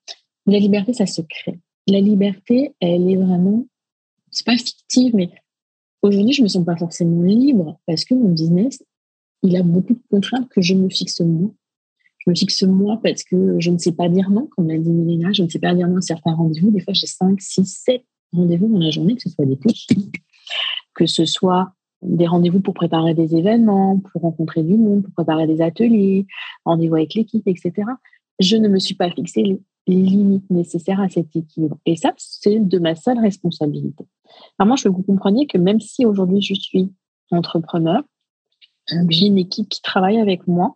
La 0.45 0.59
liberté, 0.59 0.93
ça 0.93 1.05
se 1.05 1.21
crée. 1.21 1.59
La 1.87 1.99
liberté, 1.99 2.73
elle 2.79 3.09
est 3.09 3.15
vraiment, 3.15 3.65
c'est 4.29 4.45
pas 4.45 4.57
fictive, 4.57 5.15
mais 5.15 5.29
Aujourd'hui, 6.01 6.33
je 6.33 6.43
me 6.43 6.47
sens 6.47 6.63
pas 6.63 6.77
forcément 6.77 7.23
libre 7.23 7.79
parce 7.85 8.05
que 8.05 8.13
mon 8.13 8.29
business, 8.29 8.83
il 9.43 9.55
a 9.55 9.63
beaucoup 9.63 9.93
de 9.93 10.01
contraintes 10.09 10.47
que 10.49 10.61
je 10.61 10.73
me 10.73 10.89
fixe 10.89 11.19
moi. 11.21 11.49
Je 12.27 12.31
me 12.31 12.35
fixe 12.35 12.63
moi 12.63 12.99
parce 13.01 13.23
que 13.23 13.55
je 13.57 13.71
ne 13.71 13.77
sais 13.77 13.93
pas 13.93 14.09
dire 14.09 14.29
non, 14.29 14.49
comme 14.53 14.67
l'a 14.67 14.77
dit 14.77 14.91
Milena, 14.91 15.31
je 15.31 15.43
ne 15.43 15.47
sais 15.47 15.59
pas 15.59 15.73
dire 15.73 15.87
non 15.87 15.97
à 15.97 16.01
certains 16.01 16.33
rendez-vous. 16.33 16.71
Des 16.71 16.81
fois, 16.81 16.93
j'ai 16.93 17.07
5, 17.07 17.39
6, 17.39 17.65
7 17.85 18.03
rendez-vous 18.33 18.67
dans 18.67 18.79
la 18.79 18.89
journée, 18.89 19.15
que 19.15 19.21
ce 19.21 19.29
soit 19.29 19.45
des 19.45 19.55
coachings, 19.55 20.11
que 20.93 21.05
ce 21.05 21.23
soit 21.23 21.71
des 22.01 22.27
rendez-vous 22.27 22.59
pour 22.59 22.73
préparer 22.73 23.13
des 23.13 23.33
événements, 23.33 23.99
pour 23.99 24.23
rencontrer 24.23 24.61
du 24.61 24.75
monde, 24.75 25.03
pour 25.03 25.13
préparer 25.13 25.47
des 25.47 25.61
ateliers, 25.61 26.27
rendez-vous 26.65 26.95
avec 26.95 27.13
l'équipe, 27.13 27.47
etc. 27.47 27.71
Je 28.41 28.57
ne 28.57 28.67
me 28.67 28.77
suis 28.77 28.95
pas 28.95 29.09
fixé 29.09 29.61
les 29.87 29.95
limites 29.95 30.49
nécessaires 30.49 30.99
à 30.99 31.07
cet 31.07 31.33
équilibre. 31.33 31.77
Et 31.85 31.95
ça, 31.95 32.13
c'est 32.17 32.59
de 32.59 32.77
ma 32.77 32.95
seule 32.95 33.19
responsabilité. 33.19 34.03
Moi, 34.59 34.75
je 34.75 34.83
veux 34.83 34.91
que 34.91 34.97
vous 34.97 35.03
compreniez 35.03 35.47
que 35.47 35.57
même 35.57 35.79
si 35.79 36.05
aujourd'hui 36.05 36.41
je 36.41 36.55
suis 36.55 36.91
entrepreneur, 37.31 38.03
j'ai 39.07 39.27
une 39.27 39.37
équipe 39.37 39.69
qui 39.69 39.81
travaille 39.81 40.19
avec 40.19 40.45
moi, 40.45 40.75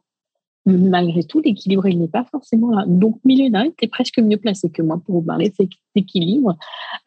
malgré 0.66 1.24
tout, 1.24 1.40
l'équilibre, 1.40 1.88
il 1.88 2.00
n'est 2.00 2.08
pas 2.08 2.26
forcément 2.26 2.72
là. 2.72 2.86
Donc, 2.88 3.20
Milena 3.26 3.66
était 3.66 3.88
presque 3.88 4.20
mieux 4.20 4.38
placée 4.38 4.70
que 4.70 4.82
moi 4.82 5.02
pour 5.04 5.16
vous 5.16 5.22
parler 5.22 5.50
de 5.50 5.56
cet 5.56 5.70
équilibre, 5.96 6.56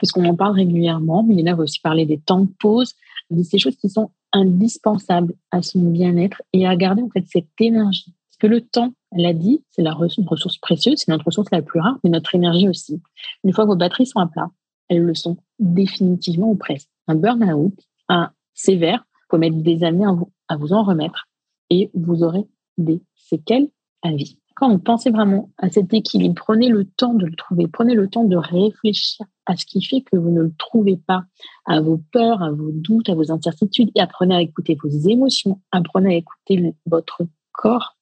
parce 0.01 0.13
qu'on 0.13 0.25
en 0.25 0.35
parle 0.35 0.55
régulièrement. 0.55 1.23
Milena 1.23 1.55
va 1.55 1.63
aussi 1.63 1.81
parler 1.81 2.07
des 2.07 2.19
temps 2.19 2.41
de 2.41 2.51
pause, 2.59 2.95
de 3.31 3.43
ces 3.43 3.59
choses 3.59 3.77
qui 3.77 3.89
sont 3.89 4.11
indispensables 4.33 5.35
à 5.53 5.63
son 5.63 5.81
bien-être 5.81 6.43
et 6.53 6.67
à 6.67 6.75
garder 6.77 7.03
en 7.03 7.09
fait 7.09 7.25
cette 7.29 7.49
énergie. 7.61 8.13
Parce 8.29 8.39
que 8.41 8.47
le 8.49 8.61
temps, 8.61 8.93
elle 9.13 9.27
a 9.27 9.33
dit, 9.33 9.63
c'est 9.71 9.83
la 9.83 9.93
ressource 9.93 10.59
précieuse, 10.59 10.97
c'est 10.99 11.13
notre 11.13 11.27
ressource 11.27 11.49
la 11.53 11.63
plus 11.63 11.79
rare, 11.79 11.99
mais 12.03 12.11
notre 12.11 12.35
énergie 12.35 12.69
aussi. 12.69 13.01
Une 13.45 13.53
fois 13.53 13.65
que 13.65 13.71
vos 13.71 13.77
batteries 13.77 14.07
sont 14.07 14.19
à 14.19 14.27
plat, 14.27 14.51
elles 14.89 15.03
le 15.03 15.15
sont 15.15 15.37
définitivement 15.61 16.51
ou 16.51 16.57
presque. 16.57 16.89
Un 17.07 17.15
burn-out, 17.15 17.75
un 18.09 18.31
sévère, 18.55 19.05
vous 19.13 19.39
pouvez 19.39 19.51
mettre 19.51 19.63
des 19.63 19.85
années 19.85 20.05
à 20.49 20.57
vous 20.57 20.73
en 20.73 20.83
remettre 20.83 21.29
et 21.71 21.91
vous 21.95 22.25
aurez 22.25 22.45
des 22.79 23.03
séquelles 23.15 23.69
à 24.03 24.13
vie. 24.13 24.39
Quand 24.57 24.71
vous 24.71 24.79
pensez 24.79 25.11
vraiment 25.11 25.51
à 25.59 25.69
cet 25.69 25.93
équilibre, 25.93 26.37
prenez 26.37 26.69
le 26.69 26.85
temps 26.85 27.15
de 27.15 27.27
le 27.27 27.35
trouver, 27.35 27.67
prenez 27.67 27.95
le 27.95 28.09
temps 28.09 28.25
de 28.25 28.37
réfléchir 28.37 29.27
à 29.47 29.57
ce 29.57 29.67
qui 29.67 29.83
fait 29.83 30.01
que 30.01 30.17
vous 30.17 30.31
ne 30.31 30.43
le 30.43 30.53
trouvez 30.57 30.97
pas, 30.97 31.25
à 31.67 31.81
vos 31.81 32.01
peurs, 32.13 32.43
à 32.43 32.53
vos 32.53 32.71
doutes, 32.71 33.09
à 33.09 33.15
vos 33.15 33.33
incertitudes, 33.33 33.91
et 33.97 34.01
apprenez 34.01 34.35
à 34.37 34.43
écouter 34.43 34.77
vos 34.81 34.89
émotions, 34.89 35.61
apprenez 35.73 36.15
à 36.15 36.19
écouter 36.19 36.75
votre 36.87 37.23
corps, 37.53 37.97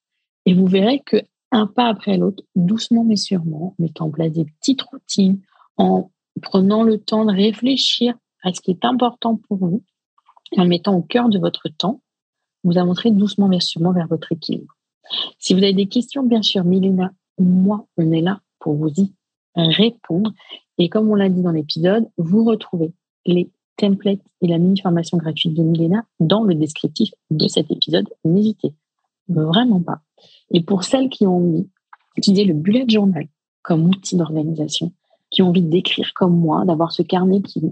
et 0.44 0.52
vous 0.52 0.66
verrez 0.66 1.00
que 1.00 1.16
un 1.52 1.66
pas 1.66 1.88
après 1.88 2.16
l'autre, 2.16 2.42
doucement 2.56 3.04
mais 3.04 3.16
sûrement, 3.16 3.74
mettant 3.78 4.06
en 4.06 4.10
place 4.10 4.32
des 4.32 4.44
petites 4.44 4.82
routines, 4.82 5.40
en 5.76 6.10
prenant 6.40 6.82
le 6.82 6.98
temps 6.98 7.24
de 7.24 7.32
réfléchir 7.32 8.14
à 8.42 8.52
ce 8.52 8.60
qui 8.60 8.70
est 8.70 8.84
important 8.84 9.36
pour 9.36 9.58
vous, 9.58 9.82
en 10.56 10.66
mettant 10.66 10.94
au 10.94 11.02
cœur 11.02 11.28
de 11.28 11.38
votre 11.38 11.68
temps, 11.68 12.02
vous 12.64 12.78
avancerez 12.78 13.10
doucement 13.10 13.48
mais 13.48 13.60
sûrement 13.60 13.92
vers 13.92 14.08
votre 14.08 14.32
équilibre. 14.32 14.76
Si 15.38 15.52
vous 15.54 15.62
avez 15.62 15.72
des 15.72 15.86
questions, 15.86 16.22
bien 16.22 16.42
sûr, 16.42 16.64
Milena 16.64 17.12
moi, 17.38 17.86
on 17.96 18.12
est 18.12 18.20
là 18.20 18.40
pour 18.58 18.74
vous 18.74 18.88
y 18.88 19.12
répondre. 19.54 20.32
Et 20.78 20.88
comme 20.88 21.10
on 21.10 21.14
l'a 21.14 21.28
dit 21.28 21.42
dans 21.42 21.50
l'épisode, 21.50 22.08
vous 22.16 22.44
retrouvez 22.44 22.92
les 23.26 23.50
templates 23.76 24.20
et 24.40 24.46
la 24.46 24.58
mini-formation 24.58 25.18
gratuite 25.18 25.54
de 25.54 25.62
Milena 25.62 26.04
dans 26.20 26.44
le 26.44 26.54
descriptif 26.54 27.12
de 27.30 27.48
cet 27.48 27.70
épisode. 27.70 28.08
N'hésitez 28.24 28.74
vraiment 29.28 29.80
pas. 29.80 30.00
Et 30.50 30.62
pour 30.62 30.84
celles 30.84 31.08
qui 31.08 31.26
ont 31.26 31.36
envie 31.36 31.68
d'utiliser 32.16 32.44
le 32.44 32.54
bullet 32.54 32.84
journal 32.88 33.26
comme 33.62 33.86
outil 33.86 34.16
d'organisation, 34.16 34.92
qui 35.30 35.42
ont 35.42 35.48
envie 35.48 35.62
d'écrire 35.62 36.12
comme 36.14 36.36
moi, 36.36 36.64
d'avoir 36.64 36.92
ce 36.92 37.02
carnet 37.02 37.40
qui, 37.40 37.62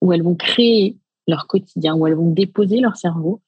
où 0.00 0.12
elles 0.12 0.22
vont 0.22 0.36
créer 0.36 0.96
leur 1.26 1.46
quotidien, 1.46 1.96
où 1.96 2.06
elles 2.06 2.14
vont 2.14 2.30
déposer 2.30 2.80
leur 2.80 2.96
cerveau, 2.96 3.40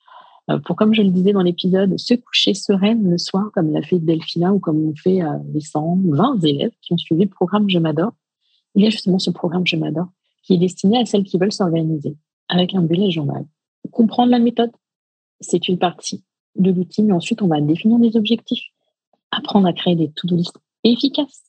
pour, 0.65 0.77
comme 0.77 0.95
je 0.95 1.03
le 1.03 1.11
disais 1.11 1.33
dans 1.33 1.43
l'épisode, 1.43 1.99
se 1.99 2.15
coucher 2.15 2.55
sereine 2.55 3.11
le 3.11 3.19
soir, 3.19 3.51
comme 3.53 3.71
l'a 3.73 3.83
fait 3.83 3.99
Delphina 3.99 4.55
ou 4.55 4.59
comme 4.59 4.83
ont 4.83 4.95
fait 4.97 5.23
euh, 5.23 5.37
les 5.53 5.61
120 5.61 6.41
élèves 6.45 6.73
qui 6.81 6.95
ont 6.95 6.99
suivi 6.99 7.25
le 7.25 7.29
programme 7.29 7.69
Je 7.69 7.79
m'adore. 7.79 8.13
Il 8.75 8.83
y 8.83 8.87
a 8.87 8.91
justement 8.91 9.19
ce 9.19 9.31
programme 9.31 9.67
Je 9.67 9.77
m'adore 9.77 10.09
qui 10.43 10.55
est 10.55 10.59
destiné 10.59 10.99
à 10.99 11.05
celles 11.05 11.25
qui 11.25 11.37
veulent 11.37 11.53
s'organiser 11.53 12.17
avec 12.49 12.75
un 12.75 12.81
bullet 12.81 13.11
journal. 13.11 13.45
Comprendre 13.91 14.31
la 14.31 14.39
méthode, 14.39 14.71
c'est 15.41 15.69
une 15.69 15.79
partie 15.79 16.25
de 16.57 16.71
l'outil, 16.71 17.03
mais 17.03 17.13
ensuite 17.13 17.43
on 17.43 17.49
va 17.49 17.61
définir 17.61 17.99
des 17.99 18.17
objectifs, 18.17 18.65
apprendre 19.31 19.67
à 19.67 19.75
créer 19.75 19.95
des 19.95 20.11
to-do 20.11 20.37
list 20.37 20.57
efficaces, 20.85 21.45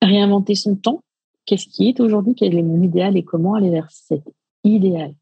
réinventer 0.00 0.54
son 0.54 0.76
temps. 0.76 1.02
Qu'est-ce 1.44 1.66
qui 1.66 1.88
est 1.88 2.00
aujourd'hui 2.00 2.34
Quel 2.36 2.56
est 2.56 2.62
mon 2.62 2.80
idéal 2.82 3.16
et 3.16 3.24
comment 3.24 3.54
aller 3.54 3.70
vers 3.70 3.90
cet 3.90 4.22
idéal? 4.62 5.14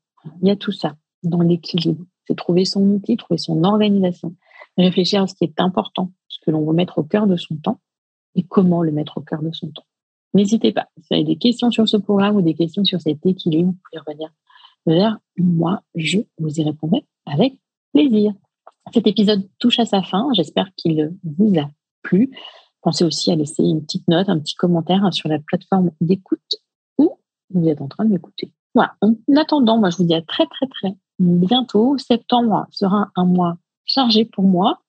Il 0.42 0.48
y 0.48 0.50
a 0.50 0.56
tout 0.56 0.72
ça 0.72 0.96
dans 1.22 1.40
l'équilibre 1.40 2.04
c'est 2.26 2.36
trouver 2.36 2.64
son 2.64 2.82
outil, 2.82 3.16
trouver 3.16 3.38
son 3.38 3.64
organisation, 3.64 4.34
réfléchir 4.76 5.22
à 5.22 5.26
ce 5.26 5.34
qui 5.34 5.44
est 5.44 5.60
important, 5.60 6.10
ce 6.28 6.38
que 6.40 6.50
l'on 6.50 6.64
veut 6.64 6.74
mettre 6.74 6.98
au 6.98 7.02
cœur 7.02 7.26
de 7.26 7.36
son 7.36 7.56
temps 7.56 7.80
et 8.34 8.42
comment 8.42 8.82
le 8.82 8.92
mettre 8.92 9.18
au 9.18 9.20
cœur 9.20 9.42
de 9.42 9.52
son 9.52 9.68
temps. 9.68 9.86
N'hésitez 10.34 10.72
pas, 10.72 10.88
si 10.96 11.06
vous 11.08 11.14
avez 11.14 11.24
des 11.24 11.36
questions 11.36 11.70
sur 11.70 11.88
ce 11.88 11.96
programme 11.96 12.36
ou 12.36 12.42
des 12.42 12.54
questions 12.54 12.84
sur 12.84 13.00
cet 13.00 13.24
équilibre, 13.24 13.70
vous 13.70 13.78
pouvez 13.90 14.00
revenir 14.00 14.30
vers 14.86 15.18
moi, 15.38 15.82
je 15.94 16.18
vous 16.38 16.60
y 16.60 16.64
répondrai 16.64 17.06
avec 17.26 17.54
plaisir. 17.92 18.34
Cet 18.92 19.06
épisode 19.06 19.48
touche 19.58 19.78
à 19.78 19.86
sa 19.86 20.02
fin, 20.02 20.28
j'espère 20.34 20.68
qu'il 20.76 21.14
vous 21.22 21.58
a 21.58 21.68
plu. 22.02 22.30
Pensez 22.82 23.04
aussi 23.04 23.30
à 23.32 23.36
laisser 23.36 23.62
une 23.62 23.82
petite 23.82 24.06
note, 24.08 24.28
un 24.28 24.38
petit 24.38 24.54
commentaire 24.54 25.08
sur 25.12 25.28
la 25.28 25.38
plateforme 25.38 25.92
d'écoute 26.00 26.56
où 26.98 27.16
vous 27.50 27.68
êtes 27.68 27.80
en 27.80 27.88
train 27.88 28.04
de 28.04 28.10
m'écouter. 28.10 28.52
Voilà. 28.74 28.94
En 29.00 29.14
attendant, 29.36 29.78
moi, 29.78 29.90
je 29.90 29.96
vous 29.98 30.04
dis 30.04 30.14
à 30.14 30.20
très, 30.20 30.46
très, 30.46 30.66
très 30.66 30.94
bientôt. 31.18 31.96
Septembre 31.98 32.66
sera 32.70 33.10
un 33.16 33.24
mois 33.24 33.56
chargé 33.84 34.24
pour 34.24 34.44
moi, 34.44 34.80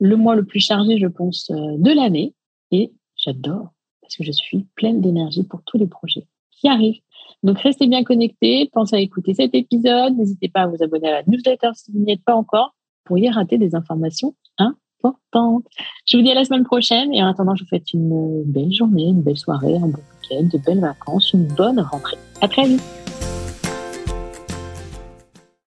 le 0.00 0.16
mois 0.16 0.34
le 0.34 0.44
plus 0.44 0.60
chargé, 0.60 0.98
je 0.98 1.06
pense, 1.06 1.50
euh, 1.50 1.76
de 1.78 1.90
l'année. 1.90 2.34
Et 2.70 2.92
j'adore 3.16 3.72
parce 4.00 4.16
que 4.16 4.24
je 4.24 4.32
suis 4.32 4.66
pleine 4.74 5.00
d'énergie 5.00 5.44
pour 5.44 5.62
tous 5.64 5.78
les 5.78 5.86
projets 5.86 6.26
qui 6.50 6.68
arrivent. 6.68 7.00
Donc, 7.42 7.58
restez 7.58 7.86
bien 7.86 8.04
connectés. 8.04 8.70
Pensez 8.72 8.96
à 8.96 9.00
écouter 9.00 9.34
cet 9.34 9.54
épisode. 9.54 10.16
N'hésitez 10.16 10.48
pas 10.48 10.62
à 10.62 10.66
vous 10.66 10.82
abonner 10.82 11.08
à 11.08 11.12
la 11.12 11.22
newsletter 11.26 11.70
si 11.74 11.92
vous 11.92 11.98
n'y 11.98 12.12
êtes 12.12 12.24
pas 12.24 12.34
encore 12.34 12.74
pour 13.04 13.18
y 13.18 13.28
rater 13.28 13.58
des 13.58 13.74
informations 13.74 14.34
importantes. 14.58 15.66
Je 16.06 16.16
vous 16.16 16.22
dis 16.22 16.30
à 16.30 16.34
la 16.34 16.44
semaine 16.44 16.64
prochaine. 16.64 17.12
Et 17.12 17.22
en 17.22 17.26
attendant, 17.26 17.54
je 17.56 17.64
vous 17.64 17.68
souhaite 17.68 17.92
une 17.92 18.44
belle 18.44 18.72
journée, 18.72 19.08
une 19.08 19.22
belle 19.22 19.38
soirée, 19.38 19.76
un 19.76 19.88
bon 19.88 19.98
week-end, 20.20 20.48
de 20.52 20.58
belles 20.58 20.80
vacances, 20.80 21.32
une 21.32 21.46
bonne 21.46 21.80
rentrée. 21.80 22.18
À 22.40 22.48
très 22.48 22.66
vite. 22.66 23.01